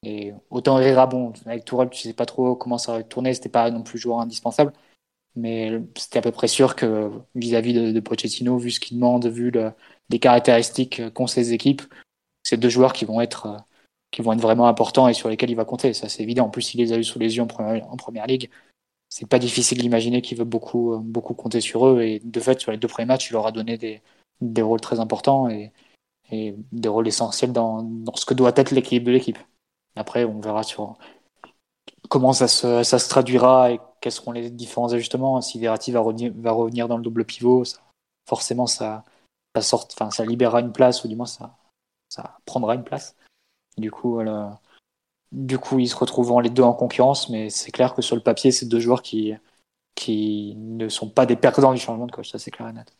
[0.04, 3.48] et autant Herrera, bon, avec Tourelle, tu sais pas trop comment ça va tourner, c'était
[3.48, 4.72] pas non plus joueur indispensable.
[5.36, 9.26] Mais c'était à peu près sûr que vis-à-vis de, de, Pochettino, vu ce qu'il demande,
[9.26, 9.72] vu le,
[10.10, 11.82] les caractéristiques qu'ont ces équipes,
[12.42, 13.64] c'est deux joueurs qui vont être
[14.10, 15.94] qui vont être vraiment importants et sur lesquels il va compter.
[15.94, 16.44] Ça, c'est évident.
[16.46, 18.50] En plus, il les a eu sous les yeux en première, en première ligue
[19.12, 22.00] c'est pas difficile d'imaginer qu'il veut beaucoup, euh, beaucoup compter sur eux.
[22.00, 25.00] Et de fait, sur les deux premiers matchs, il leur a donné des, rôles très
[25.00, 25.70] importants et,
[26.30, 29.38] des rôles essentiels dans, ce que doit être l'équilibre de l'équipe.
[29.96, 30.96] Après, on verra sur
[32.08, 35.42] comment ça se, traduira et quels seront les différents ajustements.
[35.42, 37.64] Si Verratti va revenir, dans le double pivot,
[38.26, 39.04] forcément, ça,
[39.54, 41.54] ça, sort, ça libérera une place, ou du moins, ça,
[42.08, 43.14] ça prendra une place.
[43.76, 44.58] du coup, voilà
[45.32, 48.22] du coup, ils se retrouveront les deux en concurrence, mais c'est clair que sur le
[48.22, 49.34] papier, c'est deux joueurs qui,
[49.94, 52.94] qui ne sont pas des perdants du changement de coach, ça c'est clair et net.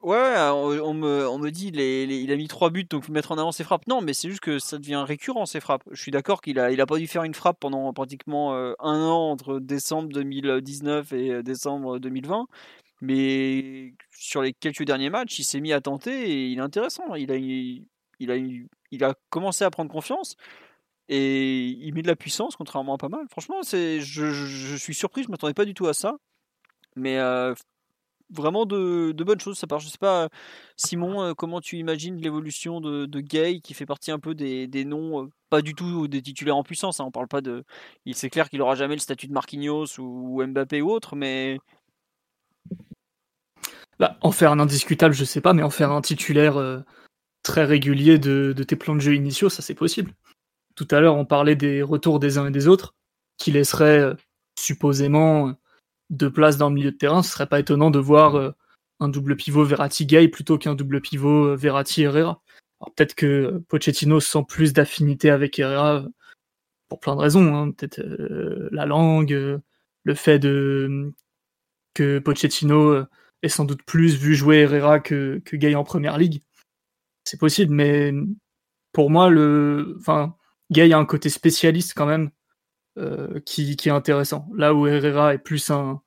[0.00, 3.50] Ouais, on, me, on me dit il a mis trois buts, donc mettre en avant
[3.50, 3.86] ses frappes.
[3.88, 5.82] Non, mais c'est juste que ça devient récurrent ces frappes.
[5.90, 8.74] Je suis d'accord qu'il a, il a pas dû faire une frappe pendant pratiquement euh,
[8.78, 12.46] un an entre décembre 2019 et euh, décembre 2020.
[13.00, 17.14] Mais sur les quelques derniers matchs, il s'est mis à tenter et il est intéressant.
[17.16, 20.36] Il a, il, a, il a commencé à prendre confiance.
[21.08, 23.26] Et il met de la puissance, contrairement à pas mal.
[23.30, 26.16] Franchement, c'est, je, suis surpris, je m'attendais pas du tout à ça.
[26.96, 27.54] Mais euh,
[28.30, 29.78] vraiment de, de, bonnes choses, ça part.
[29.78, 30.28] Je sais pas,
[30.76, 34.66] Simon, euh, comment tu imagines l'évolution de, de Gay, qui fait partie un peu des,
[34.66, 37.00] des noms, euh, pas du tout des titulaires en puissance.
[37.00, 37.64] Hein, on parle pas de.
[38.04, 41.58] Il c'est clair qu'il aura jamais le statut de Marquinhos ou, Mbappé ou autre, mais.
[43.98, 46.84] Bah, en faire un indiscutable, je sais pas, mais en faire un titulaire
[47.42, 50.12] très régulier de, tes plans de jeu initiaux, ça c'est possible.
[50.78, 52.94] Tout à l'heure, on parlait des retours des uns et des autres,
[53.36, 54.14] qui laisseraient euh,
[54.56, 55.52] supposément
[56.08, 57.24] deux places dans le milieu de terrain.
[57.24, 58.54] Ce serait pas étonnant de voir
[59.00, 62.40] un double pivot Verratti-Gay plutôt qu'un double pivot Verratti-Herrera.
[62.94, 66.06] Peut-être que Pochettino sent plus d'affinité avec Herrera
[66.88, 67.56] pour plein de raisons.
[67.56, 67.72] Hein.
[67.72, 68.00] Peut-être
[68.70, 69.60] la langue,
[70.04, 71.12] le fait de
[71.94, 73.04] que Pochettino
[73.42, 76.40] ait sans doute plus vu jouer Herrera que, Gay en première ligue.
[77.24, 78.12] C'est possible, mais
[78.92, 80.37] pour moi, le, enfin,
[80.70, 82.30] Gay a un côté spécialiste quand même
[82.98, 84.48] euh, qui, est intéressant.
[84.56, 86.00] Là où Herrera est plus un,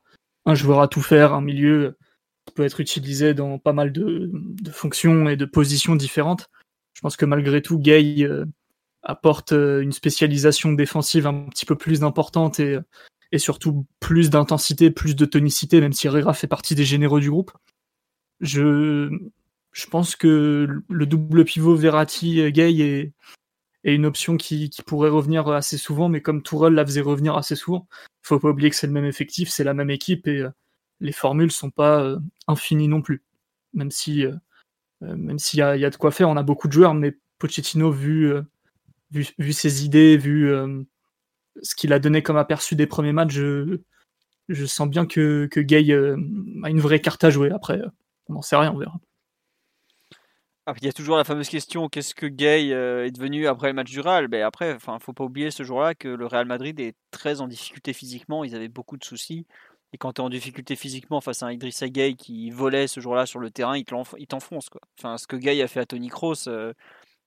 [0.54, 1.98] joueur à tout faire, un milieu
[2.46, 4.32] qui peut être utilisé dans pas mal de,
[4.72, 6.50] fonctions et de positions différentes.
[6.94, 8.46] Je pense que malgré tout, Gay euh,
[9.04, 12.78] apporte euh, une spécialisation défensive un petit peu plus importante et,
[13.32, 17.30] et surtout plus d'intensité, plus de tonicité, même si Herrera fait partie des généraux du
[17.30, 17.52] groupe.
[18.42, 19.10] Je,
[19.72, 23.14] je pense que le double pivot Verratti-Gay est,
[23.84, 27.56] est, une option qui, pourrait revenir assez souvent, mais comme Tourelle la faisait revenir assez
[27.56, 27.88] souvent,
[28.22, 30.50] faut pas oublier que c'est le même effectif, c'est la même équipe et euh,
[31.00, 33.24] les formules sont pas euh, infinies non plus.
[33.74, 34.36] Même si, euh,
[35.02, 38.34] même s'il y a, de quoi faire, on a beaucoup de joueurs, mais Pochettino, vu,
[39.12, 40.52] vu, ses idées, vu
[41.64, 45.92] ce qu'il a donné comme aperçu des premiers matchs, je, sens bien que, que Gay
[45.94, 47.50] a une vraie carte à jouer.
[47.50, 47.82] Après,
[48.28, 49.00] on n'en sait rien, on verra.
[50.72, 53.68] Ah, il y a toujours la fameuse question qu'est-ce que Gay euh, est devenu après
[53.68, 54.30] le match du Real?
[54.30, 57.42] Ben Après, il ne faut pas oublier ce jour-là que le Real Madrid est très
[57.42, 58.46] en difficulté physiquement.
[58.46, 59.46] Ils avaient beaucoup de soucis.
[59.92, 63.02] Et quand tu es en difficulté physiquement face à un Idrissa Gay qui volait ce
[63.02, 63.84] jour-là sur le terrain, il
[64.28, 64.70] t'enfonce.
[64.98, 66.48] Enfin, ce que Gay a fait à Tony Kroos,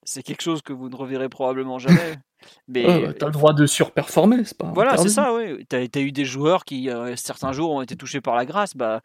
[0.05, 2.15] c'est quelque chose que vous ne reverrez probablement jamais.
[2.69, 4.71] Mais ouais, t'as le droit de surperformer, c'est pas.
[4.75, 5.65] Voilà, c'est ça, oui.
[5.66, 8.77] T'as as eu des joueurs qui, euh, certains jours, ont été touchés par la grâce.
[8.77, 9.01] Bah,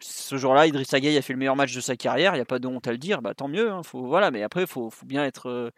[0.00, 2.34] ce jour-là, Idriss Gueye a fait le meilleur match de sa carrière.
[2.34, 3.22] Il n'y a pas de honte à le dire.
[3.22, 3.70] Bah, tant mieux.
[3.70, 5.70] Hein, faut, voilà, mais après, il faut, bien être euh,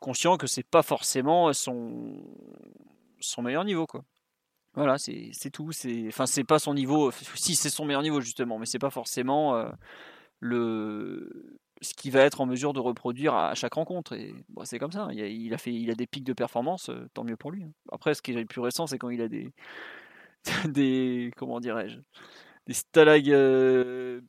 [0.00, 2.22] conscient que c'est pas forcément son,
[3.38, 3.86] meilleur niveau.
[4.74, 5.70] Voilà, c'est tout.
[6.08, 7.10] Enfin, c'est pas son niveau.
[7.34, 9.68] Si, c'est son meilleur niveau, justement, mais c'est pas forcément euh,
[10.40, 14.14] le ce qu'il va être en mesure de reproduire à chaque rencontre.
[14.14, 14.34] Et
[14.64, 15.08] c'est comme ça.
[15.12, 17.64] Il a, fait, il a des pics de performance, euh, tant mieux pour lui.
[17.64, 17.72] Hein.
[17.90, 19.52] Après, ce qui est le plus récent, c'est quand il a des
[21.36, 21.98] comment dirais-je,
[22.66, 24.20] des stalagmites euh,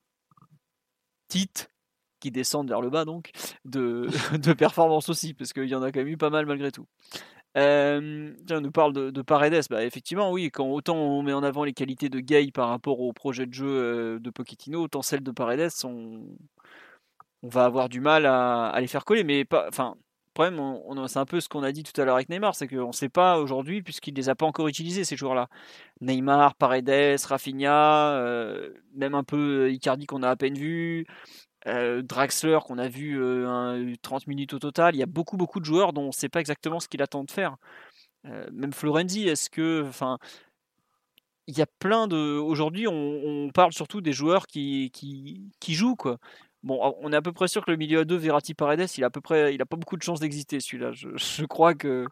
[2.20, 3.32] qui descendent vers le bas, donc
[3.66, 4.08] de,
[4.38, 6.86] de performance aussi, parce qu'il y en a quand même eu pas mal malgré tout.
[7.56, 9.66] Euh, on nous parle de, de Paredes.
[9.70, 13.00] Bah, effectivement, oui, quand autant on met en avant les qualités de Gay par rapport
[13.00, 16.26] au projet de jeu euh, de Pochettino, autant celles de Paredes sont,
[17.44, 19.24] on va avoir du mal à, les faire coller.
[19.24, 19.96] Mais pas, enfin,
[20.34, 22.88] problème, c'est un peu ce qu'on a dit tout à l'heure avec Neymar, c'est qu'on
[22.88, 25.48] ne sait pas aujourd'hui, puisqu'il ne les a pas encore utilisés ces joueurs-là.
[26.02, 31.06] Neymar, Paredes, Rafinha, euh, même un peu Icardi qu'on a à peine vu,
[31.68, 33.18] euh, Draxler qu'on a vu
[34.02, 34.96] 30 euh, minutes au total.
[34.96, 37.02] Il y a beaucoup, beaucoup de joueurs dont on ne sait pas exactement ce qu'il
[37.02, 37.58] attend de faire.
[38.24, 39.84] même Florenzi, est-ce que.
[39.88, 40.18] Enfin,
[41.48, 42.38] il y a plein de.
[42.40, 46.18] Aujourd'hui, on, parle surtout des joueurs qui, qui, qui jouent, quoi.
[46.64, 49.04] Bon, on est à peu près sûr que le milieu à deux, Verratti Paredes, il
[49.04, 50.92] a peu près, pas beaucoup de chances d'exister celui-là.
[50.94, 52.08] Je, crois que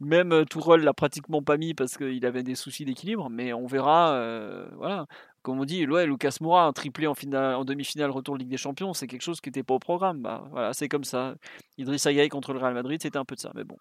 [0.00, 3.66] même euh, Tourelle l'a pratiquement pas mis parce qu'il avait des soucis d'équilibre, mais on
[3.66, 4.12] verra.
[4.12, 5.06] Euh, voilà,
[5.42, 8.50] comme on dit, ouais, Lucas Moura, un triplé en, finale, en demi-finale retour de Ligue
[8.50, 10.20] des Champions, c'est quelque chose qui n'était pas au programme.
[10.20, 11.34] Bah, voilà, c'est comme ça.
[11.78, 13.76] Idriss Gueye contre le Real Madrid, c'était un peu de ça, mais bon.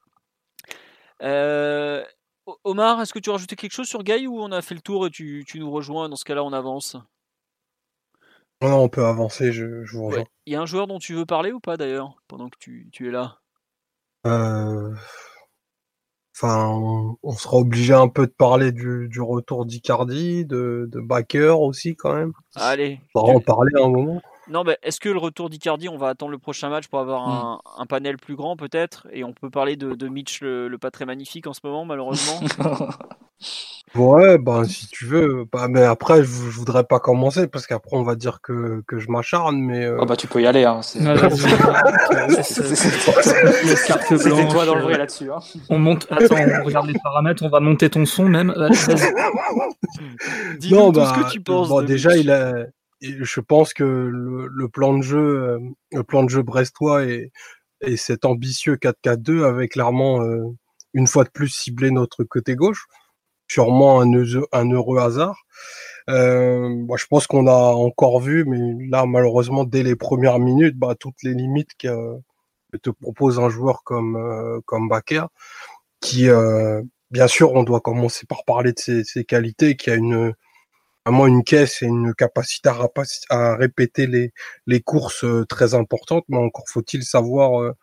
[1.24, 2.04] Euh,
[2.64, 4.82] Omar, est-ce que tu as rajouté quelque chose sur Gay ou on a fait le
[4.82, 6.08] tour et tu nous rejoins?
[6.08, 6.96] Dans ce cas-là, on avance.
[8.70, 10.26] Non, on peut avancer, je, vous rejoins.
[10.46, 12.90] Il y a un joueur dont tu veux parler ou pas d'ailleurs, pendant que tu,
[13.00, 13.40] es là?
[14.26, 14.94] Euh,
[16.38, 16.68] Enfin,
[17.24, 22.14] on, sera obligé un peu de parler du, retour d'Icardi, de, de Baker aussi quand
[22.14, 22.34] même.
[22.56, 23.00] Allez.
[23.16, 24.22] On va en parler un moment.
[24.50, 27.28] Non, mais est-ce que le retour d'Icardi, on va attendre le prochain match pour avoir
[27.28, 27.82] hmm.
[27.82, 29.08] un, panel plus grand peut-être?
[29.12, 32.40] Et on peut parler de, Mitch, le, pas très magnifique en ce moment, malheureusement
[33.96, 35.46] Ouais, ben si tu veux.
[35.52, 39.10] Bah, mais après, je, voudrais pas commencer parce qu'après, on va dire que, que je
[39.10, 39.58] m'acharne.
[39.58, 40.00] Mais euh...
[40.02, 40.66] oh, bah, tu peux y aller.
[40.66, 41.14] Hein, c'est toi
[44.66, 45.32] dans le vrai là-dessus.
[45.32, 45.40] Hein.
[45.70, 46.08] On monte.
[46.12, 47.44] Attends, on regarde les paramètres.
[47.44, 48.54] On va monter ton son même.
[50.60, 51.70] Dis-nous bah, ce que tu penses.
[51.70, 52.66] Bon, déjà, il a
[53.02, 55.60] je pense que le, plan de jeu, euh,
[55.92, 57.32] le plan de jeu brestois et,
[57.82, 60.46] et cet ambitieux 4-4-2 avait clairement euh,
[60.94, 62.88] une fois de plus ciblé notre côté gauche.
[63.48, 65.38] Sûrement un, heureux hasard.
[66.10, 70.96] Euh, je pense qu'on a encore vu, mais là, malheureusement, dès les premières minutes, bah,
[71.00, 72.18] toutes les limites que,
[72.82, 75.28] te propose un joueur comme comme Baker,
[76.02, 76.28] qui,
[77.12, 80.34] bien sûr, on doit commencer par parler de ses qualités, qui a une
[81.06, 82.70] vraiment une caisse et une capacité
[83.30, 84.34] à, répéter les,
[84.68, 87.74] les courses euh, très importantes, mais encore faut-il savoir euh,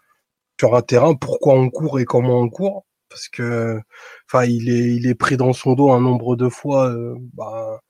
[0.61, 3.81] sur un terrain pourquoi on court et comment on court, parce que
[4.29, 7.81] enfin il est il est pris dans son dos un nombre de fois euh, bah,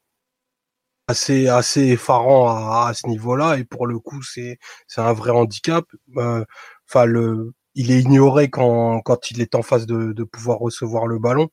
[1.09, 5.31] assez assez effarant à, à ce niveau-là et pour le coup c'est c'est un vrai
[5.31, 5.85] handicap.
[6.17, 11.07] Enfin le il est ignoré quand quand il est en phase de, de pouvoir recevoir
[11.07, 11.49] le ballon.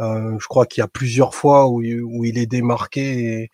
[0.00, 3.50] Euh, je crois qu'il y a plusieurs fois où, il est démarqué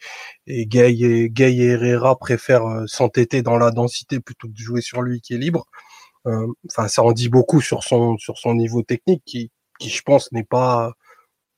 [0.47, 4.53] et, et Gay, et Gay et Herrera préfèrent euh, s'entêter dans la densité plutôt que
[4.53, 5.67] de jouer sur lui qui est libre.
[6.27, 10.03] Euh, enfin, ça en dit beaucoup sur son sur son niveau technique qui, qui je
[10.03, 10.93] pense n'est pas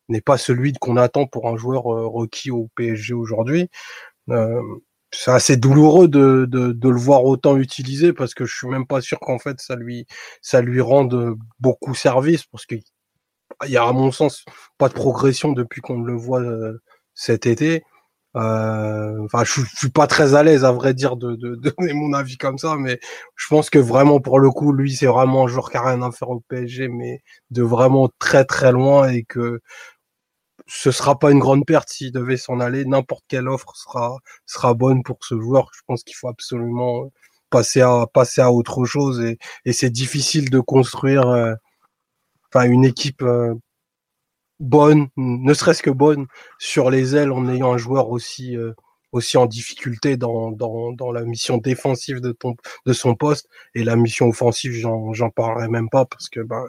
[0.08, 3.68] n'est pas celui qu'on attend pour un joueur requis au PSG aujourd'hui.
[4.30, 4.62] Euh,
[5.12, 8.86] c'est assez douloureux de, de, de, le voir autant utilisé parce que je suis même
[8.86, 10.06] pas sûr qu'en fait ça lui
[10.42, 12.76] ça lui rende beaucoup service parce que
[13.64, 14.44] il y a à mon sens
[14.78, 16.80] pas de progression depuis qu'on le voit euh,
[17.14, 17.84] cet été.
[18.36, 21.70] Euh, enfin, je, je, suis pas très à l'aise à vrai dire de, de, de,
[21.78, 23.00] donner mon avis comme ça, mais
[23.34, 26.02] je pense que vraiment pour le coup, lui, c'est vraiment un joueur qui a rien
[26.02, 29.60] à faire au PSG, mais de vraiment très très loin et que
[30.66, 32.84] ce sera pas une grande perte s'il devait s'en aller.
[32.84, 34.16] N'importe quelle offre sera
[34.46, 35.70] sera bonne pour ce joueur.
[35.74, 37.10] Je pense qu'il faut absolument
[37.50, 41.28] passer à passer à autre chose et, et c'est difficile de construire.
[41.28, 41.54] Euh,
[42.64, 43.54] une équipe euh,
[44.60, 46.26] bonne, ne serait-ce que bonne
[46.58, 48.72] sur les ailes en ayant un joueur aussi euh,
[49.12, 50.54] aussi en difficulté dans,
[51.12, 52.54] la mission défensive de ton
[52.86, 56.64] de son poste et la mission offensive j'en parlerai même pas parce que ben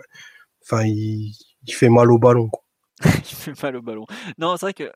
[0.63, 1.33] enfin il,
[1.69, 2.63] fait mal au ballon quoi.
[3.05, 4.05] il fait mal au ballon.
[4.37, 4.91] Non, c'est vrai que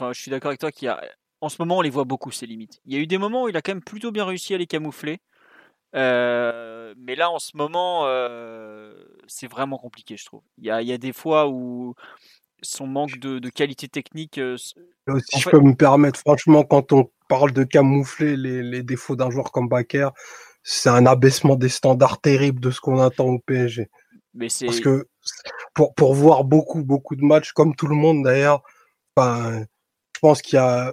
[0.00, 1.00] je suis d'accord avec toi qu'il y a
[1.40, 2.80] en ce moment on les voit beaucoup ses limites.
[2.84, 4.58] Il y a eu des moments où il a quand même plutôt bien réussi à
[4.58, 5.18] les camoufler.
[5.94, 8.92] Euh, mais là, en ce moment, euh,
[9.26, 10.42] c'est vraiment compliqué, je trouve.
[10.58, 11.94] Il y a, il y a des fois où
[12.62, 14.38] son manque de, de qualité technique.
[14.38, 19.16] Euh, si je peux me permettre, franchement, quand on parle de camoufler les, les défauts
[19.16, 20.10] d'un joueur comme Baker,
[20.62, 23.88] c'est un abaissement des standards terrible de ce qu'on attend au PSG.
[24.34, 25.08] Mais Parce que
[25.74, 28.62] pour, pour voir beaucoup, beaucoup de matchs, comme tout le monde d'ailleurs,
[29.16, 29.64] ben,
[30.14, 30.92] je pense qu'il y a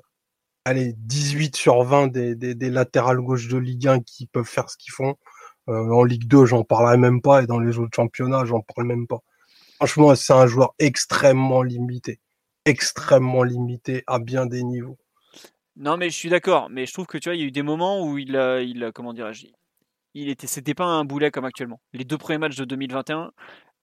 [0.66, 4.94] allez, 18 sur 20 des, latérales gauche de Ligue 1 qui peuvent faire ce qu'ils
[4.94, 5.16] font.
[5.70, 8.88] Euh, en Ligue 2, j'en parlerai même pas, et dans les autres championnats, j'en parle
[8.88, 9.20] même pas.
[9.76, 12.20] Franchement, c'est un joueur extrêmement limité.
[12.66, 14.98] Extrêmement limité à bien des niveaux.
[15.76, 16.70] Non, mais je suis d'accord.
[16.70, 18.62] Mais je trouve que tu vois, il y a eu des moments où il a,
[18.62, 19.48] il a comment dirais-je,
[20.14, 21.82] il était, c'était pas un boulet comme actuellement.
[21.94, 23.32] Les deux premiers matchs de 2021,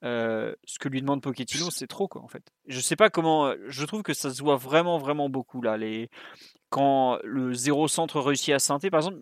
[0.05, 2.43] euh, ce que lui demande Pochettino, c'est trop quoi en fait.
[2.66, 3.52] Je sais pas comment.
[3.68, 5.77] Je trouve que ça se voit vraiment vraiment beaucoup là.
[5.77, 6.09] Les
[6.70, 9.18] quand le zéro centre réussit à synthé, par exemple,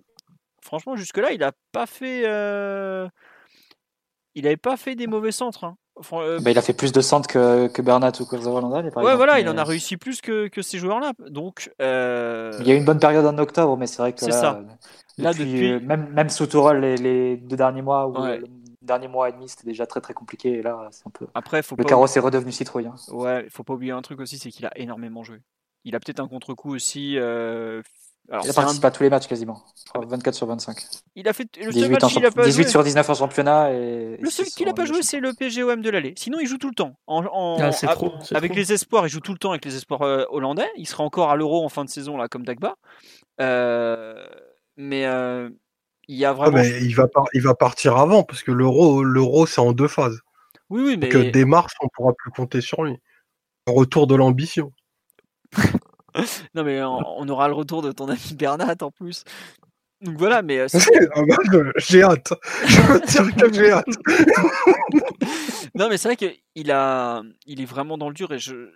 [0.62, 2.22] franchement, jusque-là, il n'a pas fait.
[2.26, 3.08] Euh,
[4.34, 5.64] il n'avait pas fait des mauvais centres.
[5.64, 5.76] Hein.
[6.12, 9.40] Euh, bah, il a fait plus de centres que, que Bernat ou Kurzawa Ouais, voilà,
[9.40, 11.12] il en a réussi plus que, que ces joueurs-là.
[11.28, 14.20] Donc, euh, Il y a eu une bonne période en octobre, mais c'est vrai que.
[14.20, 14.60] C'est ça.
[15.16, 18.46] Là, depuis, Même, même sous Tourelle, les, les, deux derniers mois, le
[18.88, 20.54] dernier mois et demi, c'était déjà très très compliqué.
[20.54, 21.28] Et là, c'est un peu.
[21.34, 22.90] Après, faut le carrosse est redevenu citrouille.
[23.08, 25.40] Ouais, il faut pas oublier un truc aussi, c'est qu'il a énormément joué.
[25.84, 27.16] Il a peut-être un contre-coup aussi.
[27.16, 27.82] Euh...
[28.30, 29.64] Alors, il a participé à tous les matchs quasiment.
[29.94, 30.76] 24 sur 25.
[31.14, 33.72] Il a fait le 18, seul match, il a pas 18 sur 19 en championnat.
[33.72, 36.12] Et le seul qu'il n'a pas joué, c'est le PGOM de l'aller.
[36.16, 36.98] Sinon, il joue tout le temps.
[37.06, 37.58] En, en...
[37.58, 38.58] Ah, trop, avec trop.
[38.58, 40.68] les espoirs, il joue tout le temps avec les espoirs euh, hollandais.
[40.76, 42.76] Il sera encore à l'Euro en fin de saison, là, comme Dagba.
[43.40, 44.26] Euh...
[44.76, 45.48] Mais euh...
[46.08, 46.58] il y a vraiment.
[46.58, 47.26] Ah, mais il, va par...
[47.34, 50.20] il va partir avant, parce que l'Euro, l'Euro c'est en deux phases.
[50.70, 51.08] Oui, oui, mais.
[51.08, 52.96] Donc, dès mars, on pourra plus compter sur lui.
[53.66, 54.72] Retour de l'ambition.
[56.54, 59.24] non, mais on, aura le retour de ton ami Bernat en plus.
[60.00, 60.58] Donc voilà, mais.
[60.58, 60.66] Euh,
[61.14, 61.36] ah bah,
[61.76, 62.32] j'ai hâte.
[62.66, 63.86] Je veux dire que j'ai hâte.
[65.74, 68.70] non, mais c'est vrai qu'il a, il est vraiment dans le dur et je.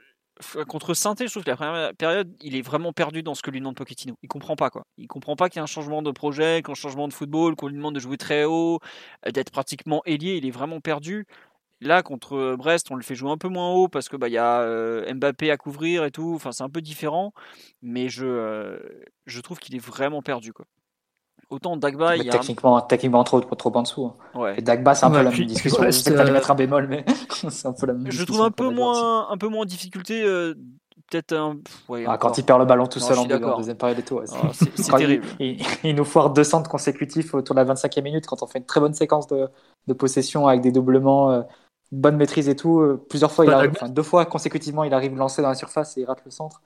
[0.66, 3.50] Contre saint je trouve que la première période, il est vraiment perdu dans ce que
[3.50, 4.16] lui demande Pochettino.
[4.22, 4.82] Il comprend pas quoi.
[4.96, 7.68] Il comprend pas qu'il y a un changement de projet, qu'un changement de football, qu'on
[7.68, 8.80] lui demande de jouer très haut,
[9.26, 10.36] euh, d'être pratiquement ailier.
[10.36, 11.26] Il est vraiment perdu.
[11.80, 14.32] Là, contre Brest, on le fait jouer un peu moins haut parce que bah il
[14.34, 16.32] y a Mbappé à couvrir et tout.
[16.36, 17.32] Enfin, c'est un peu différent,
[17.82, 18.78] mais je
[19.26, 20.66] je trouve qu'il est vraiment perdu quoi.
[21.52, 22.80] Autant Dagba, il y a techniquement, un...
[22.80, 24.06] techniquement trop, trop en dessous.
[24.06, 24.40] Hein.
[24.40, 24.54] Ouais.
[24.58, 25.82] Et Dagba, c'est un peu la même discussion.
[25.82, 27.04] Reste, je sais mettre un bémol, mais
[27.50, 28.10] c'est un peu la même.
[28.10, 30.22] Je trouve un peu moins, un peu moins en difficulté.
[30.22, 30.54] Euh,
[31.10, 31.58] Peut-être un.
[31.90, 34.02] Ouais, ah, quand il perd le ballon tout non, seul en, en, deuxième période et
[34.02, 34.14] tout.
[34.14, 34.24] Ouais,
[34.54, 35.26] c'est terrible.
[35.40, 38.46] Il, il, il, nous foire deux centres consécutifs autour de la 25e minute quand on
[38.46, 39.46] fait une très bonne séquence de,
[39.88, 41.30] de possession avec des doublements.
[41.30, 41.42] Euh,
[41.92, 42.80] bonne maîtrise et tout.
[42.80, 45.96] Euh, plusieurs fois, il arrive, enfin, deux fois consécutivement, il arrive lancer dans la surface
[45.98, 46.62] et il rate le centre.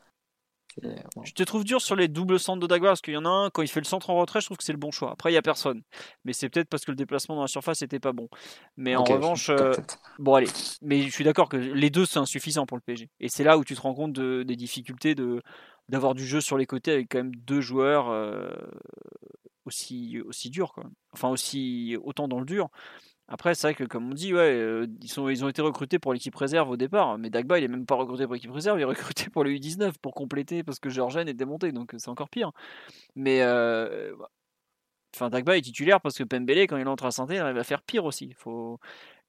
[0.82, 1.24] Bon.
[1.24, 3.28] Je te trouve dur sur les doubles centres de Dagba parce qu'il y en a
[3.28, 5.12] un, quand il fait le centre en retrait, je trouve que c'est le bon choix.
[5.12, 5.82] Après, il n'y a personne.
[6.24, 8.28] Mais c'est peut-être parce que le déplacement dans la surface n'était pas bon.
[8.76, 9.72] Mais okay, en revanche, euh...
[10.18, 10.48] bon, allez.
[10.82, 13.08] Mais je suis d'accord que les deux, c'est insuffisant pour le PSG.
[13.20, 15.42] Et c'est là où tu te rends compte de, des difficultés de,
[15.88, 18.12] d'avoir du jeu sur les côtés avec quand même deux joueurs
[19.64, 20.84] aussi, aussi durs, quoi.
[21.12, 22.68] enfin aussi autant dans le dur.
[23.28, 26.12] Après, c'est vrai que comme on dit, ouais, ils, sont, ils ont été recrutés pour
[26.12, 28.82] l'équipe réserve au départ, mais Dagba il est même pas recruté pour l'équipe réserve, il
[28.82, 32.28] est recruté pour le U19 pour compléter parce que Georgen est démonté, donc c'est encore
[32.28, 32.52] pire.
[33.16, 33.42] Mais
[35.14, 37.82] enfin, Dagba est titulaire parce que Pembele quand il entre à santé, il va faire
[37.82, 38.32] pire aussi.
[38.38, 38.78] Faut...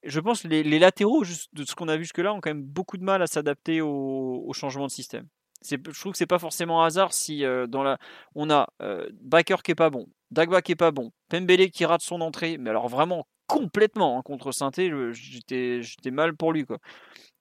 [0.04, 2.62] Je pense que les, latéraux, juste de ce qu'on a vu jusque-là, ont quand même
[2.62, 5.26] beaucoup de mal à s'adapter au, au changement de système.
[5.62, 7.98] Je trouve que c'est pas forcément un hasard si dans la
[8.34, 11.84] on a euh, Baker qui est pas bon, Dagba qui est pas bon, Pembele qui
[11.84, 16.78] rate son entrée, mais alors vraiment complètement hein, contre Sainté, j'étais mal pour lui quoi.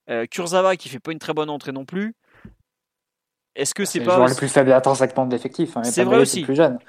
[0.10, 2.16] Euh, Kurzawa qui fait pas une très bonne entrée non plus.
[3.56, 6.44] Est-ce que c'est pas le plus faible intrinsèquement d'effectif hein, C'est vrai aussi.
[6.44, 6.80] Plus jeune.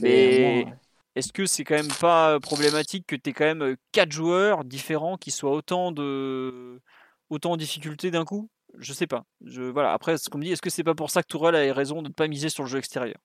[0.00, 0.66] Mais
[1.14, 5.16] est-ce que c'est quand même pas problématique que tu aies quand même quatre joueurs différents
[5.16, 6.80] qui soient autant de
[7.28, 8.48] autant en difficulté d'un coup?
[8.78, 9.24] Je sais pas.
[9.44, 9.92] Je voilà.
[9.92, 12.00] Après, ce qu'on me dit, est-ce que c'est pas pour ça que Tourelle a raison
[12.00, 13.18] de ne pas miser sur le jeu extérieur?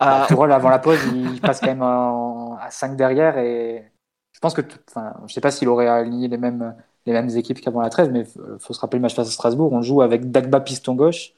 [0.00, 3.90] Bah, Tourelle avant la pause, il passe quand même à 5 derrière et
[4.38, 7.60] je pense que, enfin, je sais pas s'il aurait aligné les mêmes, les mêmes équipes
[7.60, 9.72] qu'avant la 13, mais il faut se rappeler le match face à Strasbourg.
[9.72, 11.32] On joue avec Dagba piston gauche,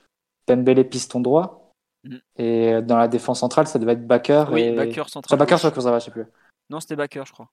[0.44, 1.72] Pembele piston droit,
[2.04, 2.16] mm.
[2.36, 4.44] et dans la défense centrale, ça devait être Bakker.
[4.52, 4.76] Oui, et...
[4.76, 5.38] Bakker central.
[5.38, 6.26] Bakker sur Kurzawa, je sais plus.
[6.68, 7.48] Non, c'était Bakker, je crois.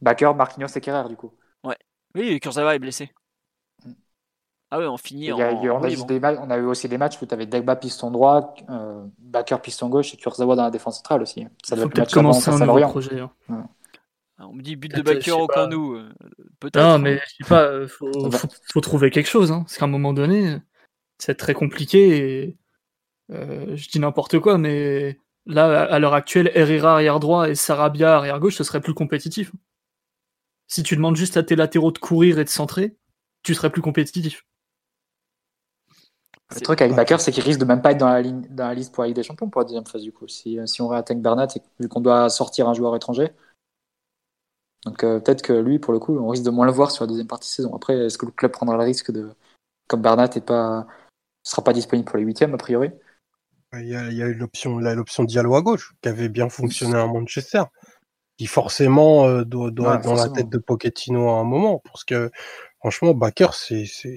[0.00, 1.32] Bakker, Marquinhos et Kerrer, du coup.
[1.64, 1.76] Ouais.
[2.14, 3.12] Oui, Kurzawa est blessé.
[3.84, 3.92] Mm.
[4.70, 5.38] Ah ouais, on finit en.
[5.38, 5.82] on,
[6.50, 10.14] a eu aussi des matchs où tu avais Dagba piston droit, euh, Bakker piston gauche
[10.14, 11.48] et Kurzawa dans la défense centrale aussi.
[11.64, 13.18] Ça doit peut-être commencer un nouveau projet.
[13.18, 13.68] Hein.
[14.40, 15.94] On me dit but de backer au camp nous.
[15.94, 16.08] Euh,
[16.60, 16.80] peut-être.
[16.80, 18.30] Non, mais je sais pas, euh, faut,
[18.72, 19.50] faut, trouver quelque chose.
[19.50, 20.58] Hein, parce qu'à un moment donné,
[21.18, 22.44] c'est très compliqué.
[22.44, 22.56] Et,
[23.30, 28.16] euh, je dis n'importe quoi, mais là, à l'heure actuelle, Herrera arrière droit et Sarabia
[28.16, 29.50] arrière gauche, ce serait plus compétitif.
[30.68, 32.96] Si tu demandes juste à tes latéraux de courir et de centrer,
[33.42, 34.44] tu serais plus compétitif.
[36.54, 38.68] Le truc avec Bakker, c'est qu'il risque de même pas être dans la, ligne, dans
[38.68, 40.28] la liste pour la Ligue des Champions pour la deuxième phase du coup.
[40.28, 41.48] Si, si on réattaque Bernat,
[41.78, 43.32] vu qu'on doit sortir un joueur étranger,
[44.88, 47.04] donc euh, peut-être que lui, pour le coup, on risque de moins le voir sur
[47.04, 47.76] la deuxième partie de saison.
[47.76, 49.34] Après, est-ce que le club prendra le risque de,
[49.86, 50.86] comme Bernat ne pas,
[51.42, 52.90] sera pas disponible pour les huitièmes a priori?
[53.74, 57.64] Il y a, eu l'option, l'option Diallo à gauche qui avait bien fonctionné à Manchester,
[58.38, 62.30] qui forcément euh, doit, être dans la tête de Pochettino à un moment, parce que
[62.78, 64.16] franchement, Baker, c'est, c'est,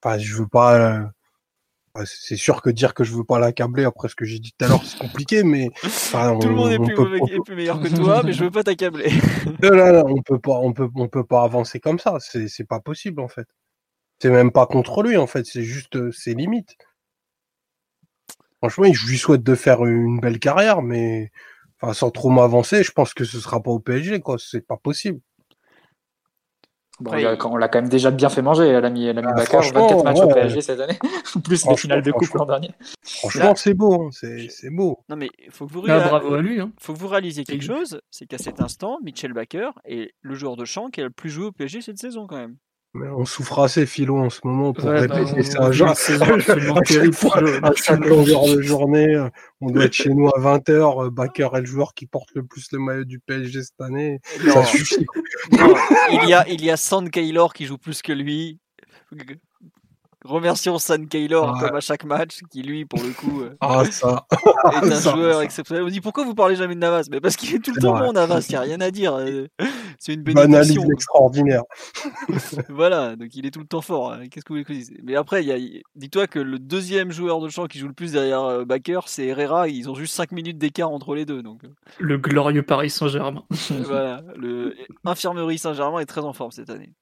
[0.00, 1.10] enfin, je veux pas.
[1.96, 4.52] Euh, c'est sûr que dire que je veux pas l'accabler après ce que j'ai dit
[4.58, 8.32] tout à l'heure, c'est compliqué, mais tout le monde est, plus, meilleur que toi, mais
[8.32, 9.10] je veux pas t'accabler.
[9.62, 12.16] non, non, non, on peut pas, on peut, on peut pas avancer comme ça.
[12.18, 13.46] C'est, c'est pas possible en fait.
[14.20, 15.46] C'est même pas contre lui en fait.
[15.46, 16.76] C'est juste euh, ses limites.
[18.58, 21.30] Franchement, je lui souhaite de faire une belle carrière, mais
[21.80, 24.36] enfin, sans trop m'avancer, je pense que ce sera pas au PSG, quoi.
[24.38, 25.20] C'est pas possible
[27.00, 30.60] on l'a quand même déjà bien fait manger, l'ami l'ami ah, 24 matchs au PSG
[30.60, 30.98] cette année,
[31.44, 32.70] plus les finales de coupe l'an dernier.
[33.02, 34.98] Franchement, c'est beau, hein, c'est beau.
[35.08, 36.72] Non mais faut que vous, ah, bravo à lui, hein.
[36.80, 40.56] faut que vous réalisiez quelque chose, c'est qu'à cet instant, Mitchell Baker est le joueur
[40.56, 42.56] de champ qui a le plus joué au PSG cette saison quand même
[42.94, 45.72] on souffre assez, Philo, en ce moment, pour répéter ça.
[45.72, 45.94] Genre, à
[47.74, 49.28] chaque longueur de journée,
[49.60, 51.10] on doit être chez nous à 20h.
[51.10, 54.20] Baker est le joueur qui porte le plus le maillot du PSG cette année.
[54.52, 55.06] Ça suffit.
[55.52, 58.60] il y a, il y a Sand Kaylor qui joue plus que lui.
[60.24, 64.26] Remercions San Kaylor comme à chaque match, qui lui, pour le coup, euh, ah, ça.
[64.82, 65.84] est un joueur exceptionnel.
[65.84, 67.08] On dit pourquoi vous parlez jamais de Navas?
[67.10, 69.14] Mais parce qu'il est tout le temps bon, Navas, il n'y a rien à dire.
[69.16, 69.46] Euh,
[69.98, 70.82] c'est une bénédiction.
[70.82, 71.62] Une extraordinaire.
[72.70, 74.12] voilà, donc il est tout le temps fort.
[74.12, 74.22] Hein.
[74.30, 74.92] Qu'est-ce que vous voulez que je dise?
[75.02, 75.44] Mais après,
[75.94, 79.26] dis-toi que le deuxième joueur de champ qui joue le plus derrière euh, Baker, c'est
[79.26, 79.68] Herrera.
[79.68, 81.42] Ils ont juste 5 minutes d'écart entre les deux.
[81.42, 81.60] Donc...
[81.98, 83.44] Le glorieux Paris Saint-Germain.
[83.84, 84.74] voilà, le
[85.04, 86.94] Infirmerie Saint-Germain est très en forme cette année.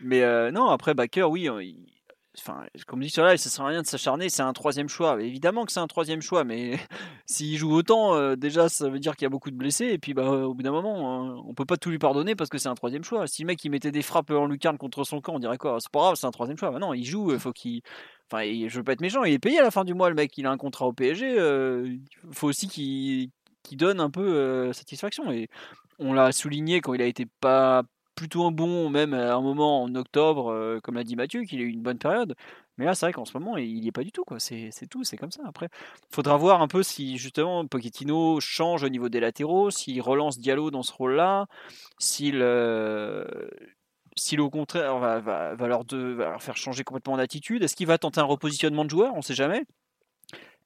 [0.00, 0.22] Mais
[0.52, 1.91] non, après Baker, oui, il
[2.38, 5.20] enfin, comme dit là, ça sert à rien de s'acharner, c'est un troisième choix.
[5.22, 6.78] Évidemment que c'est un troisième choix, mais
[7.26, 9.98] s'il joue autant, euh, déjà, ça veut dire qu'il y a beaucoup de blessés, et
[9.98, 12.58] puis bah, au bout d'un moment, hein, on peut pas tout lui pardonner parce que
[12.58, 13.26] c'est un troisième choix.
[13.26, 15.78] Si le mec il mettait des frappes en lucarne contre son camp, on dirait quoi?
[15.80, 16.70] C'est pas grave, c'est un troisième choix.
[16.70, 17.82] Bah non, il joue, il faut qu'il.
[18.30, 20.14] Enfin, je veux pas être méchant, il est payé à la fin du mois, le
[20.14, 21.96] mec, il a un contrat au PSG, euh,
[22.32, 23.30] faut aussi qu'il
[23.76, 25.30] donne un peu euh, satisfaction.
[25.32, 25.48] Et
[25.98, 27.82] on l'a souligné quand il a été pas
[28.14, 31.60] plutôt un bon, même à un moment en octobre, euh, comme l'a dit Mathieu, qu'il
[31.60, 32.34] a eu une bonne période.
[32.78, 34.24] Mais là, c'est vrai qu'en ce moment, il n'y est pas du tout.
[34.38, 35.42] C'est tout, c'est comme ça.
[35.46, 35.68] Après,
[36.10, 40.70] faudra voir un peu si justement Pochettino change au niveau des latéraux, s'il relance Diallo
[40.70, 41.46] dans ce rôle-là,
[41.98, 42.40] s'il.
[42.40, 43.24] Euh,
[44.38, 45.84] au contraire va, leur
[46.42, 49.34] faire changer complètement d'attitude, est-ce qu'il va tenter un repositionnement de joueurs On ne sait
[49.34, 49.64] jamais.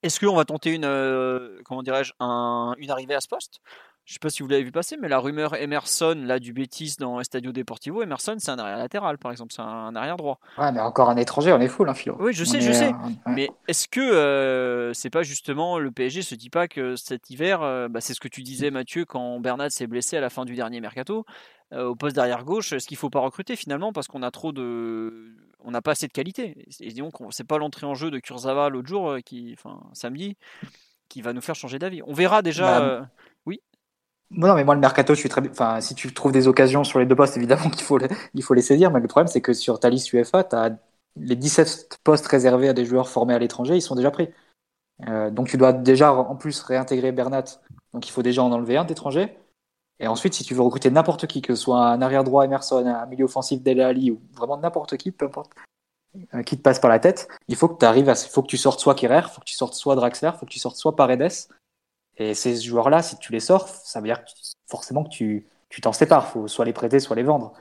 [0.02, 3.60] Est-ce qu'on va tenter une, euh, comment une arrivée à ce poste?
[4.06, 6.94] Je sais pas si vous l'avez vu passer, mais la rumeur Emerson, là, du Betis
[6.96, 10.38] dans Estadio Deportivo, Emerson, c'est un arrière latéral, par exemple, c'est un arrière droit.
[10.58, 12.16] Ouais, mais encore un étranger, on est fou, hein, Philo.
[12.20, 12.92] Oui, je sais, je sais.
[13.26, 17.62] Mais est-ce que euh, c'est pas justement le PSG se dit pas que cet hiver,
[17.62, 20.44] euh, bah, c'est ce que tu disais, Mathieu, quand Bernat s'est blessé à la fin
[20.44, 21.26] du dernier mercato,
[21.72, 24.52] euh, au poste d'arrière gauche, est-ce qu'il faut pas recruter finalement parce qu'on a trop
[24.52, 25.34] de,
[25.64, 26.64] on n'a pas assez de qualité?
[26.78, 30.36] Et donc, c'est pas l'entrée en jeu de Kurzawa l'autre jour, qui, enfin samedi,
[31.08, 32.02] qui va nous faire changer d'avis.
[32.06, 32.80] On verra déjà.
[32.80, 33.08] Bah.
[34.30, 35.48] Non, mais moi, le mercato, je suis très.
[35.48, 38.08] Enfin, si tu trouves des occasions sur les deux postes, évidemment qu'il faut, les...
[38.34, 38.90] il faut les saisir.
[38.90, 40.76] Mais le problème, c'est que sur ta liste UEFA, tu as
[41.16, 44.28] les 17 postes réservés à des joueurs formés à l'étranger, ils sont déjà pris.
[45.08, 47.44] Euh, donc, tu dois déjà en plus réintégrer Bernat.
[47.92, 49.36] Donc, il faut déjà en enlever un d'étranger.
[49.98, 52.84] Et ensuite, si tu veux recruter n'importe qui, que ce soit un arrière droit Emerson,
[52.86, 55.52] un milieu offensif Dele Ali ou vraiment n'importe qui, peu importe,
[56.34, 58.42] euh, qui te passe par la tête, il faut que tu arrives à, il faut
[58.42, 60.50] que tu sortes soit Kerrer, il faut que tu sortes soit Draxler, il faut que
[60.50, 61.48] tu sortes soit Paredes.
[62.18, 64.22] Et ces joueurs-là, si tu les sors, ça veut dire
[64.66, 66.26] forcément que tu, tu t'en sépares.
[66.28, 67.52] Il faut soit les prêter, soit les vendre.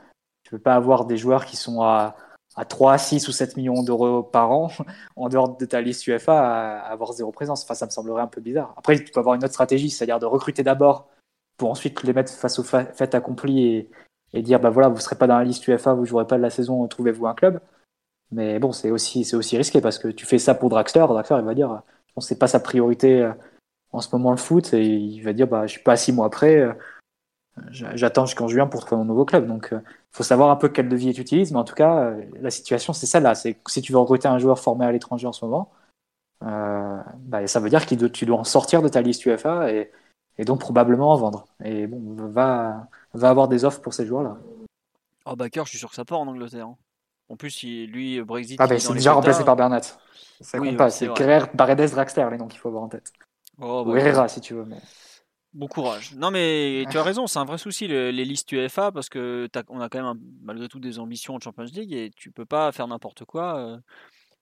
[0.42, 2.16] Tu peux pas avoir des joueurs qui sont à,
[2.56, 4.70] à 3, 6 ou 7 millions d'euros par an
[5.16, 7.64] en dehors de ta liste UFA à, avoir zéro présence.
[7.64, 8.74] Enfin, ça me semblerait un peu bizarre.
[8.76, 11.08] Après, tu peux avoir une autre stratégie, c'est-à-dire de recruter d'abord
[11.58, 13.90] pour ensuite les mettre face au fait accompli et,
[14.32, 16.26] et dire bah voilà, vous ne serez pas dans la liste UFA, vous ne jouerez
[16.26, 17.60] pas de la saison, trouvez-vous un club.
[18.30, 21.06] Mais bon, c'est aussi, aussi risqué parce que tu fais ça pour Draxler.
[21.08, 21.82] Draxler, il va dire,
[22.16, 23.32] pense c'est pas sa priorité euh,
[23.96, 26.26] en ce moment le foot et il va dire, bah, je suis pas six mois
[26.26, 26.72] après, euh,
[27.70, 29.46] j'attends jusqu'en juin pour trouver mon nouveau club.
[29.46, 29.80] Donc, il euh,
[30.12, 31.52] faut savoir un peu quel devis tu utilises.
[31.52, 33.34] Mais en tout cas, la situation, c'est celle-là.
[33.34, 35.72] C'est si tu veux recruter un joueur formé à l'étranger en ce moment,
[36.40, 39.90] bah, ça veut dire que tu dois en sortir de ta liste UFA et,
[40.38, 41.46] et donc probablement en vendre.
[41.64, 44.36] Et bon, va, va avoir des offres pour ces joueurs-là.
[45.24, 46.66] Oh, Baker, je suis sûr que ça part en Angleterre.
[46.66, 46.76] Hein.
[47.28, 48.60] En plus, lui, Brexit.
[48.60, 49.80] Ah, c'est déjà remplacé par Bernat.
[50.40, 50.90] Ça compte pas.
[50.90, 51.08] C'est
[51.56, 53.12] Paredes, Draxler, les noms qu'il faut avoir en tête.
[53.58, 54.64] Oh, Ou bah, Herrera, si tu veux.
[54.64, 54.80] Mais...
[55.52, 56.14] Bon courage.
[56.14, 59.80] Non, mais tu as raison, c'est un vrai souci, les, listes UEFA, parce que on
[59.80, 62.86] a quand même, malgré tout, des ambitions en Champions League et tu peux pas faire
[62.88, 63.80] n'importe quoi.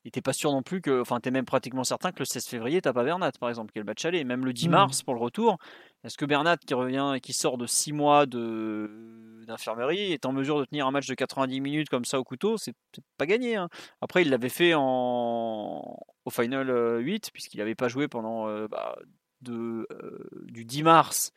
[0.05, 1.01] Euh, et t'es pas sûr non plus que.
[1.01, 3.79] Enfin, t'es même pratiquement certain que le 16 février, t'as pas Bernat, par exemple, qui
[3.79, 4.25] est le match aller.
[4.25, 4.71] Même le 10 mmh.
[4.71, 5.59] mars pour le retour,
[6.05, 10.59] est-ce que Bernat, qui revient et qui sort de 6 mois d'infirmerie, est en mesure
[10.59, 12.57] de tenir un match de 90 minutes comme ça au couteau?
[12.57, 12.75] C'est
[13.19, 13.57] pas gagné.
[13.57, 13.69] Hein.
[14.01, 15.99] Après, il l'avait fait en...
[16.25, 18.97] au Final 8, puisqu'il n'avait pas joué pendant bah,
[19.41, 19.87] de,
[20.47, 21.33] du 10 mars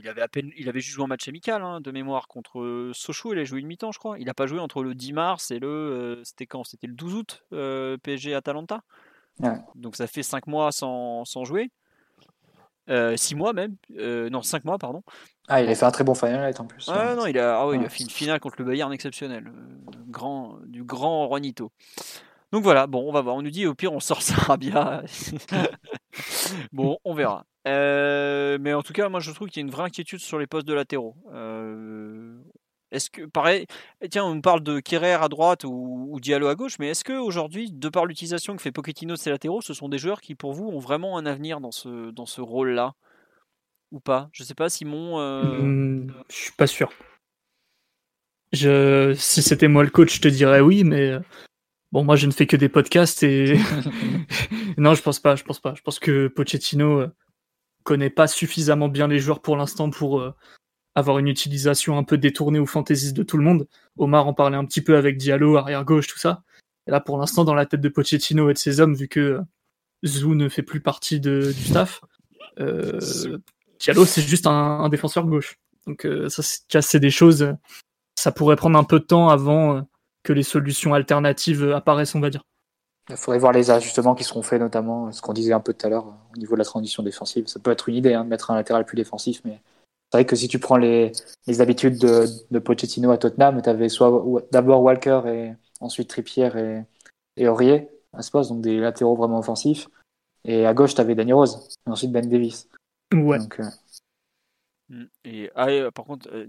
[0.00, 2.90] il avait à peine, il avait juste joué un match amical hein, de mémoire contre
[2.92, 3.32] Sochaux.
[3.32, 4.18] Il a joué une mi-temps, je crois.
[4.18, 6.64] Il n'a pas joué entre le 10 mars et le, c'était quand?
[6.64, 7.44] C'était le 12 août,
[8.02, 8.82] PSG Atalanta.
[9.74, 11.70] Donc ça fait 5 mois sans, sans jouer.
[12.88, 15.02] 6 mois même, non 5 mois pardon.
[15.48, 16.88] Ah il a fait un très bon final en plus.
[16.88, 19.52] Ah, non il a, ah, il a fait une finale contre le Bayern exceptionnel,
[20.08, 21.70] grand, du grand Juanito.
[22.52, 25.02] Donc voilà, bon on va voir, on nous dit au pire on sort Sarabia.
[26.72, 27.44] bon on verra.
[27.66, 30.38] Euh, mais en tout cas, moi je trouve qu'il y a une vraie inquiétude sur
[30.38, 31.16] les postes de latéraux.
[31.32, 32.38] Euh,
[32.90, 33.66] est-ce que, pareil,
[34.10, 37.88] tiens, on parle de Kerrer à droite ou, Diallo à gauche, mais est-ce qu'aujourd'hui, de
[37.88, 40.68] par l'utilisation que fait Pochettino de ces latéraux, ce sont des joueurs qui pour vous
[40.68, 42.94] ont vraiment un avenir dans ce, dans ce rôle-là?
[43.90, 44.28] Ou pas?
[44.32, 45.18] Je sais pas, Simon.
[45.18, 45.42] Euh...
[45.42, 46.90] Mmh, je suis pas sûr.
[48.52, 51.20] Je, si c'était moi le coach, je te dirais oui, mais euh,
[51.90, 53.56] bon, moi je ne fais que des podcasts et
[54.78, 55.74] non, je pense pas, je pense pas.
[55.74, 57.08] Je pense que Pochettino
[57.84, 60.34] connaît pas suffisamment bien les joueurs pour l'instant pour euh,
[60.94, 63.68] avoir une utilisation un peu détournée ou fantaisiste de tout le monde.
[63.98, 66.42] Omar en parlait un petit peu avec Diallo, arrière gauche, tout ça.
[66.86, 69.20] Et là, pour l'instant, dans la tête de Pochettino et de ses hommes, vu que
[69.20, 69.40] euh,
[70.04, 72.00] Zou ne fait plus partie du staff,
[72.58, 72.98] euh,
[73.78, 75.56] Diallo, c'est juste un, défenseur gauche.
[75.86, 77.54] Donc ça, c'est des choses,
[78.14, 79.86] ça pourrait prendre un peu de temps avant
[80.22, 82.44] que les solutions alternatives apparaissent, on va dire.
[83.10, 85.86] Il faudrait voir les ajustements qui seront faits, notamment ce qu'on disait un peu tout
[85.86, 87.46] à l'heure au niveau de la transition défensive.
[87.46, 89.60] Ça peut être une idée hein, de mettre un latéral plus défensif, mais
[90.10, 91.12] c'est vrai que si tu prends les,
[91.46, 96.50] les habitudes de, de, Pochettino à Tottenham, tu avais soit d'abord Walker et ensuite Trippier
[96.56, 96.82] et,
[97.36, 99.88] et Aurier à ce poste, donc des latéraux vraiment offensifs.
[100.44, 102.68] Et à gauche, tu avais Danny Rose et ensuite Ben Davis.
[103.12, 103.38] Ouais.
[103.38, 103.64] Donc, euh.
[105.24, 106.46] Et ah, euh, par contre, euh,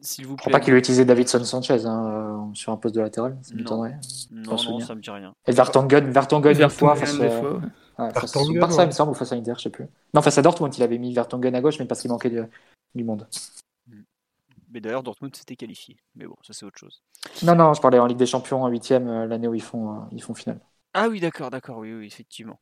[0.00, 0.44] s'il vous plaît.
[0.44, 3.36] Je crois pas qu'il ait utilisé Davidson Sanchez hein, euh, sur un poste de latéral.
[3.42, 3.98] Ça m'étonnerait.
[4.30, 5.34] Non, non, ça me dit rien.
[5.46, 7.60] Et Vertonghen, Vertonghen une fois face, à, fois,
[7.98, 8.12] ouais.
[8.12, 9.86] face à Barça, il me semble, ou face à Inter, je sais plus.
[10.14, 12.46] Non, face à Dortmund, il avait mis Vertonghen à gauche, mais parce qu'il manquait de,
[12.94, 13.28] du monde.
[13.86, 14.00] Mm.
[14.72, 15.98] Mais d'ailleurs, Dortmund s'était qualifié.
[16.14, 17.02] Mais bon, ça c'est autre chose.
[17.42, 18.90] Non, non, je parlais en Ligue des Champions en 8
[19.28, 20.58] l'année où ils font, ils font finale.
[20.96, 22.60] Ah oui, d'accord, d'accord, oui, oui, effectivement.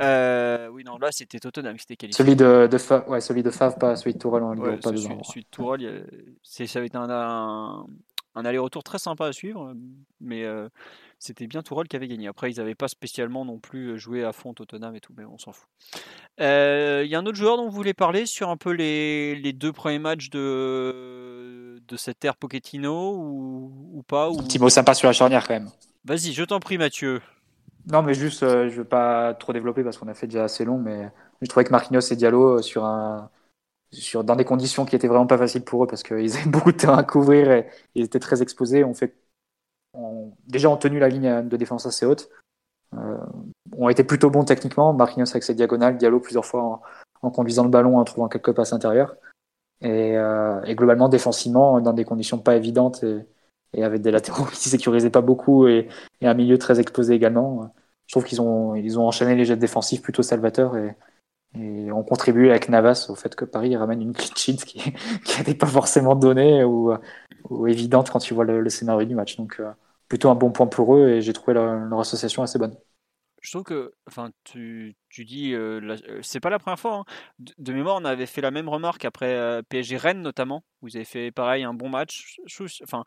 [0.00, 2.16] Euh, oui, non, là, c'était Tottenham qui s'était qualifié.
[2.24, 4.88] Celui de, de Favre, ouais, celui de Favre, pas celui de Tourelle en ouais, pas
[4.88, 6.06] celui, celui, de Tourelle,
[6.42, 7.84] ça avait été un,
[8.34, 9.74] un aller-retour très sympa à suivre,
[10.22, 10.46] mais
[11.18, 12.28] c'était bien Tourelle qui avait gagné.
[12.28, 15.36] Après, ils n'avaient pas spécialement non plus joué à fond Tottenham et tout, mais on
[15.36, 15.68] s'en fout.
[16.38, 19.52] Il y a un autre joueur dont vous voulez parler sur un peu les, les
[19.52, 24.40] deux premiers matchs de, de cette ère Pochettino ou, ou pas ou...
[24.40, 25.70] Un petit mot sympa sur la charnière quand même.
[26.06, 27.20] Vas-y, je t'en prie Mathieu.
[27.86, 30.64] Non, mais juste, je ne veux pas trop développer parce qu'on a fait déjà assez
[30.64, 31.10] long, mais
[31.40, 33.30] je trouvais que Marquinhos et Diallo sur un,
[33.92, 36.72] sur, dans des conditions qui étaient vraiment pas faciles pour eux parce qu'ils avaient beaucoup
[36.72, 38.84] de terrain à couvrir et ils étaient très exposés.
[38.84, 39.16] On fait,
[40.46, 42.28] déjà, ont tenu la ligne de défense assez haute.
[42.94, 43.18] Euh,
[43.76, 44.92] ont été plutôt bons techniquement.
[44.92, 46.82] Marquinhos avec ses diagonales, Diallo plusieurs fois
[47.22, 49.16] en, conduisant le ballon, en trouvant quelques passes intérieures.
[49.80, 53.26] Et, euh, et, globalement, défensivement, dans des conditions pas évidentes et,
[53.74, 55.88] et avec des latéraux qui sécurisaient pas beaucoup et,
[56.22, 57.72] un milieu très exposé également.
[58.06, 60.96] Je trouve qu'ils ont, ils ont enchaîné les jets défensifs plutôt salvateurs et,
[61.58, 64.92] et on contribue avec Navas au fait que Paris ramène une clean qui
[65.38, 66.94] n'était pas forcément donnée ou,
[67.66, 69.36] évidente quand tu vois le, scénario du match.
[69.36, 69.70] Donc euh,
[70.08, 72.76] plutôt un bon point pour eux et j'ai trouvé leur, association assez bonne.
[73.42, 76.94] Je trouve que, enfin, tu, tu dis, euh, euh c'est pas la première fois.
[76.94, 77.04] Hein.
[77.38, 80.64] De, de, mémoire, on avait fait la même remarque après euh, PSG Rennes notamment.
[80.82, 82.40] Vous avez fait pareil un bon match.
[82.82, 83.04] Enfin,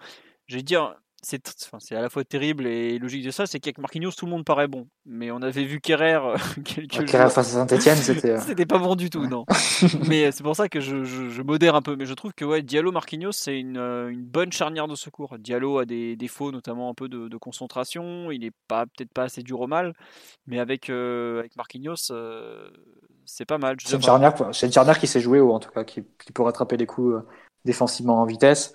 [0.49, 3.77] je vais dire, c'est enfin, à la fois terrible et logique de ça, c'est qu'avec
[3.77, 4.87] Marquinhos, tout le monde paraît bon.
[5.05, 8.31] Mais on avait vu Kerrer euh, quelques Kerrer face à Saint-Etienne, c'était.
[8.31, 9.45] Euh, c'était pas bon du tout, non.
[10.07, 11.95] mais c'est pour ça que je, je, modère un peu.
[11.95, 15.37] Mais je trouve que ouais, Diallo Marquinhos, c'est une, euh, une, bonne charnière de secours.
[15.37, 18.31] Diallo a des défauts, notamment un peu de, de concentration.
[18.31, 19.93] Il est pas peut-être pas assez dur au mal.
[20.47, 22.69] Mais avec, euh, avec Marquinhos, euh,
[23.25, 23.75] c'est pas mal.
[23.83, 26.43] C'est une, charnière, une charnière qui s'est jouée, ou en tout cas qui, qui peut
[26.43, 27.21] rattraper les coups
[27.65, 28.71] défensivement en vitesse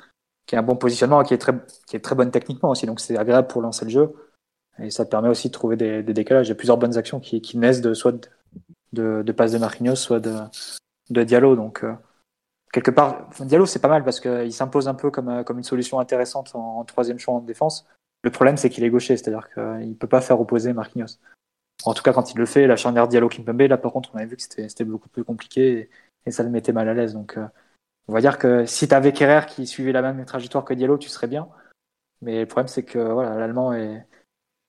[0.46, 1.54] qui a un bon positionnement et qui est très,
[1.86, 2.86] qui est très bonne techniquement aussi.
[2.86, 4.14] Donc c'est agréable pour lancer le jeu.
[4.80, 6.46] Et ça permet aussi de trouver des, décalages.
[6.46, 8.20] Il y a plusieurs bonnes actions qui, qui naissent de soit de,
[8.92, 10.34] de, de de Marquinhos, soit de,
[11.10, 11.56] de Diallo.
[11.56, 11.94] Donc euh,
[12.72, 15.64] quelque part, Diallo c'est pas mal parce qu'il s'impose un peu comme, euh, comme une
[15.64, 17.86] solution intéressante en, troisième choix en défense.
[18.22, 21.18] Le problème c'est qu'il est gaucher, c'est-à-dire qu'il ne peut pas faire opposer Marquinhos.
[21.84, 24.26] En tout cas, quand il le fait, la charnière Diallo-Kimpembe, là par contre, on avait
[24.26, 25.90] vu que c'était beaucoup plus compliqué et,
[26.26, 27.12] et, ça le mettait mal à l'aise.
[27.12, 27.46] Donc euh,
[28.08, 30.98] on va dire que si tu avais Kerrer qui suivait la même trajectoire que Diallo,
[30.98, 31.48] tu serais bien.
[32.20, 34.06] Mais le problème, c'est que voilà, l'Allemand est,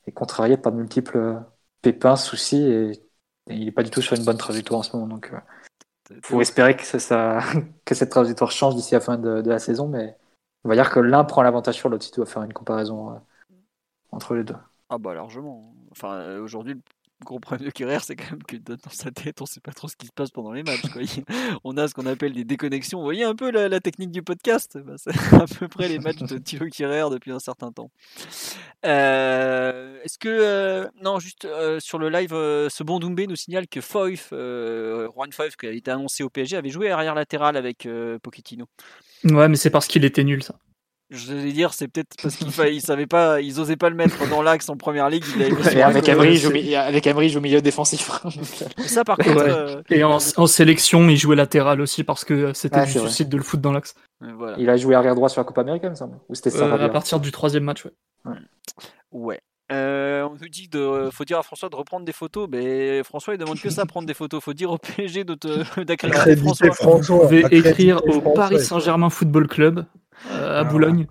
[0.06, 1.42] est, contrarié par de multiples
[1.82, 2.92] pépins, soucis, et,
[3.48, 5.08] il n'est pas du tout sur une bonne trajectoire en ce moment.
[5.08, 5.30] Donc,
[6.10, 7.40] il euh, faut espérer que, ça,
[7.86, 9.88] que cette trajectoire change d'ici la fin de, de, la saison.
[9.88, 10.18] Mais
[10.64, 13.12] on va dire que l'un prend l'avantage sur l'autre si tu dois faire une comparaison
[13.12, 13.18] euh,
[14.12, 14.56] entre les deux.
[14.90, 15.74] Ah bah largement.
[15.92, 16.82] Enfin, euh, aujourd'hui,
[17.24, 19.88] gros problème de Kerrer, c'est quand même que dans sa tête, on sait pas trop
[19.88, 20.90] ce qui se passe pendant les matchs.
[20.92, 21.02] Quoi.
[21.64, 23.00] On a ce qu'on appelle des déconnexions.
[23.00, 24.78] Vous voyez un peu la, la technique du podcast?
[24.78, 27.90] Bah, C'est à peu près les matchs de Thilo Kerrer depuis un certain temps.
[28.86, 30.30] Euh, Est-ce que.
[30.30, 35.32] Euh, non, juste euh, sur le live, ce bon Doumbé nous signale que Foyf, Juan
[35.32, 37.88] Foyf, qui a été annoncé au PSG, avait joué arrière latéral avec
[38.22, 38.66] Pochettino.
[39.24, 40.56] Ouais, mais c'est parce qu'il était nul, ça.
[41.12, 44.28] Je vais dire, c'est peut-être parce qu'ils ne savaient pas, ils osaient pas le mettre
[44.28, 45.24] dans l'axe en première ligue.
[45.36, 48.10] Il ouais, avec Emery, joue, avec Emery, joue milieu défensif.
[48.88, 49.38] ça, par contre.
[49.38, 49.50] Ouais.
[49.50, 49.82] Euh...
[49.92, 53.44] Et en, en, sélection, il jouait latéral aussi parce que c'était ah, difficile de le
[53.44, 53.94] foutre dans l'axe.
[54.20, 54.58] Voilà.
[54.58, 56.18] Il a joué arrière droit sur la Coupe Américaine, me semble.
[56.28, 57.92] Ou c'était ça euh, À partir du troisième match, ouais.
[58.26, 58.38] Ouais.
[59.12, 59.40] ouais.
[59.72, 63.34] Euh, on nous dit de, faut dire à François de reprendre des photos, mais François
[63.34, 64.44] il demande que ça, prendre des photos.
[64.44, 66.72] Faut dire au PSG de te d'accréditer François.
[66.72, 67.16] François.
[67.18, 69.86] Vous pouvez écrire au Paris Saint-Germain Football Club
[70.32, 71.08] euh, à Boulogne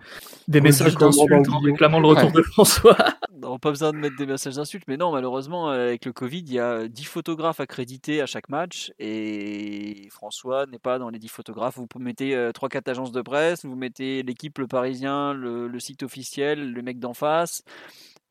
[0.48, 2.32] des messages d'insultes en réclamant le retour ouais.
[2.32, 2.96] de François.
[3.36, 6.52] Non, pas besoin de mettre des messages d'insultes, mais non, malheureusement, avec le Covid, il
[6.54, 11.28] y a 10 photographes accrédités à chaque match et François n'est pas dans les 10
[11.28, 11.76] photographes.
[11.76, 16.04] Vous mettez euh, 3-4 agences de presse, vous mettez l'équipe, le Parisien, le, le site
[16.04, 17.64] officiel, le mec d'en face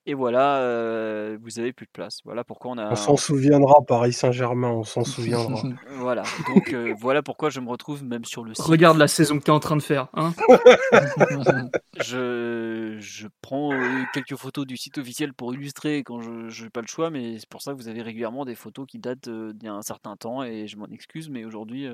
[0.05, 2.19] et voilà, euh, vous avez plus de place.
[2.25, 2.91] Voilà pourquoi on a.
[2.91, 5.61] On s'en souviendra, Paris Saint-Germain, on s'en souviendra.
[5.91, 6.23] voilà,
[6.53, 8.65] donc euh, voilà pourquoi je me retrouve même sur le site.
[8.65, 10.09] Regarde la saison que tu es en train de faire.
[10.13, 10.33] Hein
[12.01, 13.69] je, je, prends
[14.13, 17.49] quelques photos du site officiel pour illustrer quand je n'ai pas le choix, mais c'est
[17.49, 20.17] pour ça que vous avez régulièrement des photos qui datent d'il y a un certain
[20.17, 21.87] temps et je m'en excuse, mais aujourd'hui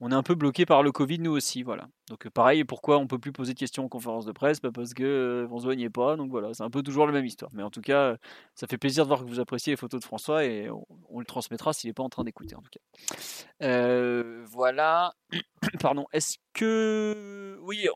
[0.00, 1.88] on est un peu bloqué par le Covid nous aussi, voilà.
[2.08, 4.60] Donc pareil, pourquoi on peut plus poser de questions en conférence de presse?
[4.60, 7.24] Bah Parce que euh, François n'y pas, donc voilà, c'est un peu toujours la même
[7.24, 7.50] histoire.
[7.54, 8.16] Mais en tout cas,
[8.54, 10.68] ça fait plaisir de voir que vous appréciez les photos de François et
[11.08, 13.16] on, le transmettra s'il n'est pas en train d'écouter en tout cas.
[13.62, 15.14] Euh, voilà.
[15.80, 16.06] Pardon.
[16.12, 17.88] Est-ce que oui,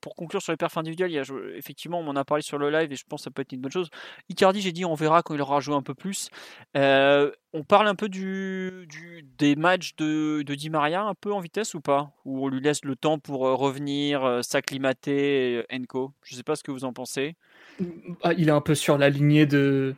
[0.00, 1.24] pour conclure sur les perfs individuels, il y a,
[1.56, 3.52] effectivement, on m'en a parlé sur le live et je pense que ça peut être
[3.52, 3.88] une bonne chose.
[4.28, 6.28] Icardi, j'ai dit, on verra quand il aura joué un peu plus.
[6.76, 8.86] Euh, on parle un peu du,
[9.38, 12.10] des matchs de, de Di Maria un peu en vitesse ou pas?
[12.24, 16.12] Ou on lui laisse le temps pour revenir, s'acclimater, Enco?
[16.24, 17.36] Je sais pas ce que vous en pensez.
[18.22, 19.94] Ah, il est un peu sur la lignée de,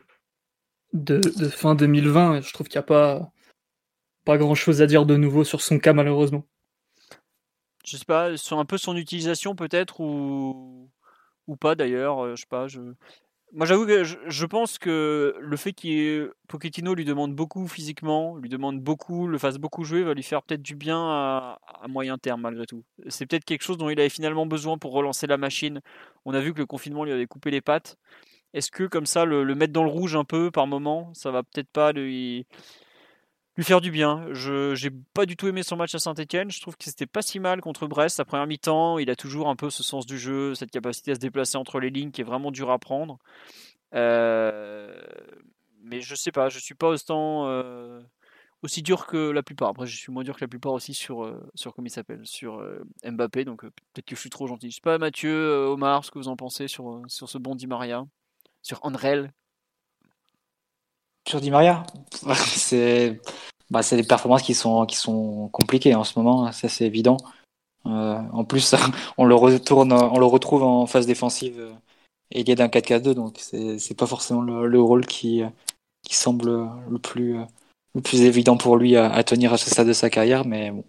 [0.93, 2.43] de, de fin 2020.
[2.43, 3.33] Je trouve qu'il n'y a pas,
[4.25, 6.45] pas grand chose à dire de nouveau sur son cas, malheureusement.
[7.87, 10.91] Je sais pas, sur un peu son utilisation peut-être ou
[11.47, 12.67] ou pas d'ailleurs, je sais pas.
[12.69, 12.81] Je...
[13.53, 18.49] Moi, j'avoue que je, pense que le fait que Pochettino lui demande beaucoup physiquement, lui
[18.49, 21.59] demande beaucoup, le fasse beaucoup jouer, va lui faire peut-être du bien à,
[21.89, 22.85] moyen terme malgré tout.
[23.09, 25.81] C'est peut-être quelque chose dont il avait finalement besoin pour relancer la machine.
[26.25, 27.97] On a vu que le confinement lui avait coupé les pattes.
[28.53, 31.43] Est-ce que comme ça, le, mettre dans le rouge un peu par moment, ça va
[31.43, 32.47] peut-être pas lui,
[33.57, 34.27] lui faire du bien.
[34.33, 36.51] Je n'ai pas du tout aimé son match à Saint-Etienne.
[36.51, 38.17] Je trouve que c'était pas si mal contre Brest.
[38.17, 41.15] Sa première mi-temps, il a toujours un peu ce sens du jeu, cette capacité à
[41.15, 43.19] se déplacer entre les lignes qui est vraiment dur à prendre.
[43.95, 45.01] Euh,
[45.83, 48.03] mais je sais pas, je suis pas autant euh,
[48.63, 49.71] aussi dur que la plupart.
[49.71, 52.27] Après, je suis moins dur que la plupart aussi sur, euh, sur comment il s'appelle,
[52.27, 52.63] sur
[53.05, 53.45] Mbappé.
[53.45, 54.71] Donc peut-être que je suis trop gentil.
[54.71, 57.67] Je sais pas, Mathieu, Omar, ce que vous en pensez sur, sur ce bon Di
[57.67, 58.05] Maria,
[58.61, 59.33] sur Andrel.
[61.27, 61.85] Sur Di Maria,
[62.37, 63.21] c'est
[63.71, 67.17] bah, des performances qui sont, qui sont compliquées en ce moment, ça c'est évident.
[67.87, 68.75] Euh, en plus,
[69.19, 71.73] on le retourne, on le retrouve en phase défensive euh,
[72.31, 75.43] et il y a d'un 4-4-2, donc c'est pas forcément le, rôle qui,
[76.03, 77.37] qui semble le plus,
[77.95, 80.85] le plus évident pour lui à, tenir à ce stade de sa carrière, mais bon.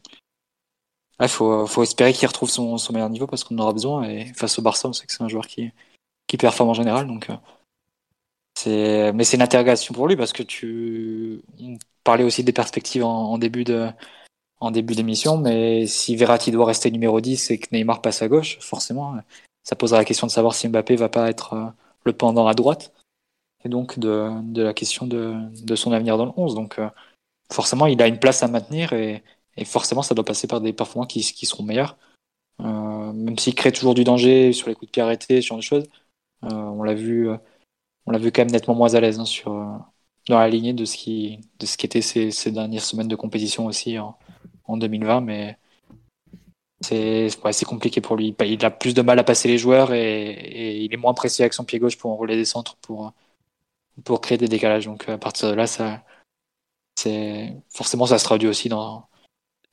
[1.19, 4.03] Il faut, faut espérer qu'il retrouve son, son meilleur niveau parce qu'on en aura besoin.
[4.03, 5.71] Et face au Barça, on sait que c'est un joueur qui,
[6.27, 7.07] qui performe en général.
[7.07, 7.35] Donc, euh,
[8.57, 13.03] c'est, mais c'est une interrogation pour lui parce que tu, on parlait aussi des perspectives
[13.03, 13.87] en, début de,
[14.59, 18.27] en début d'émission, mais si Verratti doit rester numéro 10 et que Neymar passe à
[18.27, 19.15] gauche, forcément,
[19.63, 21.67] ça posera la question de savoir si Mbappé va pas être euh,
[22.03, 22.93] le pendant à droite,
[23.63, 26.55] et donc de, de la question de, de, son avenir dans le 11.
[26.55, 26.89] Donc, euh,
[27.53, 29.23] forcément, il a une place à maintenir et,
[29.55, 31.95] et forcément, ça doit passer par des performances qui, qui seront meilleures.
[32.61, 35.61] Euh, même s'il crée toujours du danger sur les coups de pied arrêtés, ce genre
[35.61, 35.87] choses.
[36.41, 37.29] on l'a vu
[38.07, 39.77] on l'a vu quand même nettement moins à l'aise hein, euh,
[40.29, 44.17] dans la lignée de ce qui, de ces, dernières semaines de compétition aussi en,
[44.65, 45.57] en 2020, mais
[46.81, 48.35] c'est ouais, compliqué pour lui.
[48.45, 51.53] Il a plus de mal à passer les joueurs et, il est moins précis avec
[51.53, 53.13] son pied gauche pour enrouler des centres pour,
[54.21, 54.85] créer des décalages.
[54.85, 56.03] Donc à partir de là, ça,
[57.73, 59.07] forcément, ça se traduit aussi dans,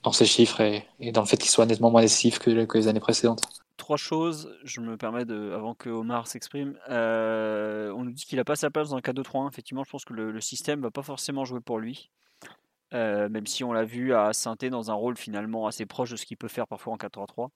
[0.03, 3.01] dans ses chiffres et, dans le fait qu'il soit nettement moins décisif que les années
[3.01, 4.57] précédentes trois choses.
[4.65, 6.79] Je me permets de, avant que Omar s'exprime.
[6.89, 9.49] Euh, on nous dit qu'il n'a pas sa place dans un 4-2-3-1.
[9.49, 12.11] Effectivement, je pense que le, le système va pas forcément jouer pour lui.
[12.93, 16.17] Euh, même si on l'a vu à Sainté dans un rôle finalement assez proche de
[16.17, 17.49] ce qu'il peut faire parfois en 4-3-3.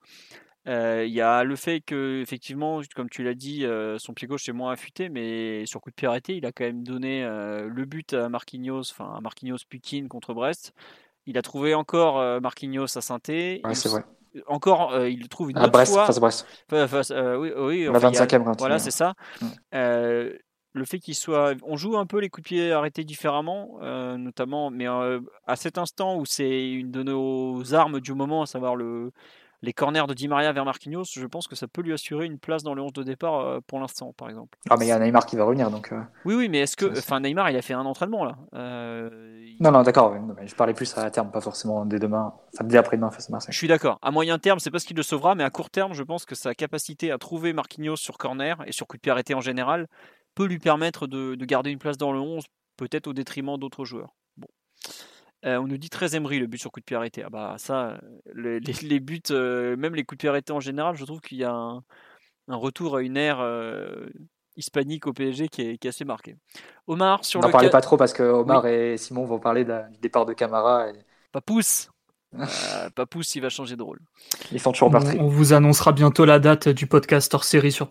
[0.67, 3.65] Euh, il y a le fait que, effectivement, comme tu l'as dit,
[3.99, 6.65] son pied gauche est moins affûté, mais sur coup de pied arrêté, il a quand
[6.65, 10.75] même donné le but à Marquinhos, enfin à Marquinhos Pukin contre Brest.
[11.27, 13.61] Il a trouvé encore Marquinhos à Sainté.
[13.65, 14.05] Ouais, c'est vrai
[14.47, 16.07] encore, euh, il trouve une à Brest, fois.
[16.07, 16.47] Face Brest.
[16.69, 18.57] Face, euh, oui, oui, la 25e.
[18.59, 19.15] voilà, c'est ça.
[19.75, 20.33] Euh,
[20.73, 23.79] le fait qu'il soit, on joue un peu les coups de pied arrêtés différemment,
[24.17, 28.77] notamment, mais à cet instant où c'est une de nos armes du moment, à savoir
[28.77, 29.11] le
[29.63, 32.39] les corners de Di Maria vers Marquinhos, je pense que ça peut lui assurer une
[32.39, 34.57] place dans le 11 de départ euh, pour l'instant, par exemple.
[34.71, 35.93] Ah, mais il y a Neymar qui va revenir, donc.
[35.93, 36.87] Euh, oui, oui, mais est-ce que.
[36.99, 38.37] Enfin, Neymar, il a fait un entraînement, là.
[38.55, 39.11] Euh,
[39.61, 40.15] non, non, d'accord,
[40.45, 43.53] je parlais plus à terme, pas forcément dès demain, enfin dès après-demain face à Marseille.
[43.53, 43.99] Je suis d'accord.
[44.03, 46.25] À moyen terme, c'est pas ce qui le sauvera, mais à court terme, je pense
[46.25, 49.41] que sa capacité à trouver Marquinhos sur corner et sur coup de pied arrêté en
[49.41, 49.89] général
[50.37, 52.45] peut lui permettre de, de garder une place dans le 11,
[52.77, 54.15] peut-être au détriment d'autres joueurs.
[54.37, 54.47] Bon.
[55.45, 57.23] Euh, on nous dit très Emery le but sur coup de pied arrêté.
[57.25, 57.99] Ah bah ça,
[58.35, 61.45] les, buts, euh, même les coups de pied arrêtés en général, je trouve qu'il y
[61.45, 61.83] a un,
[62.49, 64.09] retour à une ère euh,
[64.57, 66.37] hispanique au PSG qui est, assez marqué.
[66.87, 69.99] Omar sur on n'en parlait pas trop parce que Omar et Simon vont parler du
[70.01, 70.91] départ de Camara.
[70.91, 70.95] Et...
[71.31, 71.91] Papousse
[72.95, 74.01] Papousse, il va changer de rôle.
[74.53, 77.89] Ils sont toujours on, on vous annoncera bientôt la date du podcast hors série sur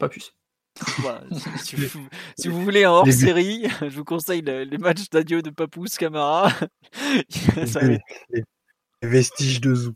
[2.37, 6.51] Si, vous, voulez un hors série, je vous conseille les matchs d'adieu de Papous Camara.
[7.81, 8.43] les,
[9.01, 9.93] vestiges de Zou.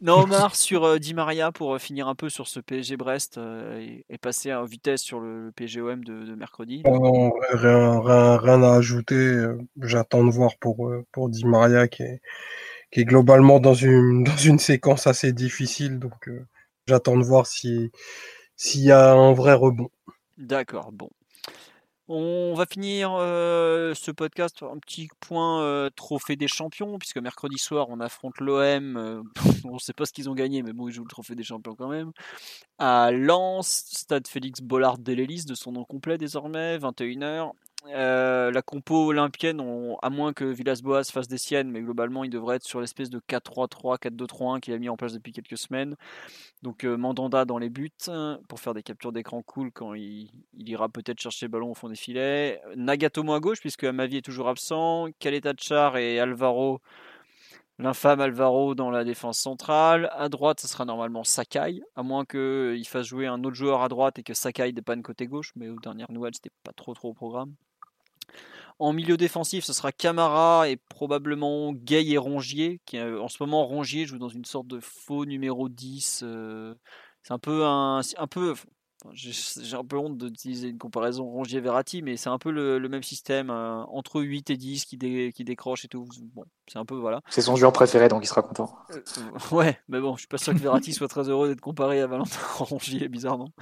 [0.00, 3.36] Non, Omar, sur euh, Di Maria, pour euh, finir un peu sur ce PSG Brest
[3.36, 3.78] euh,
[4.08, 6.82] et, passer à vitesse sur le, PGOM de, mercredi.
[6.86, 9.46] Oh rien, rien, à ajouter.
[9.82, 12.20] J'attends de voir pour, pour Di Maria qui est,
[12.90, 15.98] qui est globalement dans une, dans une séquence assez difficile.
[15.98, 16.30] Donc
[16.86, 17.90] j'attends de voir si
[18.58, 19.88] s'il y a un vrai rebond.
[20.36, 21.08] D'accord, bon.
[22.10, 27.58] On va finir euh, ce podcast un petit point euh, trophée des champions, puisque mercredi
[27.58, 28.96] soir on affronte l'OM.
[28.96, 29.22] Euh,
[29.64, 31.42] on ne sait pas ce qu'ils ont gagné, mais bon, ils jouent le trophée des
[31.42, 32.12] champions quand même.
[32.78, 37.52] À Lens, stade Félix Bollard Delhélis, de son nom complet désormais, 21h.
[37.86, 39.62] Euh, la compo olympienne,
[40.02, 43.20] à moins que Villas-Boas fasse des siennes, mais globalement, il devrait être sur l'espèce de
[43.20, 45.96] 4-3-3, 4-2-3-1 qu'il a mis en place depuis quelques semaines.
[46.62, 47.90] Donc euh, Mandanda dans les buts
[48.48, 50.28] pour faire des captures d'écran cool quand il,
[50.58, 52.60] ira peut-être chercher le ballon au fond des filets.
[52.76, 55.06] Nagatomo à gauche, puisque Amavi est toujours absent.
[55.20, 56.80] Kaleta Char et Alvaro
[57.78, 60.10] l'infâme Alvaro dans la défense centrale.
[60.12, 63.88] À droite, ce sera normalement Sakai, à moins qu'il fasse jouer un autre joueur à
[63.88, 67.10] droite et que Sakai dépanne côté gauche, mais aux dernières nouvelles, c'était pas trop trop
[67.10, 67.54] au programme.
[68.78, 73.66] En milieu défensif, ce sera Camara et probablement Gay et Rongier, qui en ce moment
[73.66, 76.20] Rongier joue dans une sorte de faux numéro 10.
[76.22, 76.74] Euh,
[77.22, 78.54] c'est un peu un, un peu
[79.12, 83.50] j'ai un peu honte d'utiliser une comparaison Rongier-Verratti, mais c'est un peu le, même système,
[83.50, 86.08] euh, entre 8 et 10 qui, qui décroche et tout.
[86.34, 87.20] Bon, c'est un peu voilà.
[87.30, 88.76] C'est son joueur préféré, donc il sera content.
[88.90, 89.00] Euh,
[89.52, 92.06] ouais, mais bon, je suis pas sûr que Verratti soit très heureux d'être comparé à
[92.06, 93.52] Valentin Rongier, bizarrement.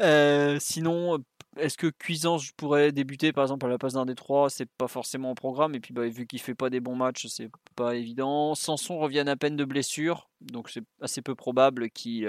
[0.00, 1.18] Euh, sinon,
[1.58, 4.50] est-ce que Cuisance pourrait débuter par exemple à la place d'un des trois?
[4.50, 5.74] C'est pas forcément au programme.
[5.74, 8.54] Et puis bah, vu qu'il fait pas des bons matchs, c'est pas évident.
[8.54, 12.26] Sanson revient à peine de blessure, donc c'est assez peu probable qu'il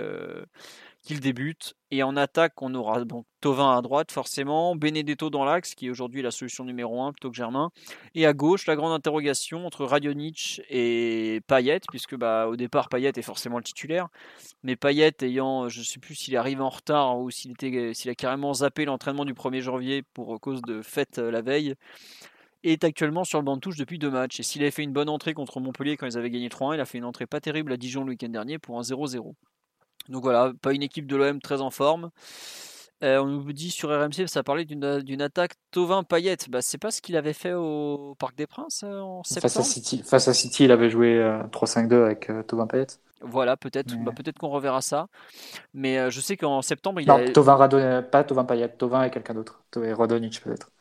[1.07, 1.73] qu'il débute.
[1.89, 5.89] Et en attaque, on aura donc Tovin à droite, forcément, Benedetto dans l'axe, qui est
[5.89, 7.71] aujourd'hui la solution numéro 1 plutôt que Germain.
[8.13, 13.13] Et à gauche, la grande interrogation entre Radionic et Payet, puisque bah, au départ, Payet
[13.15, 14.09] est forcément le titulaire.
[14.63, 18.53] Mais Payet, ayant, je ne sais plus s'il arrive en retard ou s'il, a carrément
[18.53, 21.75] zappé l'entraînement du 1er janvier pour cause de fête euh, la veille,
[22.63, 24.41] est actuellement sur le banc de touche depuis deux matchs.
[24.41, 26.81] Et s'il avait fait une bonne entrée contre Montpellier quand ils avaient gagné 3-1, il
[26.81, 29.35] a fait une entrée pas terrible à Dijon le week-end dernier pour un 0-0.
[30.09, 32.11] Donc voilà, pas une équipe de l'OM très en forme.
[33.03, 36.37] Euh, on nous dit sur RMC, ça parlait d'une attaque Tovin Payet.
[36.49, 39.53] Bah, c'est pas ce qu'il avait fait au Parc des Princes euh, en septembre.
[39.53, 41.19] Face à City, face à City il avait joué
[41.51, 42.87] 3-5-2 euh, avec Tovin Payet.
[43.21, 45.07] Voilà, peut-être bah, peut-être qu'on reverra ça.
[45.73, 47.31] Mais je sais qu'en septembre, il non, a...
[47.31, 49.63] Tovin pas Tovin Payet, Tovin et quelqu'un d'autre.
[49.69, 50.71] Tovin Radonic peut-être.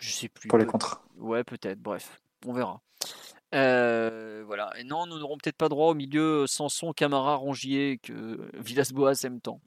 [0.00, 0.48] Je sais plus.
[0.48, 1.02] Pour les contrats.
[1.18, 1.80] Ouais, peut-être.
[1.80, 2.80] Bref, on verra.
[3.56, 4.70] Euh, voilà.
[4.78, 9.24] Et non, nous n'aurons peut-être pas droit au milieu euh, Sanson, Camara, Rongier que Villas-Boas
[9.24, 9.60] aime tant.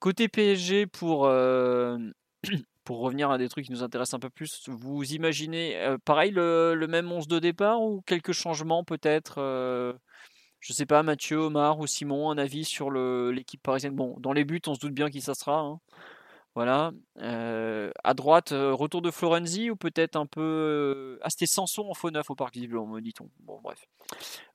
[0.00, 1.98] Côté PSG, pour, euh,
[2.84, 6.86] pour revenir à des trucs qui nous intéressent un peu plus, vous imaginez pareil le,
[6.88, 9.34] même 11 de départ ou quelques changements peut-être
[10.60, 13.94] Je sais pas, Mathieu, Omar ou Simon, un avis sur l'équipe parisienne?
[13.94, 15.60] Bon, dans les buts, on se doute bien qui ça sera.
[15.60, 15.80] Hein.
[16.58, 16.90] Voilà.
[17.18, 20.40] Euh, à droite, euh, retour de Florenzi ou peut-être un peu.
[20.40, 23.30] Euh, ah, c'était Sanson en faux neuf au parc visiblement, me dit-on.
[23.38, 23.86] Bon, bref.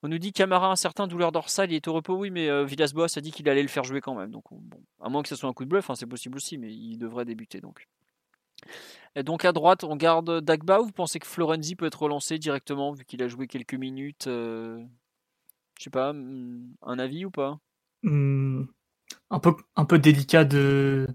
[0.02, 3.06] On nous dit Camara, un certain douleur dorsale, il est au repos, oui, mais Villas-Boas
[3.16, 4.30] a dit qu'il allait le faire jouer quand même.
[4.30, 6.58] Donc, bon, à moins que ce soit un coup de bluff, hein, c'est possible aussi,
[6.58, 7.88] mais il devrait débuter donc.
[9.16, 12.92] Donc à droite, on garde Dagba ou vous pensez que Florenzi peut être relancé directement
[12.92, 14.84] vu qu'il a joué quelques minutes Je
[15.78, 17.58] sais pas, hmm, un avis ou pas?
[19.40, 21.06] Peu, un peu délicat de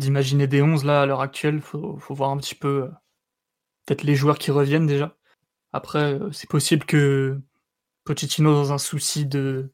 [0.00, 1.60] d'imaginer des 11 là à l'heure actuelle.
[1.60, 2.88] Faut, faut voir un petit peu euh,
[3.86, 5.16] peut-être les joueurs qui reviennent déjà.
[5.72, 7.38] Après, euh, c'est possible que
[8.04, 9.72] Pochettino, dans un souci de,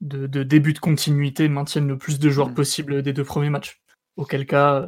[0.00, 2.54] de, début de continuité, maintienne le plus de joueurs mm.
[2.54, 3.80] possible des deux premiers matchs.
[4.16, 4.86] Auquel cas, euh,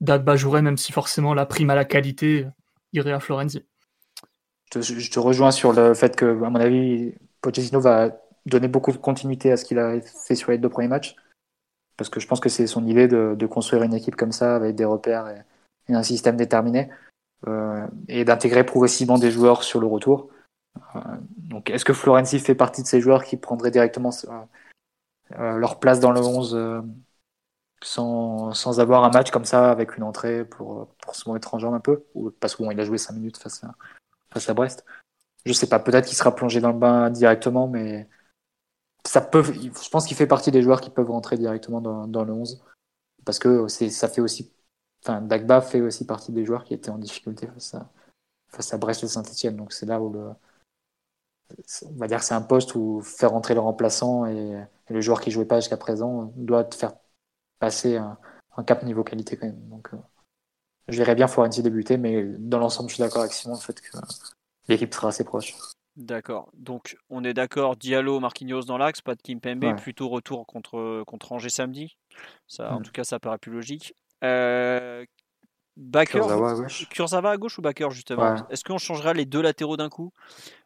[0.00, 2.46] Dagba jouerait, même si forcément la prime à la qualité
[2.92, 3.66] irait à Florenzi.
[4.74, 8.10] Je te, rejoins sur le fait que, à mon avis, Pochettino va
[8.46, 11.16] donner beaucoup de continuité à ce qu'il a fait sur les deux premiers matchs
[11.98, 14.74] parce que je pense que c'est son idée de, construire une équipe comme ça avec
[14.76, 15.42] des repères et,
[15.92, 16.90] un système déterminé
[17.46, 20.28] euh, et d'intégrer progressivement des joueurs sur le retour.
[20.94, 21.00] Euh,
[21.38, 24.10] donc, est-ce que Florenzi fait partie de ces joueurs qui prendraient directement
[25.38, 26.84] euh, leur place dans le 11
[27.82, 31.58] sans, sans, avoir un match comme ça avec une entrée pour, pour se mettre en
[31.58, 32.04] jambe un peu?
[32.14, 33.74] Ou parce qu'il il a joué 5 minutes face à,
[34.30, 34.84] face à Brest
[35.46, 38.08] Je sais pas, peut-être qu'il sera plongé dans le bain directement, mais
[39.14, 42.62] je pense qu'il fait partie des joueurs qui peuvent rentrer directement dans, le 11
[43.24, 44.52] parce que ça fait aussi,
[45.06, 47.48] Dagba fait aussi partie des joueurs qui étaient en difficulté
[48.48, 49.56] face à, Brest et Saint-Etienne.
[49.56, 50.30] Donc c'est là où le,
[51.86, 55.20] on va dire que c'est un poste où faire rentrer le remplaçant et, le joueur
[55.20, 56.94] qui jouait pas jusqu'à présent doit te faire
[57.58, 58.16] passer un,
[58.66, 59.68] cap niveau qualité quand même.
[59.68, 59.98] Donc euh,
[60.88, 63.78] je verrais bien Florenzi débuter, mais dans l'ensemble, je suis d'accord avec Simon le fait
[63.80, 63.98] que
[64.66, 65.54] l'équipe sera assez proche.
[65.98, 66.48] D'accord.
[66.54, 71.32] Donc, on est d'accord, Diallo, Marquinhos dans l'axe, pas de Kimpembe, plutôt retour contre, contre
[71.32, 71.98] Angers samedi.
[72.46, 72.82] Ça, En mm.
[72.84, 73.94] tout cas, ça paraît plus logique.
[74.22, 75.04] Euh,
[76.06, 76.88] Kurzawa à gauche.
[76.88, 78.36] Kurzawa à gauche ou Bakker, justement?
[78.48, 80.12] Est-ce qu'on changera les deux latéraux d'un coup?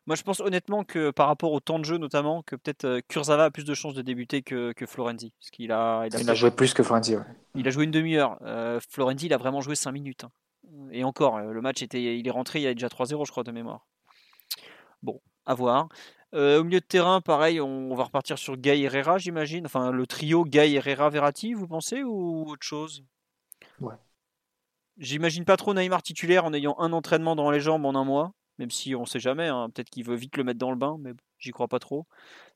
[0.06, 3.00] Moi, je pense honnêtement que par rapport au temps de jeu, notamment, que peut-être euh,
[3.08, 5.32] Kurzawa a plus de chances de débuter que, que Florenzi.
[5.40, 7.16] Parce qu'il a, il a, joué plus que Florenzi,
[7.54, 8.36] Il a joué une demi-heure.
[8.42, 10.24] Euh, Florenzi, il a vraiment joué 5 minutes.
[10.24, 10.30] Hein.
[10.90, 13.44] Et encore, le match était, il est rentré, il y a déjà 3-0, je crois,
[13.44, 13.86] de mémoire.
[15.02, 15.88] Bon, à voir.
[16.34, 19.66] Euh, au milieu de terrain, pareil, on, va repartir sur Gay Herrera, j'imagine.
[19.66, 23.04] Enfin, le trio Gay Herrera Verratti, vous pensez, ou autre chose?
[23.80, 23.94] Ouais.
[24.96, 28.32] J'imagine pas trop Neymar titulaire en ayant un entraînement dans les jambes en un mois,
[28.58, 29.48] même si on sait jamais.
[29.48, 29.68] Hein.
[29.70, 32.06] Peut-être qu'il veut vite le mettre dans le bain, mais j'y crois pas trop.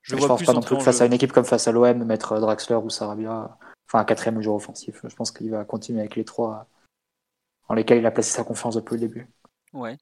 [0.02, 2.04] Je, ne pense pas non plus que face à une équipe comme face à l'OM,
[2.04, 3.58] mettre Draxler ou Sarabia,
[3.88, 5.00] enfin un quatrième joueur offensif.
[5.04, 6.68] Je pense qu'il va continuer avec les trois
[7.68, 9.28] en lesquels il a placé sa confiance depuis le début.
[9.72, 9.96] Ouais.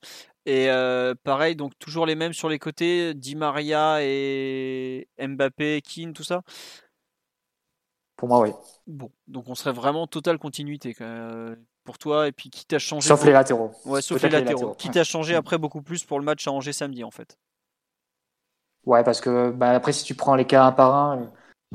[0.47, 0.69] Et
[1.23, 6.43] pareil, donc toujours les mêmes sur les côtés, Di Maria et Mbappé, Keane, tout ça?
[8.17, 8.51] Pour moi, oui.
[8.87, 10.95] Bon, donc on serait vraiment totale continuité
[11.85, 13.71] pour toi, et puis qui t'a changé Sauf les latéraux.
[13.85, 14.75] Ouais, sauf les latéraux.
[14.75, 17.39] Qui t'a changé après beaucoup plus pour le match à Angers samedi, en fait.
[18.87, 21.33] Ouais, parce que bah, après, si tu prends les cas un par un,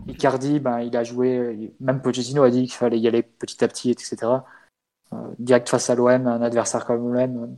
[0.07, 3.67] Icardi, bah, il a joué, même Pochettino a dit qu'il fallait y aller petit à
[3.67, 4.17] petit, etc.
[5.13, 7.57] Euh, direct face à l'OM, un adversaire comme l'OM,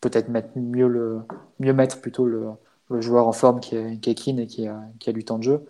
[0.00, 1.20] peut-être mettre mieux, le,
[1.58, 2.50] mieux mettre plutôt le,
[2.90, 5.38] le joueur en forme qui est, qui est et qui a, qui a du temps
[5.38, 5.66] de jeu.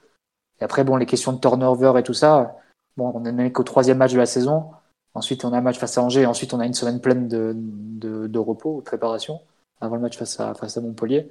[0.60, 2.56] Et après, bon, les questions de turnover et tout ça,
[2.96, 4.70] bon, on n'est qu'au troisième match de la saison.
[5.14, 6.26] Ensuite, on a un match face à Angers.
[6.26, 9.40] Ensuite, on a une semaine pleine de, de, de repos, de préparation,
[9.80, 11.30] avant le match face à, face à Montpellier.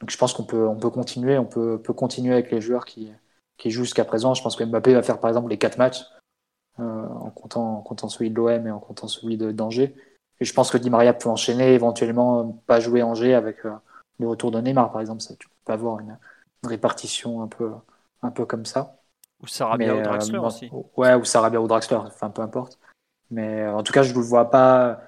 [0.00, 2.84] Donc je pense qu'on peut, on peut continuer, on peut, peut continuer avec les joueurs
[2.84, 3.10] qui,
[3.56, 4.34] qui jouent jusqu'à présent.
[4.34, 6.04] Je pense que Mbappé va faire par exemple les quatre matchs
[6.80, 9.94] euh, en, comptant, en comptant celui de l'OM et en comptant celui d'Angers.
[10.40, 13.72] Et je pense que Di Maria peut enchaîner, éventuellement pas jouer Angers avec euh,
[14.18, 15.22] le retour de Neymar par exemple.
[15.22, 16.16] Ça, tu peux avoir une,
[16.64, 17.72] répartition un peu,
[18.22, 18.96] un peu comme ça.
[19.42, 20.70] Ou Sarabia ou Draxler euh, aussi.
[20.96, 22.78] Ouais, ou Sarabia ou Draxler, enfin peu importe.
[23.30, 25.02] Mais en tout cas, je ne vois pas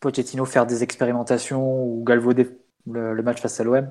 [0.00, 3.90] Pochettino faire des expérimentations ou galvauder le match face à l'OM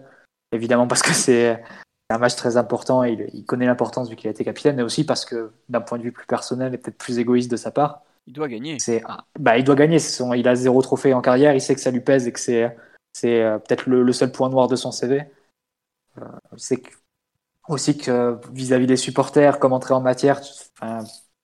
[0.51, 1.61] évidemment parce que c'est
[2.09, 5.05] un match très important et il, connaît l'importance vu qu'il a été capitaine, mais aussi
[5.05, 8.01] parce que d'un point de vue plus personnel et peut-être plus égoïste de sa part,
[8.29, 8.79] il doit gagner.
[8.79, 9.03] C'est,
[9.39, 9.97] bah, il doit gagner.
[10.35, 12.75] Il a zéro trophée en carrière, il sait que ça lui pèse et que c'est,
[13.11, 15.23] c'est euh, peut-être le, seul point noir de son CV.
[16.17, 16.25] Euh,
[16.55, 16.81] c'est
[17.67, 20.41] aussi que vis-à-vis des supporters, comme entrer en matière,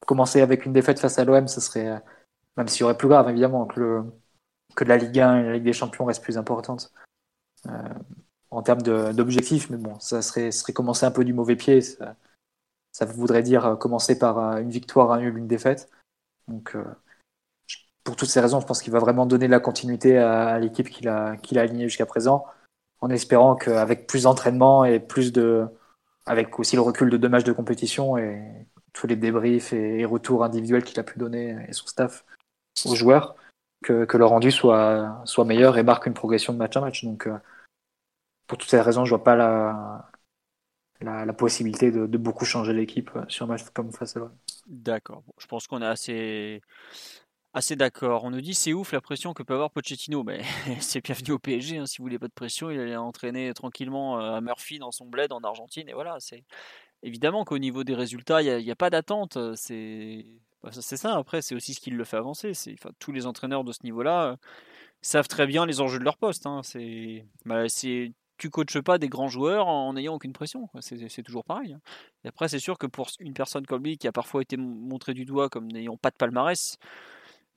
[0.06, 2.02] commencer avec une défaite face à l'OM, ce serait,
[2.58, 4.04] même s'il y aurait plus grave évidemment, que, le,
[4.76, 6.92] que la Ligue 1 et la Ligue des Champions restent plus importantes.
[7.68, 7.94] Euh,
[8.52, 11.82] en termes d'objectifs, mais bon, ça serait, serait commencer un peu du mauvais pied.
[11.82, 15.90] Ça, voudrait dire euh, commencer par euh, une victoire, un nul, une défaite.
[16.48, 16.84] Donc, euh,
[18.04, 20.90] pour toutes ces raisons, je pense qu'il va vraiment donner de la continuité à, l'équipe
[20.90, 22.46] qu'il a, qu'il a alignée jusqu'à présent,
[23.02, 25.66] en espérant qu'avec plus d'entraînement et plus de,
[26.26, 28.42] avec aussi le recul de deux matchs de compétition et
[28.94, 32.26] tous les débriefs et, retours individuels qu'il a pu donner et son staff
[32.86, 33.36] aux joueurs,
[33.84, 37.04] que, que le rendu soit, soit meilleur et marque une progression de match à match.
[37.04, 37.28] Donc,
[38.48, 40.12] pour toutes ces raisons, je vois pas la,
[41.02, 44.32] la, possibilité de, beaucoup changer l'équipe euh, sur un match comme face à l'OM.
[44.68, 45.24] D'accord.
[45.38, 46.62] je pense qu'on est assez,
[47.54, 48.24] assez d'accord.
[48.24, 50.24] On nous dit c'est ouf la pression que peut avoir Pochettino.
[50.24, 50.42] Mais
[50.80, 51.78] c'est bienvenu au PSG.
[51.78, 51.86] Hein.
[51.86, 55.06] Si vous voulez pas de pression, il allait entraîner tranquillement euh, à Murphy dans son
[55.06, 55.90] bled en Argentine.
[55.90, 56.44] Et voilà, c'est
[57.04, 59.38] évidemment qu'au niveau des résultats, il n'y a, pas d'attente.
[59.56, 60.26] C'est
[60.64, 61.16] bah, c'est ça.
[61.16, 62.54] Après, c'est aussi ce qui le fait avancer.
[63.00, 64.36] Tous les entraîneurs de ce niveau-là euh,
[65.02, 66.48] savent très bien les enjeux de leur poste.
[66.48, 66.62] Hein.
[66.64, 67.70] C'est bah,
[68.38, 70.70] tu coaches pas des grands joueurs en n'ayant aucune pression.
[70.80, 71.74] C'est toujours pareil.
[71.74, 71.82] Hein.
[72.26, 75.26] Après, c'est sûr que pour une personne comme lui qui a parfois été montré du
[75.26, 76.78] doigt comme n'ayant pas de palmarès,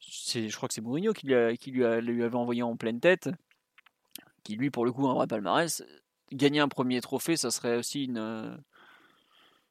[0.00, 3.30] je crois que c'est Mourinho qui, lui, avait envoyé en pleine tête,
[4.44, 5.82] qui lui, pour le coup, a un vrai palmarès.
[6.32, 8.59] Gagner un premier trophée, ça serait aussi une,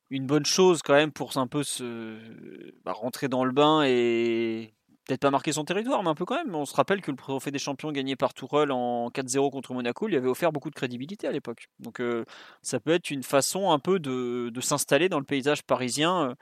[0.10, 4.74] une bonne chose quand même pour un peu se bah, rentrer dans le bain et
[5.08, 6.54] peut-être pas marquer son territoire, mais un peu quand même.
[6.54, 10.08] On se rappelle que le trophée des champions gagné par Tourelle en 4-0 contre Monaco
[10.08, 11.70] lui avait offert beaucoup de crédibilité à l'époque.
[11.80, 12.26] Donc euh,
[12.62, 16.36] ça peut être une façon un peu de, s'installer dans le paysage parisien, euh,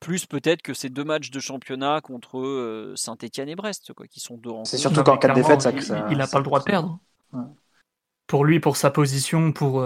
[0.00, 4.18] plus peut-être que ces deux matchs de championnat contre euh, Saint-Etienne et Brest, quoi, qui
[4.18, 5.70] sont deux C'est surtout qu'en cas de défaite, ça,
[6.10, 6.98] il n'a pas le droit de perdre.
[8.26, 9.84] Pour lui, pour sa position, pour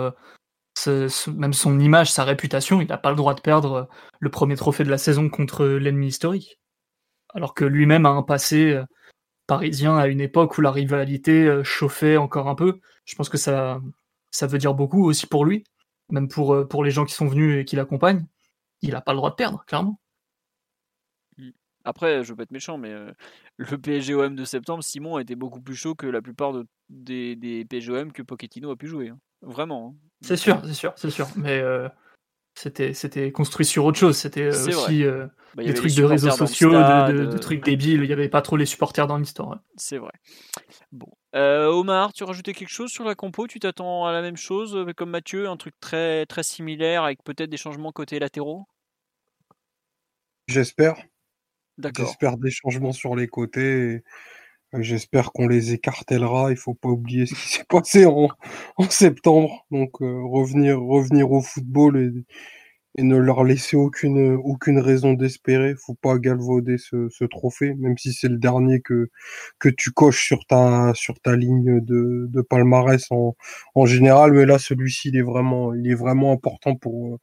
[0.86, 3.88] même son image, sa réputation, il n'a pas le droit de perdre
[4.20, 6.58] le premier trophée de la saison contre l'ennemi historique
[7.34, 8.84] alors que lui-même a un passé euh,
[9.46, 12.80] parisien à une époque où la rivalité euh, chauffait encore un peu.
[13.04, 13.80] Je pense que ça,
[14.30, 15.64] ça veut dire beaucoup aussi pour lui,
[16.10, 18.24] même pour, euh, pour les gens qui sont venus et qui l'accompagnent.
[18.80, 20.00] Il n'a pas le droit de perdre, clairement.
[21.36, 21.50] Mmh.
[21.84, 22.94] Après, je veux pas être méchant, mais
[23.56, 26.54] le PSG-OM de septembre, Simon a été beaucoup plus chaud que la plupart
[26.88, 29.10] des, des PSG-OM que Pochettino a pu jouer.
[29.10, 29.18] Hein.
[29.42, 29.94] Vraiment.
[29.94, 30.08] Hein.
[30.22, 31.26] C'est sûr, c'est sûr, c'est sûr.
[31.36, 31.62] Mais
[32.54, 34.16] c'était c'était construit sur autre chose.
[34.16, 38.02] C'était euh, aussi euh, bah, des trucs de réseaux sociaux, de, trucs débiles.
[38.02, 39.60] Il n'y avait pas trop les supporters dans l'histoire.
[39.76, 40.12] C'est vrai.
[40.92, 41.10] Bon.
[41.34, 43.46] Euh, Omar, tu rajoutais quelque chose sur la compo?
[43.48, 47.50] Tu t'attends à la même chose comme Mathieu, un truc très très similaire avec peut-être
[47.50, 48.66] des changements côté latéraux?
[50.46, 50.96] J'espère.
[51.76, 52.06] D'accord.
[52.06, 54.04] J'espère des changements sur les côtés.
[54.80, 56.50] J'espère qu'on les écartèlera.
[56.50, 58.28] Il faut pas oublier ce qui s'est passé en,
[58.90, 59.66] septembre.
[59.70, 65.74] Donc euh, revenir, revenir au football et, ne leur laisser aucune, aucune raison d'espérer.
[65.76, 69.10] Faut pas galvauder ce, trophée, même si c'est le dernier que,
[69.58, 73.36] que tu coches sur ta, sur ta ligne de, de palmarès en,
[73.74, 74.32] en général.
[74.32, 77.18] Mais là, celui-ci, il est vraiment, il est vraiment important pour,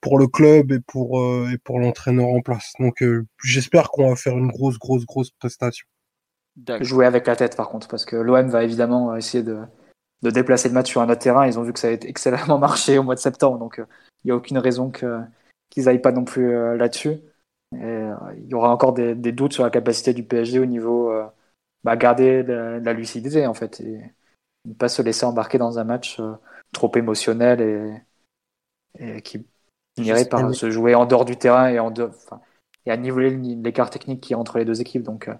[0.00, 2.72] pour le club et pour, euh, et pour l'entraîneur en place.
[2.80, 5.86] Donc euh, j'espère qu'on va faire une grosse, grosse, grosse prestation.
[6.80, 9.60] Jouer avec la tête par contre, parce que l'OM va évidemment essayer de,
[10.22, 11.46] de, déplacer le match sur un autre terrain.
[11.46, 14.30] Ils ont vu que ça a excellemment marché au mois de septembre, donc il n'y
[14.30, 15.20] a aucune raison que,
[15.70, 17.18] qu'ils n'aillent pas non plus là-dessus.
[17.72, 21.12] il y aura encore des, des, doutes sur la capacité du PSG au niveau
[21.84, 24.00] bah, garder la, la, lucidité en fait et
[24.66, 26.20] ne pas se laisser embarquer dans un match
[26.72, 28.02] trop émotionnel et,
[28.98, 29.46] et qui
[29.96, 32.40] finirait par se jouer en dehors du terrain et, en dehors, enfin,
[32.86, 35.02] et à niveler l'écart technique qui est entre les deux équipes.
[35.02, 35.34] Donc, euh,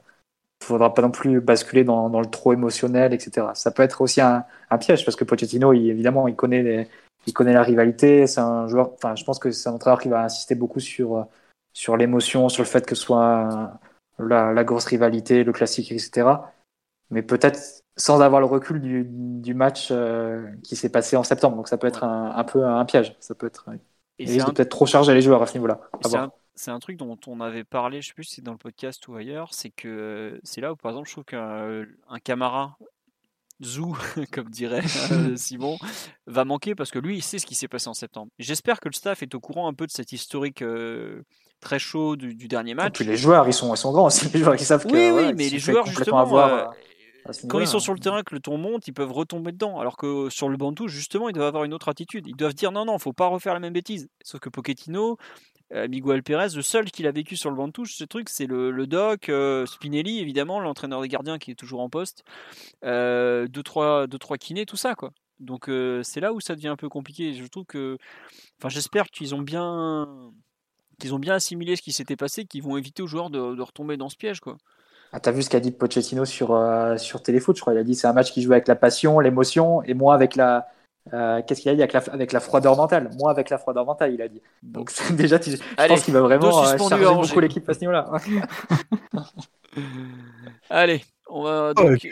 [0.62, 3.48] faudra pas non plus basculer dans, dans, le trop émotionnel, etc.
[3.54, 6.88] Ça peut être aussi un, un piège parce que Pochettino, il, évidemment, il connaît, les,
[7.26, 8.26] il connaît la rivalité.
[8.26, 11.26] C'est un joueur, enfin, je pense que c'est un entraîneur qui va insister beaucoup sur,
[11.72, 13.78] sur l'émotion, sur le fait que ce soit
[14.18, 16.28] la, la, grosse rivalité, le classique, etc.
[17.10, 21.56] Mais peut-être sans avoir le recul du, du match euh, qui s'est passé en septembre.
[21.56, 23.16] Donc ça peut être un, un peu un piège.
[23.20, 23.66] Ça peut être
[24.20, 25.80] et il risque peut-être trop charger les joueurs à ce niveau-là.
[26.60, 29.08] C'est un, truc dont on avait parlé, je sais plus si c'est dans le podcast
[29.08, 31.86] ou ailleurs, c'est que c'est là où par exemple je trouve qu'un
[32.22, 32.68] camarade
[33.62, 33.96] Zou,
[34.32, 35.78] comme dirait euh, Simon,
[36.26, 38.30] va manquer parce que lui, il sait ce qui s'est passé en septembre.
[38.38, 41.22] J'espère que le staff est au courant un peu de cette historique euh,
[41.60, 42.88] très chaud du, dernier match.
[42.88, 44.28] Et puis les joueurs, ils sont, ils sont grands aussi.
[44.28, 44.92] Les joueurs, ils savent que.
[44.92, 46.74] Oui, oui, mais les joueurs, justement, avoir,
[47.48, 49.78] quand ils sont sur le terrain, que le ton monte, ils peuvent retomber dedans.
[49.78, 52.26] Alors que sur le banc touche, justement, ils doivent avoir une autre attitude.
[52.26, 54.08] Ils doivent dire non, non, faut pas refaire la même bêtise.
[54.24, 55.14] Sauf que Pochettino, euh,
[55.72, 58.46] Miguel Pérez, le seul qu'il a vécu sur le banc de touche, ce truc, c'est
[58.46, 62.24] le, doc, euh, Spinelli, évidemment, l'entraîneur des gardiens qui est toujours en poste,
[62.84, 65.12] euh, deux, trois, deux, trois kinés, tout ça, quoi.
[65.40, 67.32] Donc euh, c'est là où ça devient un peu compliqué.
[67.32, 67.96] Je trouve que,
[68.58, 70.06] enfin, j'espère qu'ils ont bien,
[71.00, 73.96] qu'ils ont bien assimilé ce qui s'était passé, qu'ils vont éviter aux joueurs de, retomber
[73.96, 74.58] dans ce piège, quoi.
[75.12, 77.74] Ah, T'as vu ce qu'a dit Pochettino sur, euh, sur Téléfoot, je crois.
[77.74, 80.36] Il a dit c'est un match qui joue avec la passion, l'émotion, et moi avec
[80.36, 80.68] la.
[81.12, 83.10] Euh, Qu'est-ce qu'il a dit avec la, avec la froideur mentale?
[83.18, 84.40] Moi avec la froideur mentale, il a dit.
[84.62, 85.56] Donc déjà, je
[85.88, 88.10] pense qu'il va vraiment euh, charger beaucoup l'équipe à ce niveau-là.
[90.70, 91.74] Allez, on va.
[91.74, 92.04] Donc...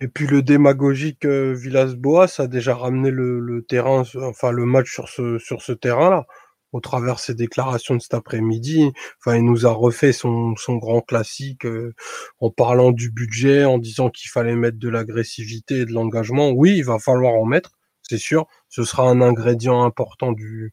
[0.00, 4.92] et, puis, le démagogique euh, Villas-Boas a déjà ramené le, le, terrain, enfin le match
[4.92, 6.26] sur ce, sur ce terrain-là
[6.74, 8.90] au travers de ses déclarations de cet après-midi.
[9.20, 11.94] Enfin, il nous a refait son, son grand classique euh,
[12.40, 16.50] en parlant du budget, en disant qu'il fallait mettre de l'agressivité et de l'engagement.
[16.50, 17.70] Oui, il va falloir en mettre,
[18.08, 18.46] c'est sûr.
[18.68, 20.72] Ce sera un ingrédient important du,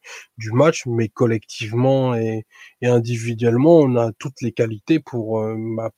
[0.54, 2.46] match, mais collectivement et,
[2.84, 5.92] individuellement, on a toutes les qualités pour, euh, bah,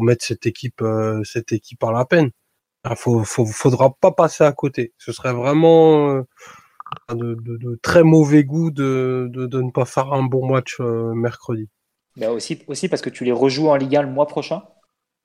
[0.00, 2.30] mettre cette équipe, euh, cette équipe à la peine.
[2.88, 4.94] Il faut, faut, faudra pas passer à côté.
[4.98, 6.24] Ce serait vraiment
[7.10, 11.68] de, très mauvais goût de, ne pas faire un bon match euh, mercredi.
[12.16, 14.64] Bah aussi, aussi parce que tu les rejoues en Ligue 1 le mois prochain,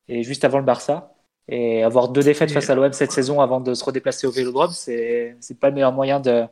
[0.07, 1.12] et juste avant le Barça.
[1.47, 4.71] Et avoir deux défaites face à l'OM cette saison avant de se redéplacer au Vélodrome,
[4.71, 6.45] c'est c'est pas le meilleur moyen de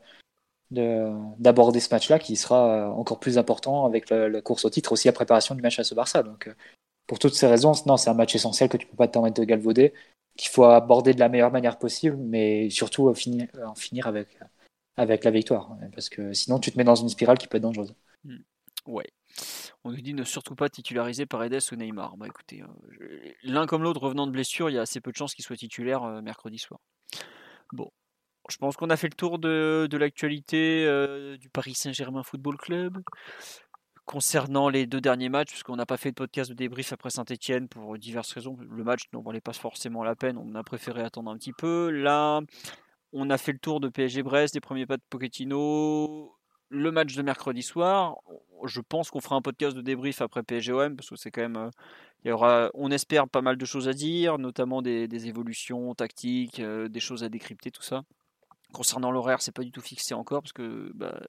[0.71, 5.09] d'aborder ce match-là qui sera euh, encore plus important avec la, course au titre aussi
[5.09, 6.23] la préparation du match à ce Barça.
[6.23, 6.53] Donc euh,
[7.07, 9.39] pour toutes ces raisons, non, c'est un match essentiel que tu peux pas te permettre
[9.39, 9.93] de galvauder,
[10.37, 14.37] qu'il faut aborder de la meilleure manière possible, mais surtout finir, en finir avec
[14.97, 15.77] avec la victoire.
[15.93, 17.93] Parce que sinon, tu te mets dans une spirale qui peut être dangereuse.
[18.23, 18.37] Hmm.
[18.85, 19.09] Ouais.
[19.83, 22.17] On nous dit ne surtout pas titulariser Paredes ou Neymar.
[22.17, 25.17] Bah écoutez, euh, l'un comme l'autre revenant de blessure, il y a assez peu de
[25.17, 26.79] chances qu'il soit titulaire euh, mercredi soir.
[27.73, 27.89] Bon,
[28.49, 33.01] je pense qu'on a fait le tour de, l'actualité euh, du Paris Saint-Germain Football Club.
[34.05, 37.69] Concernant les deux derniers matchs, puisqu'on n'a pas fait de podcast de débrief après Saint-Etienne
[37.69, 41.31] pour diverses raisons, le match n'en valait pas forcément la peine, on a préféré attendre
[41.31, 41.91] un petit peu.
[41.91, 42.41] Là,
[43.13, 46.35] on a fait le tour de PSG Brest, les premiers pas de Pochettino,
[46.71, 48.17] le match de mercredi soir.
[48.65, 51.41] Je pense qu'on fera un podcast de débrief après PSG OM parce que c'est quand
[51.41, 51.69] même, euh,
[52.23, 56.59] il y aura, on espère pas mal de choses à dire, notamment des, évolutions tactiques,
[56.59, 58.03] euh, des choses à décrypter, tout ça.
[58.71, 61.19] Concernant l'horaire, c'est pas du tout fixé encore parce que bah,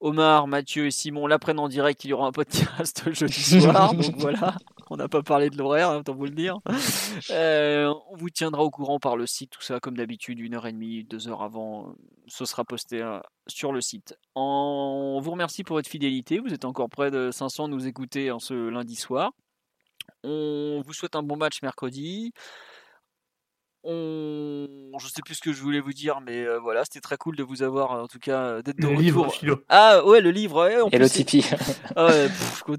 [0.00, 2.04] Omar, Mathieu et Simon l'apprennent en direct.
[2.04, 3.94] Il y aura un podcast jeudi soir.
[3.94, 4.56] donc voilà,
[4.90, 6.58] on n'a pas parlé de l'horaire, hein, autant vous le dire.
[7.30, 10.66] Euh, on vous tiendra au courant par le site, tout ça comme d'habitude, une heure
[10.66, 11.94] et demie, deux heures avant.
[12.26, 14.16] Ce sera posté euh, sur le site.
[14.34, 16.38] On vous remercie pour votre fidélité.
[16.38, 19.32] Vous êtes encore près de 500 à nous écouter en ce lundi soir.
[20.24, 22.32] On vous souhaite un bon match mercredi.
[23.86, 24.66] On...
[24.98, 27.36] Je sais plus ce que je voulais vous dire, mais euh, voilà, c'était très cool
[27.36, 29.32] de vous avoir, en tout cas, euh, d'être de le Livre,
[29.68, 30.66] ah ouais, le livre.
[30.66, 31.44] Ouais, Et le Tipeee.
[31.96, 32.28] ah ouais,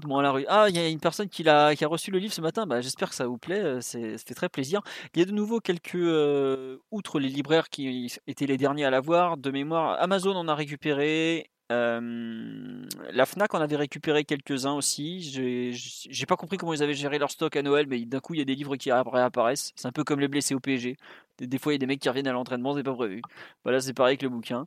[0.04, 0.44] moi la rue.
[0.48, 2.66] Ah, il y a une personne qui a, qui a reçu le livre ce matin.
[2.66, 3.60] Bah, j'espère que ça vous plaît.
[3.60, 4.82] Euh, c'est, fait très plaisir.
[5.14, 5.94] Il y a de nouveau quelques,
[6.90, 11.50] outre les libraires qui étaient les derniers à l'avoir, de mémoire, Amazon en a récupéré.
[11.70, 15.20] La Fnac en avait récupéré quelques-uns aussi.
[15.72, 18.38] J'ai pas compris comment ils avaient géré leur stock à Noël, mais d'un coup il
[18.38, 19.72] y a des livres qui réapparaissent.
[19.76, 20.96] C'est un peu comme les blessés au PSG.
[21.40, 23.22] Des, fois, il y a des mecs qui reviennent à l'entraînement, c'est pas prévu.
[23.64, 24.66] Voilà, c'est pareil avec le bouquin.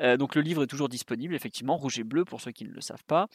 [0.00, 2.70] Euh, donc le livre est toujours disponible, effectivement, rouge et bleu pour ceux qui ne
[2.70, 3.28] le savent pas.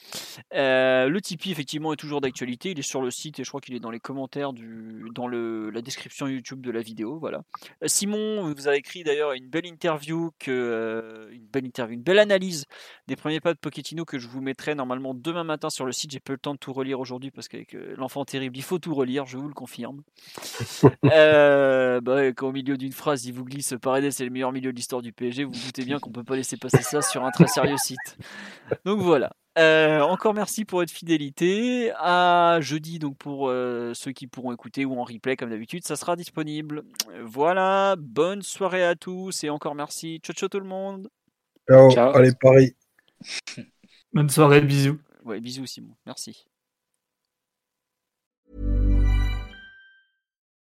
[0.53, 2.71] Euh, le Tipeee, effectivement, est toujours d'actualité.
[2.71, 5.27] Il est sur le site et je crois qu'il est dans les commentaires, du, dans
[5.27, 7.17] le, la description YouTube de la vidéo.
[7.19, 7.41] Voilà.
[7.83, 12.19] Euh, Simon vous a écrit d'ailleurs une belle interview, que, une belle interview, une belle
[12.19, 12.65] analyse
[13.07, 16.11] des premiers pas de Pochettino que je vous mettrai normalement demain matin sur le site.
[16.11, 18.93] J'ai peu le temps de tout relire aujourd'hui parce qu'avec l'enfant terrible, il faut tout
[18.93, 20.01] relire, je vous le confirme.
[21.03, 22.23] bah,
[22.59, 25.43] milieu d'une phrase, il vous glisse Paredes, c'est le meilleur milieu de l'histoire du PSG,
[25.43, 28.17] vous, vous doutez bien qu'on peut pas laisser passer ça sur un très sérieux site.
[28.85, 29.31] Donc voilà.
[29.57, 31.91] Euh, encore merci pour votre fidélité.
[31.97, 35.95] À jeudi, donc pour euh, ceux qui pourront écouter ou en replay comme d'habitude, ça
[35.95, 36.83] sera disponible.
[37.23, 40.19] Voilà, bonne soirée à tous et encore merci.
[40.23, 41.09] Ciao, ciao tout le monde.
[41.67, 42.15] Ciao.
[42.15, 42.75] Allez, Paris.
[44.13, 44.99] Bonne soirée, bisous.
[45.23, 45.95] Ouais, bisous Simon.
[46.05, 46.45] Merci.